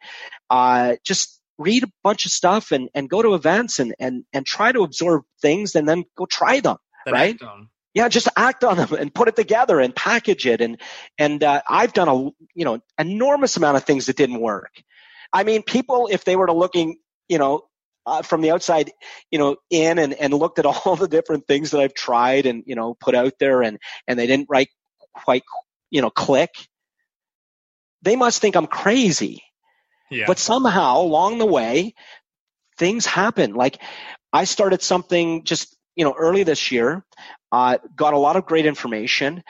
Uh, 0.49 0.95
just 1.05 1.39
read 1.59 1.83
a 1.83 1.91
bunch 2.03 2.25
of 2.25 2.31
stuff 2.31 2.71
and, 2.71 2.89
and 2.95 3.07
go 3.07 3.21
to 3.21 3.36
events 3.36 3.77
and, 3.77 3.93
and, 3.99 4.23
and 4.33 4.47
try 4.47 4.71
to 4.71 4.81
absorb 4.81 5.25
things 5.43 5.75
and 5.75 5.88
then 5.88 6.05
go 6.17 6.25
try 6.25 6.59
them. 6.59 6.77
That 7.05 7.13
right? 7.13 7.39
Yeah 7.93 8.08
just 8.08 8.27
act 8.36 8.63
on 8.63 8.77
them 8.77 8.93
and 8.93 9.13
put 9.13 9.27
it 9.27 9.36
together 9.36 9.79
and 9.79 9.95
package 9.95 10.45
it. 10.45 10.62
And 10.62 10.79
and 11.17 11.43
uh, 11.43 11.62
i've 11.67 11.93
done 11.93 12.10
a 12.10 12.15
you 12.56 12.65
know 12.65 12.79
enormous 12.97 13.58
amount 13.58 13.77
of 13.77 13.84
things 13.84 14.08
that 14.08 14.17
didn't 14.17 14.39
work. 14.39 14.71
I 15.32 15.43
mean 15.43 15.63
people 15.63 16.10
if 16.12 16.25
they 16.25 16.36
were 16.36 16.47
to 16.47 16.53
looking 16.53 16.97
you 17.27 17.38
know 17.38 17.63
uh, 18.06 18.21
from 18.21 18.41
the 18.41 18.51
outside 18.51 18.91
you 19.32 19.39
know 19.39 19.56
in 19.69 19.97
and, 19.99 20.13
and 20.13 20.34
looked 20.34 20.60
at 20.60 20.65
all 20.86 20.95
the 20.95 21.08
different 21.08 21.47
things 21.47 21.71
that 21.71 21.82
i've 21.82 21.93
tried 21.93 22.45
and 22.45 22.63
you 22.65 22.75
know 22.75 22.95
put 22.95 23.15
out 23.15 23.34
there 23.39 23.62
and 23.62 23.79
and 24.08 24.19
they 24.19 24.27
didn't 24.27 24.47
write 24.49 24.69
quite 25.13 25.44
you 25.89 26.02
know 26.02 26.10
click 26.10 26.52
they 28.02 28.15
must 28.15 28.41
think 28.41 28.56
i'm 28.56 28.67
crazy. 28.67 29.44
Yeah. 30.12 30.25
but 30.27 30.37
somehow 30.37 31.02
along 31.02 31.39
the 31.39 31.46
way 31.46 31.96
things 32.77 33.06
happen. 33.06 33.54
Like 33.54 33.81
i 34.31 34.44
started 34.44 34.81
something 34.81 35.44
just 35.44 35.75
you 35.96 36.04
know 36.04 36.13
early 36.17 36.44
this 36.44 36.71
year 36.71 37.04
uh, 37.54 37.79
got 37.95 38.15
a 38.15 38.19
lot 38.19 38.37
of 38.37 38.47
great 38.47 38.67
information, 38.67 39.43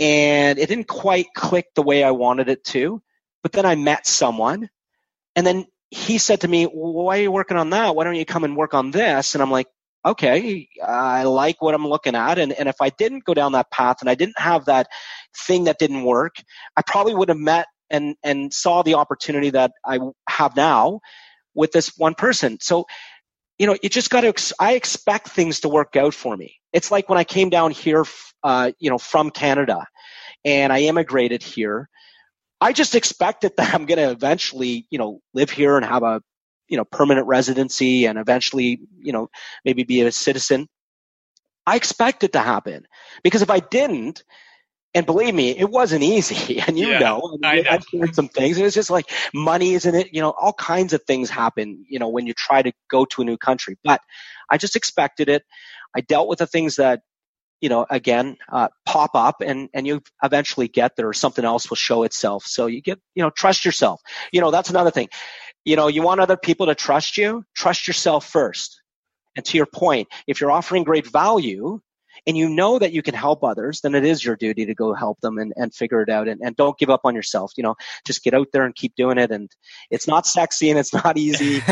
and 0.00 0.58
it 0.60 0.68
didn't 0.68 0.88
quite 0.88 1.28
click 1.36 1.66
the 1.76 1.82
way 1.82 2.04
I 2.04 2.12
wanted 2.12 2.48
it 2.50 2.64
to. 2.66 3.02
But 3.44 3.52
then 3.52 3.66
I 3.66 3.76
met 3.76 4.06
someone 4.06 4.62
And 5.36 5.46
then 5.46 5.66
he 5.90 6.18
said 6.18 6.40
to 6.42 6.48
me, 6.48 6.66
well, 6.66 6.92
why 6.92 7.18
are 7.18 7.22
you 7.22 7.32
working 7.32 7.56
on 7.56 7.70
that? 7.70 7.94
Why 7.96 8.04
don't 8.04 8.14
you 8.16 8.24
come 8.24 8.44
and 8.44 8.56
work 8.56 8.74
on 8.74 8.90
this? 8.90 9.34
And 9.34 9.42
I'm 9.42 9.50
like, 9.50 9.68
okay, 10.04 10.68
I 10.84 11.24
like 11.24 11.62
what 11.62 11.74
I'm 11.74 11.86
looking 11.86 12.14
at. 12.14 12.38
And, 12.38 12.52
and 12.52 12.68
if 12.68 12.76
I 12.80 12.90
didn't 12.90 13.24
go 13.24 13.34
down 13.34 13.52
that 13.52 13.70
path 13.70 13.98
and 14.00 14.10
I 14.10 14.14
didn't 14.14 14.38
have 14.38 14.66
that 14.66 14.88
thing 15.46 15.64
that 15.64 15.78
didn't 15.78 16.02
work, 16.04 16.36
I 16.76 16.82
probably 16.82 17.14
would 17.14 17.28
have 17.28 17.38
met 17.38 17.66
and, 17.90 18.16
and 18.22 18.52
saw 18.52 18.82
the 18.82 18.94
opportunity 18.94 19.50
that 19.50 19.72
I 19.84 19.98
have 20.28 20.56
now 20.56 21.00
with 21.54 21.72
this 21.72 21.92
one 21.98 22.14
person. 22.14 22.58
So, 22.60 22.86
you 23.58 23.66
know, 23.66 23.76
you 23.82 23.90
just 23.90 24.10
got 24.10 24.22
to, 24.22 24.54
I 24.60 24.74
expect 24.74 25.28
things 25.30 25.60
to 25.62 25.70
work 25.70 25.96
out 25.96 26.14
for 26.14 26.36
me. 26.36 26.57
It's 26.72 26.90
like 26.90 27.08
when 27.08 27.18
I 27.18 27.24
came 27.24 27.50
down 27.50 27.70
here, 27.70 28.04
uh, 28.42 28.72
you 28.78 28.90
know, 28.90 28.98
from 28.98 29.30
Canada 29.30 29.86
and 30.44 30.72
I 30.72 30.82
immigrated 30.82 31.42
here. 31.42 31.88
I 32.60 32.72
just 32.72 32.94
expected 32.94 33.52
that 33.56 33.74
I'm 33.74 33.86
going 33.86 33.98
to 33.98 34.10
eventually, 34.10 34.86
you 34.90 34.98
know, 34.98 35.20
live 35.34 35.50
here 35.50 35.76
and 35.76 35.84
have 35.84 36.02
a, 36.02 36.22
you 36.68 36.76
know, 36.76 36.84
permanent 36.84 37.26
residency 37.26 38.06
and 38.06 38.18
eventually, 38.18 38.80
you 39.00 39.12
know, 39.12 39.28
maybe 39.64 39.84
be 39.84 40.02
a 40.02 40.12
citizen. 40.12 40.68
I 41.66 41.76
expect 41.76 42.24
it 42.24 42.32
to 42.32 42.40
happen 42.40 42.86
because 43.22 43.42
if 43.42 43.50
I 43.50 43.60
didn't, 43.60 44.24
and 44.94 45.04
believe 45.06 45.34
me, 45.34 45.50
it 45.50 45.70
wasn't 45.70 46.02
easy. 46.02 46.60
And 46.66 46.78
you 46.78 46.88
yeah, 46.88 46.98
know, 46.98 47.38
i 47.44 47.64
i've 47.70 47.84
heard 47.92 48.14
some 48.14 48.28
things. 48.28 48.56
And 48.56 48.66
it's 48.66 48.74
just 48.74 48.90
like 48.90 49.10
money, 49.34 49.74
isn't 49.74 49.94
it? 49.94 50.08
You 50.12 50.22
know, 50.22 50.30
all 50.30 50.52
kinds 50.52 50.92
of 50.92 51.02
things 51.04 51.30
happen, 51.30 51.84
you 51.88 51.98
know, 51.98 52.08
when 52.08 52.26
you 52.26 52.34
try 52.34 52.62
to 52.62 52.72
go 52.90 53.04
to 53.04 53.22
a 53.22 53.24
new 53.24 53.36
country. 53.36 53.76
But 53.84 54.00
I 54.50 54.56
just 54.56 54.76
expected 54.76 55.28
it. 55.28 55.44
I 55.96 56.00
dealt 56.00 56.28
with 56.28 56.38
the 56.38 56.46
things 56.46 56.76
that, 56.76 57.02
you 57.60 57.68
know, 57.68 57.86
again, 57.90 58.36
uh, 58.52 58.68
pop 58.86 59.10
up 59.14 59.40
and, 59.40 59.68
and 59.74 59.86
you 59.86 60.02
eventually 60.22 60.68
get 60.68 60.96
there 60.96 61.08
or 61.08 61.12
something 61.12 61.44
else 61.44 61.68
will 61.68 61.76
show 61.76 62.04
itself. 62.04 62.44
So 62.44 62.66
you 62.66 62.80
get, 62.80 63.00
you 63.14 63.22
know, 63.22 63.30
trust 63.30 63.64
yourself. 63.64 64.00
You 64.32 64.40
know, 64.40 64.50
that's 64.50 64.70
another 64.70 64.90
thing. 64.90 65.08
You 65.64 65.76
know, 65.76 65.88
you 65.88 66.02
want 66.02 66.20
other 66.20 66.36
people 66.36 66.66
to 66.66 66.74
trust 66.74 67.18
you, 67.18 67.44
trust 67.54 67.88
yourself 67.88 68.26
first. 68.26 68.80
And 69.36 69.44
to 69.46 69.56
your 69.56 69.66
point, 69.66 70.08
if 70.26 70.40
you're 70.40 70.50
offering 70.50 70.84
great 70.84 71.06
value, 71.06 71.80
and 72.26 72.36
you 72.36 72.48
know 72.48 72.78
that 72.78 72.92
you 72.92 73.02
can 73.02 73.14
help 73.14 73.44
others, 73.44 73.80
then 73.80 73.94
it 73.94 74.04
is 74.04 74.24
your 74.24 74.36
duty 74.36 74.66
to 74.66 74.74
go 74.74 74.94
help 74.94 75.20
them 75.20 75.38
and, 75.38 75.52
and 75.56 75.74
figure 75.74 76.02
it 76.02 76.08
out 76.08 76.28
and, 76.28 76.40
and 76.42 76.56
don't 76.56 76.78
give 76.78 76.90
up 76.90 77.02
on 77.04 77.14
yourself. 77.14 77.52
You 77.56 77.62
know, 77.62 77.76
just 78.06 78.22
get 78.22 78.34
out 78.34 78.48
there 78.52 78.64
and 78.64 78.74
keep 78.74 78.94
doing 78.96 79.18
it. 79.18 79.30
And 79.30 79.50
it's 79.90 80.06
not 80.06 80.26
sexy 80.26 80.70
and 80.70 80.78
it's 80.78 80.92
not 80.92 81.16
easy. 81.16 81.62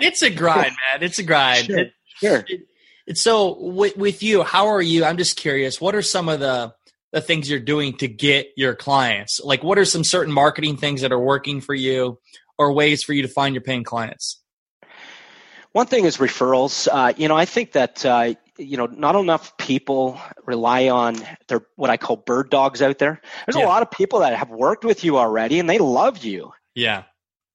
it's 0.00 0.22
a 0.22 0.30
grind, 0.30 0.76
man. 0.92 1.02
It's 1.02 1.18
a 1.18 1.22
grind. 1.22 1.66
Sure. 1.66 1.78
It, 1.78 1.92
sure. 2.20 2.44
It, 2.48 2.60
so 3.14 3.58
with, 3.58 3.96
with 3.96 4.22
you, 4.22 4.42
how 4.42 4.68
are 4.68 4.82
you? 4.82 5.04
I'm 5.04 5.16
just 5.16 5.36
curious. 5.36 5.80
What 5.80 5.94
are 5.94 6.02
some 6.02 6.28
of 6.28 6.40
the, 6.40 6.74
the 7.12 7.20
things 7.20 7.48
you're 7.48 7.60
doing 7.60 7.96
to 7.98 8.08
get 8.08 8.48
your 8.56 8.74
clients? 8.74 9.40
Like, 9.42 9.62
what 9.62 9.78
are 9.78 9.84
some 9.84 10.04
certain 10.04 10.32
marketing 10.32 10.76
things 10.76 11.02
that 11.02 11.12
are 11.12 11.20
working 11.20 11.60
for 11.60 11.74
you 11.74 12.18
or 12.58 12.72
ways 12.72 13.02
for 13.02 13.12
you 13.12 13.22
to 13.22 13.28
find 13.28 13.54
your 13.54 13.62
paying 13.62 13.84
clients? 13.84 14.40
One 15.72 15.86
thing 15.86 16.06
is 16.06 16.16
referrals. 16.16 16.88
Uh, 16.90 17.12
you 17.16 17.28
know, 17.28 17.36
I 17.36 17.44
think 17.44 17.72
that 17.72 18.04
uh, 18.06 18.34
you 18.58 18.76
know, 18.76 18.86
not 18.86 19.14
enough 19.14 19.56
people 19.58 20.18
rely 20.46 20.88
on 20.88 21.16
their 21.48 21.66
what 21.76 21.90
I 21.90 21.96
call 21.96 22.16
bird 22.16 22.50
dogs 22.50 22.82
out 22.82 22.98
there. 22.98 23.20
There's 23.46 23.56
yeah. 23.56 23.66
a 23.66 23.68
lot 23.68 23.82
of 23.82 23.90
people 23.90 24.20
that 24.20 24.34
have 24.34 24.50
worked 24.50 24.84
with 24.84 25.04
you 25.04 25.18
already 25.18 25.58
and 25.58 25.68
they 25.68 25.78
love 25.78 26.24
you. 26.24 26.52
Yeah. 26.74 27.04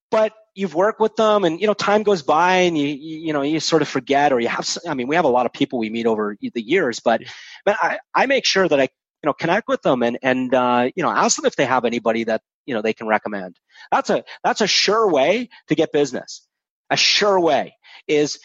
But 0.10 0.34
you've 0.54 0.76
worked 0.76 1.00
with 1.00 1.16
them 1.16 1.44
and 1.44 1.62
you 1.62 1.68
know 1.68 1.74
time 1.74 2.04
goes 2.04 2.22
by 2.22 2.56
and 2.56 2.78
you 2.78 2.88
you, 2.88 3.34
know 3.34 3.42
you 3.42 3.60
sort 3.60 3.82
of 3.82 3.88
forget 3.88 4.34
or 4.34 4.40
you 4.40 4.50
have 4.50 4.68
I 4.88 4.94
mean 4.94 5.08
we 5.08 5.16
have 5.16 5.26
a 5.26 5.30
lot 5.30 5.46
of 5.46 5.54
people 5.54 5.80
we 5.80 5.90
meet 5.90 6.06
over 6.06 6.38
the 6.42 6.62
years 6.62 7.00
but 7.00 7.22
but 7.66 7.78
I, 7.82 8.00
I 8.14 8.26
make 8.26 8.46
sure 8.46 8.68
that 8.68 8.80
I 8.80 8.90
you 9.24 9.28
know 9.28 9.34
connect 9.34 9.68
with 9.68 9.82
them 9.82 10.04
and 10.04 10.18
and 10.22 10.54
uh, 10.54 10.90
you 10.96 11.04
know 11.04 11.10
ask 11.10 11.36
them 11.38 11.46
if 11.46 11.56
they 11.56 11.66
have 11.66 11.86
anybody 11.86 12.24
that 12.26 12.42
you 12.66 12.74
know 12.74 12.82
they 12.82 12.94
can 12.94 13.08
recommend. 13.08 13.58
That's 13.92 14.10
a 14.10 14.24
that's 14.44 14.62
a 14.62 14.68
sure 14.68 15.10
way 15.12 15.50
to 15.68 15.76
get 15.76 15.92
business. 15.92 16.48
A 16.90 16.98
sure 16.98 17.40
way 17.40 17.76
is 18.08 18.40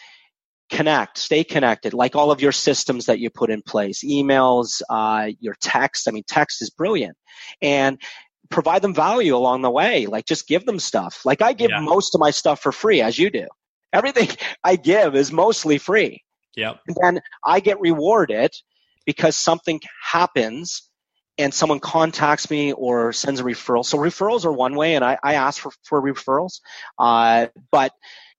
connect, 0.69 1.17
stay 1.17 1.43
connected, 1.43 1.93
like 1.93 2.15
all 2.15 2.31
of 2.31 2.41
your 2.41 2.51
systems 2.51 3.05
that 3.05 3.19
you 3.19 3.29
put 3.29 3.49
in 3.49 3.61
place, 3.61 4.03
emails, 4.03 4.81
uh, 4.89 5.29
your 5.39 5.55
text. 5.61 6.07
I 6.07 6.11
mean, 6.11 6.23
text 6.27 6.61
is 6.61 6.69
brilliant. 6.69 7.17
And 7.61 7.99
provide 8.49 8.81
them 8.81 8.93
value 8.93 9.35
along 9.35 9.61
the 9.61 9.69
way. 9.69 10.05
Like 10.05 10.25
just 10.25 10.47
give 10.47 10.65
them 10.65 10.79
stuff. 10.79 11.21
Like 11.25 11.41
I 11.41 11.53
give 11.53 11.71
yeah. 11.71 11.79
most 11.79 12.15
of 12.15 12.19
my 12.19 12.31
stuff 12.31 12.61
for 12.61 12.71
free, 12.71 13.01
as 13.01 13.17
you 13.17 13.29
do. 13.29 13.47
Everything 13.93 14.29
I 14.63 14.75
give 14.75 15.15
is 15.15 15.31
mostly 15.31 15.77
free. 15.77 16.23
Yep. 16.55 16.79
And 16.87 16.97
then 17.01 17.21
I 17.45 17.59
get 17.59 17.79
rewarded 17.79 18.51
because 19.05 19.35
something 19.35 19.79
happens 20.03 20.89
and 21.37 21.53
someone 21.53 21.79
contacts 21.79 22.49
me 22.49 22.73
or 22.73 23.13
sends 23.13 23.39
a 23.39 23.43
referral. 23.43 23.85
So 23.85 23.97
referrals 23.97 24.43
are 24.45 24.51
one 24.51 24.75
way, 24.75 24.95
and 24.95 25.05
I, 25.05 25.17
I 25.23 25.35
ask 25.35 25.61
for, 25.61 25.71
for 25.83 26.01
referrals. 26.01 26.61
Uh, 26.97 27.47
but 27.71 27.91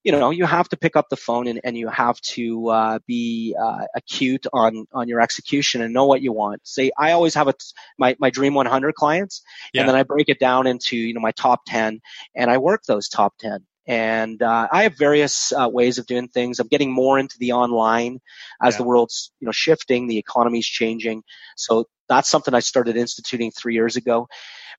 you 0.05 0.13
know 0.13 0.31
you 0.31 0.45
have 0.45 0.69
to 0.69 0.77
pick 0.77 0.97
up 0.97 1.09
the 1.09 1.17
phone 1.17 1.47
and, 1.47 1.61
and 1.65 1.77
you 1.77 1.89
have 1.89 2.21
to 2.21 2.69
uh, 2.69 2.99
be 3.07 3.55
uh, 3.61 3.85
acute 3.97 4.47
on 4.53 4.87
on 4.93 5.09
your 5.09 5.21
execution 5.21 5.83
and 5.83 5.93
know 5.93 6.07
what 6.07 6.23
you 6.23 6.33
want 6.33 6.67
say 6.67 6.91
i 6.99 7.13
always 7.13 7.35
have 7.35 7.49
a 7.49 7.55
my, 7.99 8.17
my 8.19 8.31
dream 8.31 8.55
100 8.55 8.95
clients 8.95 9.43
yeah. 9.73 9.81
and 9.81 9.89
then 9.89 9.97
i 9.97 10.03
break 10.03 10.29
it 10.29 10.39
down 10.39 10.67
into 10.67 10.97
you 10.97 11.15
know 11.15 11.21
my 11.21 11.33
top 11.33 11.61
10 11.67 12.01
and 12.37 12.51
i 12.51 12.59
work 12.59 12.83
those 12.85 13.09
top 13.09 13.35
10 13.39 13.65
and 13.89 14.43
uh, 14.43 14.69
I 14.71 14.83
have 14.83 14.99
various 14.99 15.51
uh, 15.51 15.67
ways 15.69 15.97
of 15.97 16.07
doing 16.07 16.29
things. 16.29 16.61
I'm 16.61 16.69
getting 16.69 16.93
more 16.93 17.19
into 17.19 17.37
the 17.39 17.53
online 17.53 18.21
as 18.63 18.75
yeah. 18.75 18.79
the 18.79 18.85
world's 18.85 19.33
you 19.41 19.47
know 19.47 19.53
shifting, 19.53 20.07
the 20.07 20.19
economy's 20.19 20.67
changing. 20.67 21.23
So 21.57 21.87
that's 22.09 22.29
something 22.29 22.53
I 22.53 22.61
started 22.61 22.97
instituting 22.97 23.51
three 23.51 23.75
years 23.75 23.97
ago. 23.97 24.29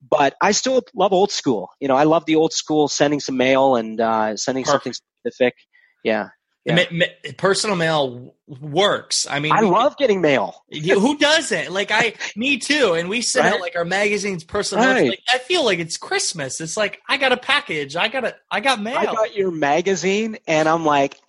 But 0.07 0.35
I 0.41 0.51
still 0.51 0.83
love 0.93 1.11
old 1.11 1.31
school. 1.31 1.71
You 1.79 1.87
know, 1.87 1.95
I 1.95 2.03
love 2.03 2.25
the 2.25 2.35
old 2.35 2.53
school, 2.53 2.87
sending 2.87 3.19
some 3.19 3.35
mail 3.35 3.75
and 3.75 3.99
uh, 3.99 4.37
sending 4.37 4.63
Perfect. 4.63 4.83
something 4.83 4.93
specific. 4.93 5.55
Yeah. 6.03 6.29
Yeah. 6.69 6.85
Ma- 6.91 6.97
ma- 7.05 7.31
personal 7.37 7.75
mail 7.75 8.35
works. 8.47 9.27
I 9.29 9.39
mean, 9.39 9.51
I 9.51 9.61
we, 9.61 9.69
love 9.69 9.97
getting 9.97 10.21
mail. 10.21 10.63
who 10.71 11.17
doesn't? 11.17 11.71
Like 11.71 11.91
I, 11.91 12.13
me 12.35 12.57
too. 12.57 12.93
And 12.93 13.09
we 13.09 13.21
send 13.21 13.45
right? 13.45 13.55
out 13.55 13.61
like 13.61 13.75
our 13.75 13.85
magazines, 13.85 14.43
personal. 14.43 14.85
Right. 14.85 15.09
Like, 15.09 15.23
I 15.33 15.37
feel 15.39 15.65
like 15.65 15.79
it's 15.79 15.97
Christmas. 15.97 16.61
It's 16.61 16.77
like 16.77 16.99
I 17.07 17.17
got 17.17 17.31
a 17.31 17.37
package. 17.37 17.95
I 17.95 18.07
got 18.07 18.25
a, 18.25 18.35
I 18.49 18.59
got 18.59 18.81
mail. 18.81 18.97
I 18.97 19.05
got 19.05 19.35
your 19.35 19.51
magazine, 19.51 20.37
and 20.47 20.69
I'm 20.69 20.85
like, 20.85 21.19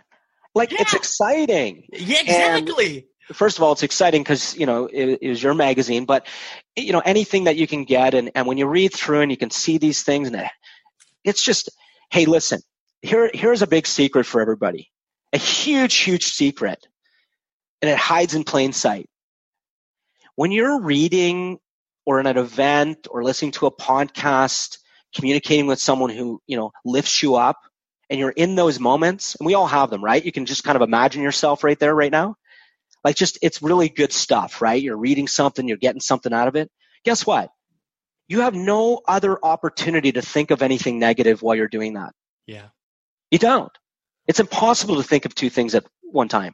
like 0.55 0.72
yeah. 0.72 0.78
it's 0.80 0.95
exciting. 0.95 1.88
Yeah, 1.93 2.20
exactly. 2.20 3.07
And 3.28 3.36
first 3.36 3.59
of 3.59 3.62
all, 3.62 3.72
it's 3.72 3.82
exciting 3.82 4.22
because 4.22 4.57
you 4.57 4.66
know 4.66 4.86
it, 4.86 5.18
it 5.20 5.43
your 5.43 5.55
magazine, 5.55 6.05
but 6.05 6.26
you 6.76 6.93
know 6.93 7.03
anything 7.05 7.45
that 7.45 7.57
you 7.57 7.66
can 7.66 7.84
get, 7.84 8.14
and 8.14 8.30
and 8.34 8.47
when 8.47 8.59
you 8.59 8.66
read 8.66 8.93
through 8.93 9.20
and 9.20 9.30
you 9.30 9.36
can 9.36 9.51
see 9.51 9.78
these 9.78 10.03
things, 10.03 10.28
and 10.28 10.51
it's 11.24 11.43
just, 11.43 11.70
hey, 12.11 12.26
listen, 12.26 12.61
here, 13.03 13.30
here's 13.32 13.62
a 13.62 13.66
big 13.66 13.86
secret 13.86 14.24
for 14.24 14.41
everybody. 14.41 14.91
A 15.33 15.39
huge, 15.39 15.97
huge 15.97 16.26
secret. 16.26 16.87
And 17.83 17.91
it 17.91 17.97
hides 17.97 18.35
in 18.35 18.45
plain 18.45 18.72
sight. 18.72 19.09
When 20.37 20.53
you're 20.53 20.81
reading 20.81 21.59
or 22.07 22.20
in 22.20 22.26
an 22.26 22.39
event 22.39 23.07
or 23.11 23.22
listening 23.22 23.53
to 23.53 23.66
a 23.66 23.70
podcast, 23.70 24.78
communicating 25.14 25.66
with 25.66 25.81
someone 25.81 26.11
who, 26.11 26.41
you 26.47 26.57
know, 26.57 26.72
lifts 26.85 27.22
you 27.22 27.37
up 27.37 27.59
and 28.09 28.18
you're 28.18 28.31
in 28.31 28.55
those 28.55 28.81
moments, 28.81 29.37
and 29.37 29.47
we 29.47 29.55
all 29.55 29.66
have 29.66 29.91
them, 29.91 30.03
right? 30.03 30.24
You 30.24 30.33
can 30.33 30.47
just 30.47 30.64
kind 30.64 30.76
of 30.76 30.83
imagine 30.83 31.22
yourself 31.22 31.62
right 31.62 31.78
there, 31.78 31.95
right 31.95 32.11
now. 32.11 32.37
Like 33.05 33.16
just, 33.16 33.39
it's 33.41 33.62
really 33.62 33.89
good 33.89 34.12
stuff, 34.12 34.61
right? 34.61 34.83
You're 34.83 34.97
reading 34.97 35.28
something, 35.28 35.66
you're 35.68 35.76
getting 35.76 36.01
something 36.01 36.33
out 36.33 36.49
of 36.49 36.57
it. 36.57 36.70
Guess 37.05 37.26
what? 37.26 37.51
You 38.28 38.41
have 38.41 38.55
no 38.55 39.01
other 39.07 39.39
opportunity 39.43 40.12
to 40.12 40.22
think 40.22 40.51
of 40.51 40.62
anything 40.62 40.99
negative 40.99 41.43
while 41.43 41.57
you're 41.57 41.68
doing 41.68 41.95
that. 41.95 42.12
Yeah. 42.47 42.68
You 43.31 43.39
don't. 43.39 43.72
It's 44.31 44.39
impossible 44.39 44.95
to 44.95 45.03
think 45.03 45.24
of 45.24 45.35
two 45.35 45.51
things 45.51 45.74
at 45.74 45.85
one 46.03 46.28
time. 46.28 46.53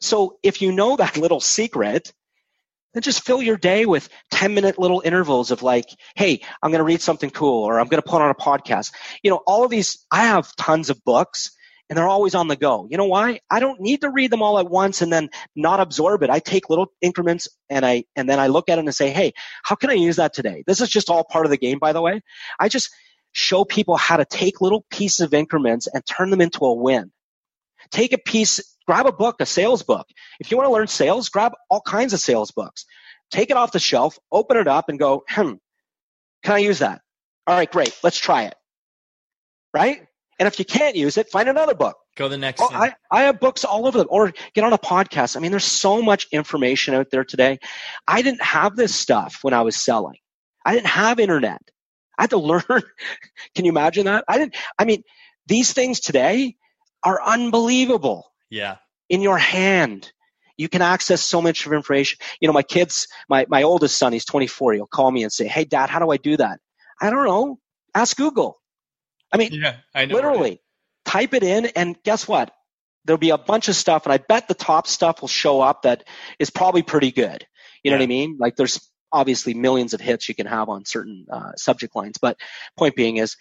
So 0.00 0.38
if 0.42 0.60
you 0.62 0.72
know 0.72 0.96
that 0.96 1.16
little 1.24 1.38
secret, 1.38 2.12
then 2.92 3.02
just 3.04 3.24
fill 3.24 3.40
your 3.40 3.56
day 3.56 3.86
with 3.86 4.08
10 4.32 4.52
minute 4.52 4.80
little 4.80 5.00
intervals 5.04 5.52
of 5.52 5.62
like, 5.62 5.84
hey, 6.16 6.40
I'm 6.60 6.72
going 6.72 6.80
to 6.80 6.84
read 6.84 7.00
something 7.00 7.30
cool 7.30 7.62
or 7.62 7.78
I'm 7.78 7.86
going 7.86 8.02
to 8.02 8.08
put 8.08 8.20
on 8.20 8.30
a 8.30 8.34
podcast. 8.34 8.92
You 9.22 9.30
know, 9.30 9.40
all 9.46 9.62
of 9.62 9.70
these, 9.70 10.04
I 10.10 10.24
have 10.24 10.56
tons 10.56 10.90
of 10.90 11.04
books 11.04 11.52
and 11.88 11.96
they're 11.96 12.08
always 12.08 12.34
on 12.34 12.48
the 12.48 12.56
go. 12.56 12.88
You 12.90 12.96
know 12.96 13.04
why? 13.06 13.42
I 13.48 13.60
don't 13.60 13.80
need 13.80 14.00
to 14.00 14.10
read 14.10 14.32
them 14.32 14.42
all 14.42 14.58
at 14.58 14.68
once 14.68 15.00
and 15.00 15.12
then 15.12 15.30
not 15.54 15.78
absorb 15.78 16.24
it. 16.24 16.30
I 16.30 16.40
take 16.40 16.68
little 16.68 16.88
increments 17.00 17.46
and 17.70 17.86
I, 17.86 18.06
and 18.16 18.28
then 18.28 18.40
I 18.40 18.48
look 18.48 18.68
at 18.68 18.78
it 18.78 18.84
and 18.84 18.92
say, 18.92 19.10
hey, 19.10 19.34
how 19.62 19.76
can 19.76 19.90
I 19.90 19.94
use 19.94 20.16
that 20.16 20.34
today? 20.34 20.64
This 20.66 20.80
is 20.80 20.88
just 20.88 21.10
all 21.10 21.22
part 21.22 21.46
of 21.46 21.50
the 21.50 21.58
game, 21.58 21.78
by 21.78 21.92
the 21.92 22.02
way. 22.02 22.22
I 22.58 22.68
just, 22.68 22.90
show 23.32 23.64
people 23.64 23.96
how 23.96 24.16
to 24.16 24.24
take 24.24 24.60
little 24.60 24.84
pieces 24.90 25.20
of 25.20 25.34
increments 25.34 25.86
and 25.86 26.04
turn 26.04 26.30
them 26.30 26.40
into 26.40 26.64
a 26.64 26.74
win. 26.74 27.10
Take 27.90 28.12
a 28.12 28.18
piece, 28.18 28.76
grab 28.86 29.06
a 29.06 29.12
book, 29.12 29.36
a 29.40 29.46
sales 29.46 29.82
book. 29.82 30.06
If 30.40 30.50
you 30.50 30.56
want 30.56 30.68
to 30.68 30.72
learn 30.72 30.88
sales, 30.88 31.28
grab 31.28 31.52
all 31.70 31.80
kinds 31.80 32.12
of 32.12 32.20
sales 32.20 32.50
books. 32.50 32.84
Take 33.30 33.50
it 33.50 33.56
off 33.56 33.72
the 33.72 33.78
shelf, 33.78 34.18
open 34.32 34.56
it 34.56 34.66
up 34.66 34.88
and 34.88 34.98
go, 34.98 35.24
hmm, 35.28 35.54
can 36.42 36.54
I 36.54 36.58
use 36.58 36.80
that? 36.80 37.00
All 37.46 37.56
right, 37.56 37.70
great. 37.70 37.96
Let's 38.02 38.18
try 38.18 38.44
it. 38.44 38.54
Right? 39.72 40.06
And 40.38 40.46
if 40.46 40.58
you 40.58 40.64
can't 40.64 40.96
use 40.96 41.18
it, 41.18 41.30
find 41.30 41.48
another 41.48 41.74
book. 41.74 41.96
Go 42.16 42.28
the 42.28 42.38
next. 42.38 42.60
Oh, 42.60 42.68
I, 42.70 42.94
I 43.10 43.22
have 43.22 43.40
books 43.40 43.64
all 43.64 43.86
over 43.86 43.98
them. 43.98 44.06
Or 44.10 44.32
get 44.54 44.64
on 44.64 44.72
a 44.72 44.78
podcast. 44.78 45.36
I 45.36 45.40
mean, 45.40 45.50
there's 45.50 45.64
so 45.64 46.00
much 46.00 46.28
information 46.30 46.94
out 46.94 47.10
there 47.10 47.24
today. 47.24 47.58
I 48.06 48.22
didn't 48.22 48.42
have 48.42 48.76
this 48.76 48.94
stuff 48.94 49.38
when 49.42 49.54
I 49.54 49.62
was 49.62 49.76
selling. 49.76 50.16
I 50.64 50.74
didn't 50.74 50.88
have 50.88 51.18
internet. 51.18 51.60
I 52.18 52.22
had 52.24 52.30
to 52.30 52.38
learn. 52.38 52.62
Can 53.54 53.64
you 53.64 53.70
imagine 53.70 54.06
that? 54.06 54.24
I 54.28 54.38
didn't, 54.38 54.56
I 54.78 54.84
mean, 54.84 55.04
these 55.46 55.72
things 55.72 56.00
today 56.00 56.56
are 57.02 57.22
unbelievable. 57.22 58.32
Yeah. 58.50 58.76
In 59.08 59.22
your 59.22 59.38
hand. 59.38 60.12
You 60.56 60.68
can 60.68 60.82
access 60.82 61.22
so 61.22 61.40
much 61.40 61.66
of 61.66 61.72
information. 61.72 62.18
You 62.40 62.48
know, 62.48 62.52
my 62.52 62.64
kids, 62.64 63.06
my, 63.28 63.46
my 63.48 63.62
oldest 63.62 63.96
son, 63.96 64.12
he's 64.12 64.24
24. 64.24 64.74
He'll 64.74 64.86
call 64.86 65.08
me 65.10 65.22
and 65.22 65.32
say, 65.32 65.46
Hey, 65.46 65.64
dad, 65.64 65.88
how 65.88 66.00
do 66.00 66.10
I 66.10 66.16
do 66.16 66.36
that? 66.36 66.58
I 67.00 67.10
don't 67.10 67.24
know. 67.24 67.60
Ask 67.94 68.16
Google. 68.16 68.60
I 69.32 69.36
mean, 69.36 69.52
yeah, 69.52 69.76
I 69.94 70.06
know, 70.06 70.16
literally 70.16 70.50
right? 70.50 70.60
type 71.04 71.34
it 71.34 71.44
in 71.44 71.66
and 71.66 71.96
guess 72.02 72.26
what? 72.26 72.52
There'll 73.04 73.18
be 73.18 73.30
a 73.30 73.38
bunch 73.38 73.68
of 73.68 73.76
stuff 73.76 74.04
and 74.04 74.12
I 74.12 74.18
bet 74.18 74.48
the 74.48 74.54
top 74.54 74.88
stuff 74.88 75.20
will 75.20 75.28
show 75.28 75.60
up 75.60 75.82
that 75.82 76.04
is 76.40 76.50
probably 76.50 76.82
pretty 76.82 77.12
good. 77.12 77.46
You 77.84 77.92
know 77.92 77.96
yeah. 77.96 78.00
what 78.00 78.04
I 78.04 78.08
mean? 78.08 78.36
Like 78.40 78.56
there's 78.56 78.80
obviously 79.12 79.54
millions 79.54 79.94
of 79.94 80.00
hits 80.00 80.28
you 80.28 80.34
can 80.34 80.46
have 80.46 80.68
on 80.68 80.84
certain 80.84 81.26
uh, 81.30 81.52
subject 81.56 81.94
lines, 81.96 82.18
but 82.18 82.36
point 82.76 82.96
being 82.96 83.16
is 83.16 83.36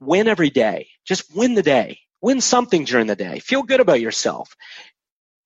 win 0.00 0.28
every 0.28 0.50
day. 0.50 0.88
Just 1.04 1.34
win 1.34 1.54
the 1.54 1.62
day. 1.62 1.98
Win 2.20 2.40
something 2.40 2.84
during 2.84 3.08
the 3.08 3.16
day. 3.16 3.40
Feel 3.40 3.62
good 3.62 3.80
about 3.80 4.00
yourself 4.00 4.54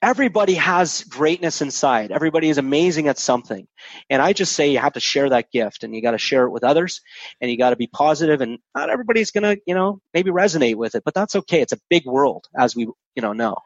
everybody 0.02 0.54
has 0.54 1.04
greatness 1.04 1.62
inside. 1.62 2.12
Everybody 2.12 2.48
is 2.48 2.58
amazing 2.58 3.08
at 3.08 3.18
something. 3.18 3.66
And 4.10 4.20
I 4.20 4.32
just 4.32 4.52
say 4.52 4.70
you 4.70 4.78
have 4.78 4.92
to 4.92 5.00
share 5.00 5.30
that 5.30 5.50
gift 5.50 5.84
and 5.84 5.94
you 5.94 6.02
got 6.02 6.12
to 6.12 6.18
share 6.18 6.44
it 6.44 6.50
with 6.50 6.64
others 6.64 7.00
and 7.40 7.50
you 7.50 7.58
got 7.58 7.70
to 7.70 7.76
be 7.76 7.86
positive 7.86 8.40
and 8.40 8.58
not 8.74 8.90
everybody's 8.90 9.30
going 9.30 9.44
to, 9.44 9.60
you 9.66 9.74
know, 9.74 10.00
maybe 10.12 10.30
resonate 10.30 10.76
with 10.76 10.94
it, 10.94 11.02
but 11.04 11.14
that's 11.14 11.36
okay. 11.36 11.60
It's 11.60 11.72
a 11.72 11.80
big 11.88 12.04
world 12.06 12.46
as 12.56 12.76
we, 12.76 12.82
you 12.82 13.22
know, 13.22 13.32
know. 13.32 13.56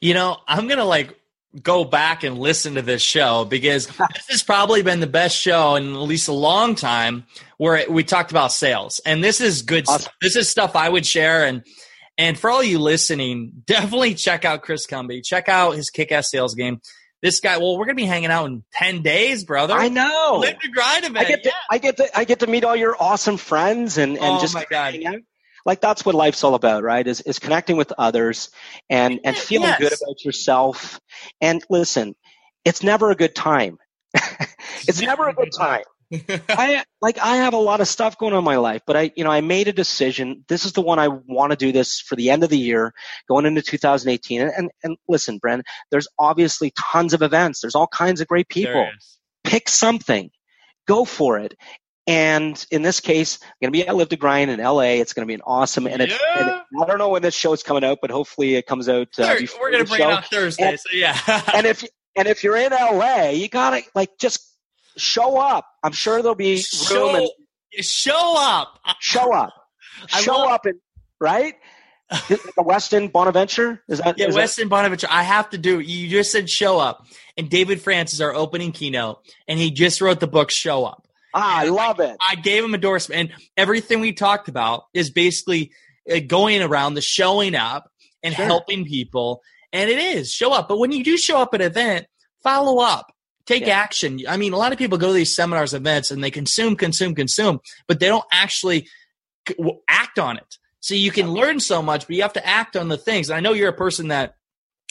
You 0.00 0.14
know, 0.14 0.36
I'm 0.46 0.68
going 0.68 0.78
to 0.78 0.84
like 0.84 1.18
go 1.62 1.84
back 1.84 2.24
and 2.24 2.38
listen 2.38 2.74
to 2.74 2.82
this 2.82 3.02
show 3.02 3.44
because 3.44 3.86
this 4.16 4.28
has 4.28 4.42
probably 4.42 4.82
been 4.82 5.00
the 5.00 5.06
best 5.06 5.36
show 5.36 5.76
in 5.76 5.94
at 5.94 6.00
least 6.00 6.28
a 6.28 6.32
long 6.32 6.74
time 6.74 7.24
where 7.56 7.84
we 7.90 8.04
talked 8.04 8.30
about 8.30 8.52
sales. 8.52 9.00
And 9.04 9.22
this 9.22 9.40
is 9.40 9.62
good 9.62 9.88
awesome. 9.88 10.02
stuff. 10.02 10.14
This 10.20 10.36
is 10.36 10.48
stuff 10.48 10.76
I 10.76 10.88
would 10.88 11.06
share 11.06 11.44
and 11.44 11.64
and 12.20 12.36
for 12.36 12.50
all 12.50 12.64
you 12.64 12.80
listening, 12.80 13.52
definitely 13.66 14.14
check 14.14 14.44
out 14.44 14.62
Chris 14.62 14.86
Cumby. 14.86 15.24
Check 15.24 15.48
out 15.48 15.76
his 15.76 15.88
kick 15.88 16.10
ass 16.12 16.30
sales 16.30 16.54
game. 16.54 16.80
This 17.22 17.40
guy, 17.40 17.58
well, 17.58 17.76
we're 17.76 17.86
gonna 17.86 17.96
be 17.96 18.04
hanging 18.04 18.30
out 18.30 18.46
in 18.46 18.62
ten 18.72 19.02
days, 19.02 19.44
brother. 19.44 19.74
I 19.74 19.88
know. 19.88 20.38
Live 20.40 20.58
to 20.60 20.68
grind 20.68 21.04
event. 21.04 21.26
I 21.26 21.28
get 21.28 21.42
to, 21.42 21.48
yeah. 21.48 21.54
I 21.70 21.78
get 21.78 21.96
to 21.96 22.18
I 22.18 22.24
get 22.24 22.40
to 22.40 22.46
meet 22.46 22.64
all 22.64 22.76
your 22.76 22.96
awesome 23.00 23.36
friends 23.38 23.98
and, 23.98 24.12
and 24.16 24.24
oh 24.24 24.40
just 24.40 24.54
my 24.54 24.64
God. 24.70 24.94
hang 24.94 25.06
out. 25.06 25.20
Like 25.68 25.82
that's 25.82 26.02
what 26.02 26.14
life's 26.14 26.42
all 26.44 26.54
about, 26.54 26.82
right? 26.82 27.06
Is 27.06 27.20
is 27.20 27.38
connecting 27.38 27.76
with 27.76 27.92
others 27.98 28.48
and 28.88 29.20
and 29.22 29.36
feeling 29.36 29.68
yes. 29.68 29.78
good 29.78 29.92
about 29.92 30.24
yourself. 30.24 30.98
And 31.42 31.62
listen, 31.68 32.16
it's 32.64 32.82
never 32.82 33.10
a 33.10 33.14
good 33.14 33.34
time. 33.34 33.76
it's 34.14 35.02
never 35.02 35.28
a 35.28 35.34
good 35.34 35.50
time. 35.54 35.82
I 36.48 36.84
like 37.02 37.18
I 37.18 37.36
have 37.36 37.52
a 37.52 37.58
lot 37.58 37.82
of 37.82 37.86
stuff 37.86 38.16
going 38.16 38.32
on 38.32 38.38
in 38.38 38.44
my 38.46 38.56
life, 38.56 38.80
but 38.86 38.96
I 38.96 39.12
you 39.14 39.24
know 39.24 39.30
I 39.30 39.42
made 39.42 39.68
a 39.68 39.74
decision. 39.74 40.42
This 40.48 40.64
is 40.64 40.72
the 40.72 40.80
one 40.80 40.98
I 40.98 41.08
want 41.08 41.50
to 41.50 41.56
do 41.56 41.70
this 41.70 42.00
for 42.00 42.16
the 42.16 42.30
end 42.30 42.44
of 42.44 42.48
the 42.48 42.58
year, 42.58 42.94
going 43.28 43.44
into 43.44 43.60
2018. 43.60 44.40
And 44.40 44.50
and, 44.56 44.70
and 44.82 44.96
listen, 45.06 45.36
Brent, 45.36 45.66
there's 45.90 46.08
obviously 46.18 46.72
tons 46.78 47.12
of 47.12 47.20
events. 47.20 47.60
There's 47.60 47.74
all 47.74 47.88
kinds 47.88 48.22
of 48.22 48.26
great 48.26 48.48
people. 48.48 48.88
Pick 49.44 49.68
something, 49.68 50.30
go 50.86 51.04
for 51.04 51.38
it. 51.38 51.52
And 52.08 52.66
in 52.70 52.80
this 52.80 53.00
case, 53.00 53.38
I'm 53.42 53.48
going 53.60 53.72
to 53.74 53.78
be 53.84 53.86
at 53.86 53.94
Live 53.94 54.08
to 54.08 54.16
Grind 54.16 54.50
in 54.50 54.60
LA. 54.60 54.96
It's 54.96 55.12
going 55.12 55.26
to 55.26 55.30
be 55.30 55.34
an 55.34 55.42
awesome. 55.44 55.86
And, 55.86 56.00
yeah. 56.00 56.16
and 56.38 56.82
I 56.82 56.86
don't 56.86 56.96
know 56.96 57.10
when 57.10 57.20
this 57.20 57.34
show 57.34 57.52
is 57.52 57.62
coming 57.62 57.84
out, 57.84 57.98
but 58.00 58.10
hopefully 58.10 58.54
it 58.54 58.66
comes 58.66 58.88
out. 58.88 59.08
Uh, 59.18 59.36
We're 59.60 59.70
going 59.70 59.84
to 59.84 59.88
bring 59.90 60.00
show. 60.00 60.08
it 60.08 60.12
out 60.14 60.24
Thursday. 60.24 60.70
And, 60.70 60.80
so 60.80 60.88
yeah. 60.90 61.42
and 61.54 61.66
if 61.66 61.84
and 62.16 62.26
if 62.26 62.42
you're 62.42 62.56
in 62.56 62.72
LA, 62.72 63.28
you 63.28 63.48
gotta 63.48 63.82
like 63.94 64.16
just 64.18 64.40
show 64.96 65.36
up. 65.36 65.66
I'm 65.84 65.92
sure 65.92 66.22
there'll 66.22 66.34
be 66.34 66.56
show, 66.56 67.12
room. 67.12 67.28
And, 67.76 67.84
show 67.84 68.34
up. 68.38 68.80
Show 69.00 69.34
up. 69.34 69.52
show 70.08 70.32
love, 70.32 70.50
up 70.50 70.64
and 70.64 70.80
right. 71.20 71.56
the 72.10 72.64
Westin 72.64 73.12
Bonaventure 73.12 73.82
is 73.86 73.98
that? 73.98 74.18
Yeah, 74.18 74.28
is 74.28 74.56
that? 74.56 74.68
Bonaventure. 74.68 75.08
I 75.10 75.24
have 75.24 75.50
to 75.50 75.58
do. 75.58 75.78
You 75.78 76.08
just 76.08 76.32
said 76.32 76.48
show 76.48 76.78
up, 76.78 77.06
and 77.36 77.50
David 77.50 77.82
Francis, 77.82 78.22
our 78.22 78.34
opening 78.34 78.72
keynote, 78.72 79.18
and 79.46 79.58
he 79.58 79.70
just 79.70 80.00
wrote 80.00 80.20
the 80.20 80.26
book 80.26 80.50
Show 80.50 80.86
Up. 80.86 81.07
Ah, 81.34 81.58
I 81.60 81.64
love 81.68 82.00
I, 82.00 82.04
it. 82.04 82.16
I 82.30 82.34
gave 82.36 82.64
him 82.64 82.74
endorsement, 82.74 83.30
and 83.32 83.40
everything 83.56 84.00
we 84.00 84.12
talked 84.12 84.48
about 84.48 84.84
is 84.94 85.10
basically 85.10 85.72
uh, 86.10 86.20
going 86.26 86.62
around 86.62 86.94
the 86.94 87.00
showing 87.02 87.54
up 87.54 87.90
and 88.22 88.34
Sure. 88.34 88.44
helping 88.44 88.84
people, 88.84 89.42
and 89.72 89.90
it 89.90 89.98
is 89.98 90.32
show 90.32 90.52
up. 90.52 90.68
But 90.68 90.78
when 90.78 90.90
you 90.92 91.04
do 91.04 91.16
show 91.16 91.38
up 91.38 91.54
at 91.54 91.60
an 91.60 91.66
event, 91.66 92.06
follow 92.42 92.78
up. 92.82 93.12
Take 93.46 93.66
Yeah. 93.66 93.78
action. 93.78 94.20
I 94.28 94.36
mean, 94.36 94.52
a 94.52 94.56
lot 94.58 94.72
of 94.72 94.78
people 94.78 94.98
go 94.98 95.06
to 95.08 95.12
these 95.12 95.34
seminars, 95.34 95.72
events, 95.74 96.10
and 96.10 96.22
they 96.22 96.30
consume, 96.30 96.76
consume, 96.76 97.14
consume, 97.14 97.60
but 97.86 97.98
they 98.00 98.06
don't 98.08 98.24
actually 98.32 98.88
act 99.88 100.18
on 100.18 100.36
it. 100.36 100.56
So 100.80 100.94
you 100.94 101.10
can 101.10 101.30
learn 101.32 101.60
so 101.60 101.82
much, 101.82 102.06
but 102.06 102.14
you 102.16 102.22
have 102.22 102.34
to 102.34 102.46
act 102.46 102.76
on 102.76 102.88
the 102.88 102.98
things. 102.98 103.30
And 103.30 103.36
I 103.36 103.40
know 103.40 103.52
you're 103.52 103.68
a 103.70 103.76
person 103.76 104.08
that 104.08 104.34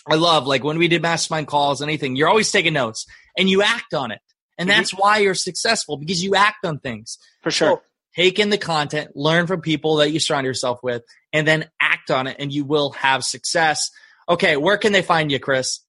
I 0.10 0.16
love. 0.16 0.48
Like 0.48 0.64
when 0.64 0.78
we 0.78 0.88
did 0.88 1.02
mastermind 1.02 1.48
calls, 1.48 1.82
anything, 1.82 2.16
you're 2.16 2.28
always 2.30 2.52
taking 2.52 2.74
notes 2.74 3.06
and 3.38 3.50
you 3.50 3.62
act 3.62 3.94
on 3.94 4.12
it. 4.12 4.20
And 4.58 4.70
Mhm. 4.70 4.74
that's 4.76 4.92
why 4.92 5.18
you're 5.20 5.36
successful 5.36 5.98
because 5.98 6.24
you 6.24 6.36
act 6.36 6.66
on 6.66 6.80
things. 6.80 7.18
for 7.44 7.52
sure. 7.52 7.68
So 7.70 7.82
take 8.16 8.40
in 8.40 8.50
the 8.50 8.58
content, 8.58 9.12
learn 9.16 9.48
from 9.48 9.62
people 9.62 9.98
that 9.98 10.12
you 10.12 10.20
surround 10.20 10.46
yourself 10.46 10.80
with, 10.84 11.04
and 11.32 11.48
then 11.48 11.70
act 11.80 12.10
on 12.12 12.28
it, 12.28 12.36
and 12.40 12.52
you 12.52 12.66
will 12.66 12.92
have 12.92 13.24
success. 13.24 13.90
Okay, 14.28 14.58
where 14.58 14.78
can 14.78 14.92
they 14.94 15.02
find 15.02 15.32
you, 15.32 15.40
Chris? 15.40 15.80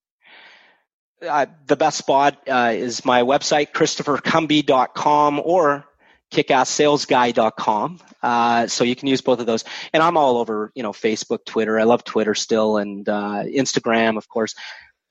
uh, 1.29 1.47
the 1.67 1.75
best 1.75 1.99
spot 1.99 2.39
uh, 2.49 2.71
is 2.75 3.05
my 3.05 3.23
website, 3.23 3.73
christophercumby.com 3.73 5.41
or 5.45 5.85
kickasssalesguy.com. 6.31 8.01
Uh, 8.23 8.67
so 8.67 8.85
you 8.85 8.95
can 8.97 9.09
use 9.09 9.21
both 9.21 9.41
of 9.41 9.47
those. 9.47 9.65
And 9.93 10.03
I'm 10.03 10.17
all 10.17 10.39
over, 10.39 10.71
you 10.75 10.83
know, 10.83 10.93
Facebook, 10.93 11.45
Twitter. 11.45 11.79
I 11.79 11.85
love 11.85 12.05
Twitter 12.05 12.35
still 12.35 12.77
and 12.77 13.09
uh, 13.09 13.43
Instagram, 13.47 14.17
of 14.17 14.29
course. 14.29 14.55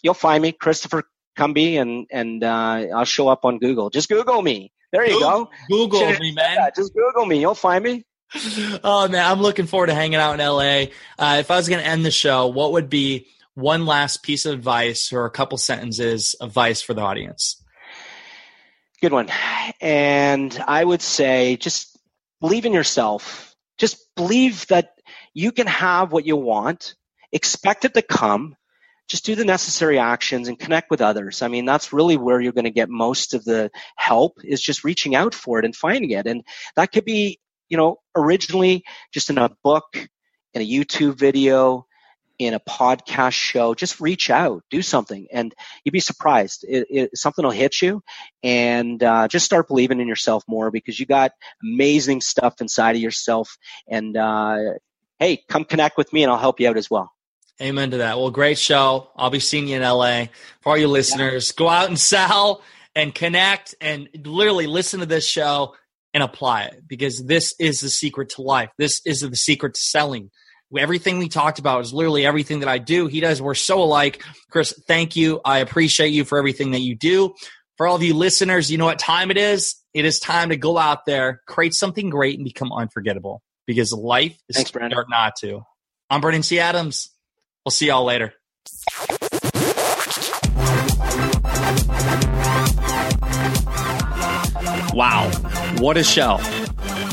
You'll 0.01 0.13
find 0.13 0.41
me, 0.41 0.51
Christopher 0.51 1.03
Cumby, 1.37 1.79
and, 1.79 2.07
and 2.11 2.43
uh, 2.43 2.87
I'll 2.95 3.05
show 3.05 3.27
up 3.27 3.45
on 3.45 3.59
Google. 3.59 3.89
Just 3.89 4.09
Google 4.09 4.41
me. 4.41 4.71
There 4.91 5.05
you 5.05 5.19
go. 5.19 5.49
Google 5.69 5.99
Should've 5.99 6.19
me, 6.19 6.31
man. 6.31 6.57
Just 6.75 6.93
Google 6.93 7.25
me. 7.25 7.39
You'll 7.39 7.55
find 7.55 7.83
me. 7.83 8.05
oh 8.83 9.07
man, 9.07 9.25
I'm 9.25 9.41
looking 9.41 9.67
forward 9.67 9.87
to 9.87 9.93
hanging 9.93 10.15
out 10.15 10.39
in 10.39 10.45
LA. 10.45 10.91
Uh, 11.17 11.37
if 11.39 11.51
I 11.51 11.55
was 11.55 11.69
going 11.69 11.81
to 11.81 11.87
end 11.87 12.05
the 12.05 12.11
show, 12.11 12.47
what 12.47 12.73
would 12.73 12.89
be 12.89 13.27
one 13.53 13.85
last 13.85 14.23
piece 14.23 14.45
of 14.45 14.53
advice 14.53 15.13
or 15.13 15.25
a 15.25 15.31
couple 15.31 15.57
sentences 15.57 16.33
of 16.35 16.49
advice 16.49 16.81
for 16.81 16.93
the 16.93 17.01
audience? 17.01 17.63
Good 19.01 19.13
one. 19.13 19.29
And 19.79 20.57
I 20.67 20.83
would 20.83 21.01
say 21.01 21.57
just 21.57 21.97
believe 22.41 22.65
in 22.65 22.73
yourself. 22.73 23.55
Just 23.77 24.13
believe 24.15 24.65
that 24.67 24.93
you 25.33 25.51
can 25.51 25.67
have 25.67 26.11
what 26.11 26.25
you 26.25 26.35
want. 26.35 26.95
Expect 27.31 27.85
it 27.85 27.93
to 27.93 28.01
come. 28.01 28.55
Just 29.07 29.25
do 29.25 29.35
the 29.35 29.45
necessary 29.45 29.99
actions 29.99 30.47
and 30.47 30.59
connect 30.59 30.89
with 30.91 31.01
others. 31.01 31.41
I 31.41 31.47
mean, 31.47 31.65
that's 31.65 31.93
really 31.93 32.17
where 32.17 32.41
you're 32.41 32.51
going 32.51 32.65
to 32.65 32.71
get 32.71 32.89
most 32.89 33.33
of 33.33 33.45
the 33.45 33.71
help 33.95 34.39
is 34.43 34.61
just 34.61 34.83
reaching 34.83 35.15
out 35.15 35.33
for 35.33 35.59
it 35.59 35.65
and 35.65 35.75
finding 35.75 36.11
it. 36.11 36.27
And 36.27 36.43
that 36.75 36.91
could 36.91 37.05
be, 37.05 37.39
you 37.69 37.77
know, 37.77 37.99
originally 38.15 38.83
just 39.13 39.29
in 39.29 39.37
a 39.37 39.49
book, 39.63 40.09
in 40.53 40.61
a 40.61 40.69
YouTube 40.69 41.15
video, 41.15 41.87
in 42.39 42.53
a 42.53 42.59
podcast 42.59 43.33
show. 43.33 43.73
Just 43.73 43.99
reach 43.99 44.29
out, 44.29 44.63
do 44.69 44.81
something, 44.81 45.27
and 45.31 45.53
you'd 45.83 45.91
be 45.91 45.99
surprised. 45.99 46.65
It, 46.67 46.87
it, 46.89 47.17
something 47.17 47.43
will 47.43 47.51
hit 47.51 47.81
you, 47.81 48.03
and 48.43 49.01
uh, 49.03 49.27
just 49.27 49.45
start 49.45 49.67
believing 49.67 49.99
in 49.99 50.07
yourself 50.07 50.43
more 50.47 50.71
because 50.71 50.99
you 50.99 51.05
got 51.05 51.31
amazing 51.63 52.21
stuff 52.21 52.61
inside 52.61 52.95
of 52.95 53.01
yourself. 53.01 53.57
And 53.87 54.15
uh, 54.15 54.73
hey, 55.19 55.43
come 55.49 55.65
connect 55.65 55.97
with 55.97 56.11
me, 56.13 56.23
and 56.23 56.31
I'll 56.31 56.37
help 56.37 56.59
you 56.59 56.69
out 56.69 56.77
as 56.77 56.89
well. 56.89 57.11
Amen 57.61 57.91
to 57.91 57.97
that. 57.97 58.17
Well, 58.17 58.29
great 58.29 58.57
show. 58.59 59.09
I'll 59.15 59.31
be 59.31 59.39
seeing 59.39 59.67
you 59.67 59.77
in 59.77 59.81
LA. 59.81 60.25
For 60.61 60.69
all 60.69 60.77
you 60.77 60.87
listeners, 60.87 61.51
go 61.53 61.67
out 61.67 61.87
and 61.87 61.99
sell 61.99 62.61
and 62.95 63.13
connect 63.13 63.73
and 63.81 64.07
literally 64.25 64.67
listen 64.67 64.99
to 64.99 65.05
this 65.07 65.27
show 65.27 65.75
and 66.13 66.21
apply 66.23 66.63
it 66.63 66.87
because 66.87 67.23
this 67.25 67.55
is 67.59 67.81
the 67.81 67.89
secret 67.89 68.29
to 68.29 68.41
life. 68.41 68.69
This 68.77 69.01
is 69.05 69.21
the 69.21 69.35
secret 69.35 69.73
to 69.73 69.79
selling. 69.81 70.29
Everything 70.77 71.17
we 71.17 71.29
talked 71.29 71.59
about 71.59 71.81
is 71.81 71.93
literally 71.93 72.25
everything 72.25 72.59
that 72.59 72.69
I 72.69 72.77
do. 72.77 73.07
He 73.07 73.21
does. 73.21 73.41
We're 73.41 73.55
so 73.55 73.81
alike. 73.81 74.21
Chris, 74.51 74.73
thank 74.87 75.15
you. 75.15 75.39
I 75.43 75.59
appreciate 75.59 76.09
you 76.09 76.25
for 76.25 76.37
everything 76.37 76.71
that 76.71 76.81
you 76.81 76.95
do. 76.95 77.33
For 77.77 77.87
all 77.87 77.95
of 77.95 78.03
you 78.03 78.13
listeners, 78.13 78.69
you 78.71 78.77
know 78.77 78.85
what 78.85 78.99
time 78.99 79.31
it 79.31 79.37
is? 79.37 79.75
It 79.93 80.05
is 80.05 80.19
time 80.19 80.49
to 80.49 80.57
go 80.57 80.77
out 80.77 81.05
there, 81.05 81.41
create 81.47 81.73
something 81.73 82.09
great, 82.09 82.37
and 82.37 82.43
become 82.43 82.71
unforgettable 82.73 83.41
because 83.65 83.93
life 83.93 84.37
is 84.49 84.57
Thanks, 84.57 84.71
Brandon. 84.71 85.05
not 85.09 85.35
to. 85.37 85.61
I'm 86.09 86.21
Brandon 86.21 86.41
T. 86.41 86.59
Adams. 86.59 87.09
We'll 87.67 87.71
see 87.71 87.87
y'all 87.87 88.05
later. 88.05 88.33
Wow, 94.93 95.29
what 95.79 95.97
a 95.97 96.03
show. 96.05 96.39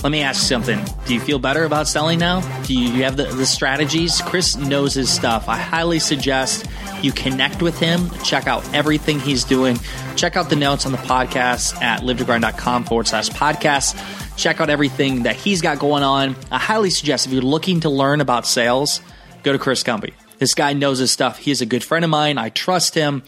Let 0.05 0.12
me 0.12 0.22
ask 0.22 0.46
something. 0.46 0.78
Do 1.07 1.14
you 1.14 1.18
feel 1.18 1.40
better 1.40 1.64
about 1.64 1.88
selling 1.88 2.20
now? 2.20 2.40
Do 2.66 2.72
you 2.72 3.02
have 3.02 3.16
the, 3.16 3.24
the 3.24 3.46
strategies? 3.46 4.22
Chris 4.22 4.55
knows 4.55 4.94
his 4.94 5.11
stuff. 5.11 5.48
I 5.48 5.57
highly 5.57 5.98
suggest 5.98 6.66
you 7.02 7.11
connect 7.11 7.61
with 7.61 7.76
him, 7.80 8.09
check 8.22 8.46
out 8.46 8.62
everything 8.72 9.18
he's 9.18 9.42
doing. 9.42 9.76
Check 10.14 10.36
out 10.36 10.50
the 10.50 10.57
notes 10.57 10.86
on 10.86 10.92
the 10.92 10.98
podcast 10.98 11.82
at 11.82 12.02
livetogrind.com 12.02 12.84
forward 12.84 13.09
slash 13.09 13.28
podcast. 13.30 14.00
Check 14.36 14.61
out 14.61 14.70
everything 14.70 15.24
that 15.24 15.34
he's 15.34 15.62
got 15.62 15.80
going 15.80 16.05
on. 16.05 16.36
I 16.52 16.61
highly 16.61 16.90
suggest 16.90 17.26
if 17.26 17.32
you're 17.32 17.42
looking 17.42 17.80
to 17.80 17.90
learn 17.90 18.20
about 18.20 18.46
sales, 18.46 19.00
go 19.42 19.52
to 19.52 19.59
Chris 19.59 19.82
Cumby. 19.82 20.12
This 20.39 20.55
guy 20.55 20.72
knows 20.72 20.99
his 20.99 21.11
stuff. 21.11 21.39
He's 21.39 21.61
a 21.61 21.66
good 21.66 21.85
friend 21.85 22.05
of 22.05 22.11
mine. 22.11 22.39
I 22.39 22.49
trust 22.49 22.95
him. 22.95 23.22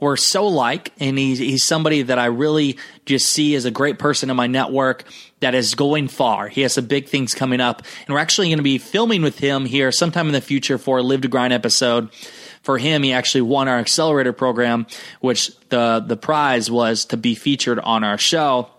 We're 0.00 0.16
so 0.16 0.46
alike, 0.46 0.92
and 0.98 1.16
he's, 1.16 1.38
he's 1.38 1.64
somebody 1.64 2.02
that 2.02 2.18
I 2.18 2.26
really 2.26 2.76
just 3.06 3.32
see 3.32 3.54
as 3.54 3.64
a 3.64 3.70
great 3.70 3.98
person 3.98 4.28
in 4.28 4.36
my 4.36 4.46
network 4.46 5.04
that 5.40 5.54
is 5.54 5.74
going 5.74 6.08
far. 6.08 6.48
He 6.48 6.62
has 6.62 6.74
some 6.74 6.86
big 6.86 7.08
things 7.08 7.32
coming 7.32 7.60
up, 7.60 7.82
and 8.06 8.14
we're 8.14 8.20
actually 8.20 8.48
going 8.48 8.58
to 8.58 8.64
be 8.64 8.78
filming 8.78 9.22
with 9.22 9.38
him 9.38 9.64
here 9.64 9.92
sometime 9.92 10.26
in 10.26 10.32
the 10.32 10.40
future 10.40 10.78
for 10.78 10.98
a 10.98 11.02
Live 11.02 11.22
to 11.22 11.28
Grind 11.28 11.52
episode. 11.52 12.12
For 12.62 12.78
him, 12.78 13.02
he 13.02 13.12
actually 13.12 13.42
won 13.42 13.68
our 13.68 13.78
accelerator 13.78 14.32
program, 14.32 14.86
which 15.20 15.56
the 15.68 16.02
the 16.04 16.16
prize 16.16 16.70
was 16.70 17.04
to 17.06 17.16
be 17.16 17.34
featured 17.34 17.78
on 17.78 18.04
our 18.04 18.16
show. 18.18 18.70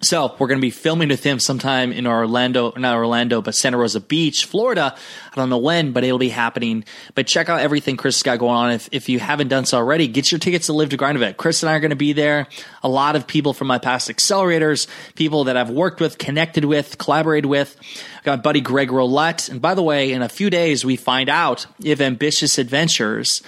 So 0.00 0.32
we're 0.38 0.46
going 0.46 0.60
to 0.60 0.64
be 0.64 0.70
filming 0.70 1.08
with 1.08 1.24
him 1.24 1.40
sometime 1.40 1.90
in 1.90 2.06
Orlando, 2.06 2.72
not 2.76 2.94
Orlando, 2.94 3.42
but 3.42 3.56
Santa 3.56 3.78
Rosa 3.78 3.98
Beach, 3.98 4.44
Florida. 4.44 4.94
I 4.94 5.34
don't 5.34 5.50
know 5.50 5.58
when, 5.58 5.90
but 5.90 6.04
it'll 6.04 6.18
be 6.18 6.28
happening. 6.28 6.84
But 7.16 7.26
check 7.26 7.48
out 7.48 7.62
everything 7.62 7.96
Chris 7.96 8.14
has 8.14 8.22
got 8.22 8.38
going 8.38 8.54
on. 8.54 8.70
If, 8.70 8.88
if 8.92 9.08
you 9.08 9.18
haven't 9.18 9.48
done 9.48 9.64
so 9.64 9.76
already, 9.76 10.06
get 10.06 10.30
your 10.30 10.38
tickets 10.38 10.66
to 10.66 10.72
Live 10.72 10.90
to 10.90 10.96
Grind 10.96 11.16
event. 11.16 11.36
Chris 11.36 11.64
and 11.64 11.70
I 11.70 11.74
are 11.74 11.80
going 11.80 11.90
to 11.90 11.96
be 11.96 12.12
there. 12.12 12.46
A 12.84 12.88
lot 12.88 13.16
of 13.16 13.26
people 13.26 13.52
from 13.52 13.66
my 13.66 13.78
past 13.78 14.08
accelerators, 14.08 14.86
people 15.16 15.44
that 15.44 15.56
I've 15.56 15.70
worked 15.70 16.00
with, 16.00 16.16
connected 16.16 16.64
with, 16.64 16.96
collaborated 16.98 17.46
with. 17.46 17.76
I 18.20 18.22
got 18.22 18.44
buddy 18.44 18.60
Greg 18.60 18.90
Rollett. 18.90 19.50
And 19.50 19.60
by 19.60 19.74
the 19.74 19.82
way, 19.82 20.12
in 20.12 20.22
a 20.22 20.28
few 20.28 20.48
days, 20.48 20.84
we 20.84 20.94
find 20.94 21.28
out 21.28 21.66
if 21.82 22.00
Ambitious 22.00 22.56
Adventures 22.58 23.42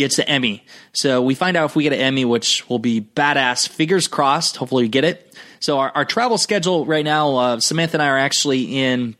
gets 0.00 0.16
the 0.16 0.28
Emmy. 0.28 0.64
So 0.92 1.22
we 1.22 1.34
find 1.34 1.56
out 1.56 1.66
if 1.66 1.76
we 1.76 1.84
get 1.84 1.92
an 1.92 2.00
Emmy, 2.00 2.24
which 2.24 2.68
will 2.68 2.78
be 2.78 3.00
badass. 3.00 3.68
Fingers 3.68 4.08
crossed. 4.08 4.56
Hopefully 4.56 4.84
we 4.84 4.88
get 4.88 5.04
it. 5.04 5.34
So 5.60 5.78
our, 5.78 5.92
our 5.94 6.04
travel 6.04 6.38
schedule 6.38 6.86
right 6.86 7.04
now, 7.04 7.36
uh, 7.36 7.60
Samantha 7.60 7.96
and 7.96 8.02
I 8.02 8.08
are 8.08 8.18
actually 8.18 8.78
in 8.78 9.16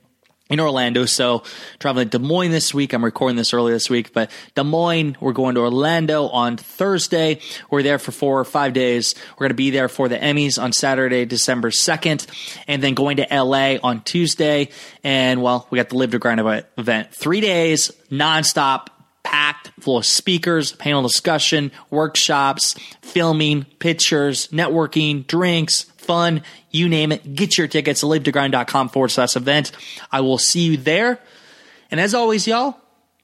in 0.51 0.59
Orlando. 0.59 1.07
So 1.07 1.45
traveling 1.79 2.11
to 2.11 2.19
Des 2.19 2.25
Moines 2.25 2.51
this 2.51 2.75
week. 2.75 2.93
I'm 2.93 3.05
recording 3.05 3.37
this 3.37 3.55
early 3.55 3.73
this 3.73 3.89
week, 3.89 4.13
but 4.13 4.31
Des 4.57 4.65
Moines, 4.65 5.17
we're 5.21 5.33
going 5.33 5.55
to 5.55 5.61
Orlando 5.61 6.27
on 6.27 6.57
Thursday. 6.57 7.39
We're 7.71 7.85
there 7.85 8.01
for 8.01 8.11
four 8.11 8.41
or 8.41 8.45
five 8.45 8.73
days. 8.73 9.15
We're 9.33 9.45
going 9.45 9.51
to 9.51 9.55
be 9.55 9.71
there 9.71 9.89
for 9.89 10.09
the 10.09 10.19
Emmys 10.19 10.61
on 10.61 10.73
Saturday, 10.73 11.25
December 11.25 11.71
2nd, 11.71 12.27
and 12.67 12.83
then 12.83 12.95
going 12.95 13.19
to 13.19 13.29
LA 13.31 13.77
on 13.83 14.03
Tuesday. 14.03 14.71
And 15.05 15.41
well, 15.41 15.69
we 15.71 15.77
got 15.77 15.89
the 15.89 15.97
Live 15.97 16.11
to 16.11 16.19
Grind 16.19 16.41
event. 16.77 17.15
Three 17.15 17.41
days, 17.41 17.93
nonstop, 18.11 18.89
packed 19.31 19.71
full 19.79 19.99
of 19.99 20.05
speakers, 20.05 20.73
panel 20.73 21.03
discussion, 21.03 21.71
workshops, 21.89 22.75
filming, 23.01 23.65
pictures, 23.79 24.49
networking, 24.49 25.25
drinks, 25.25 25.83
fun, 25.83 26.43
you 26.73 26.89
name 26.89 27.13
it. 27.13 27.37
Get 27.37 27.57
your 27.57 27.69
tickets, 27.69 28.03
livetogrind.com 28.03 28.89
forward 28.89 29.11
slash 29.11 29.37
event. 29.37 29.71
I 30.11 30.21
will 30.21 30.37
see 30.37 30.63
you 30.63 30.77
there. 30.77 31.21
And 31.93 32.01
as 32.01 32.13
always, 32.13 32.49
y'all, 32.49 32.77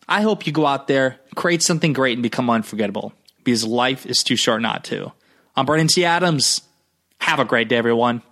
I 0.08 0.22
hope 0.22 0.46
you 0.46 0.52
go 0.52 0.64
out 0.64 0.86
there, 0.86 1.18
create 1.34 1.64
something 1.64 1.92
great, 1.92 2.12
and 2.12 2.22
become 2.22 2.48
unforgettable 2.50 3.12
because 3.42 3.64
life 3.64 4.06
is 4.06 4.22
too 4.22 4.36
short 4.36 4.62
not 4.62 4.84
to. 4.84 5.10
I'm 5.56 5.66
Brandon 5.66 5.88
T. 5.88 6.04
Adams. 6.04 6.62
Have 7.20 7.40
a 7.40 7.44
great 7.44 7.68
day, 7.68 7.76
everyone. 7.76 8.22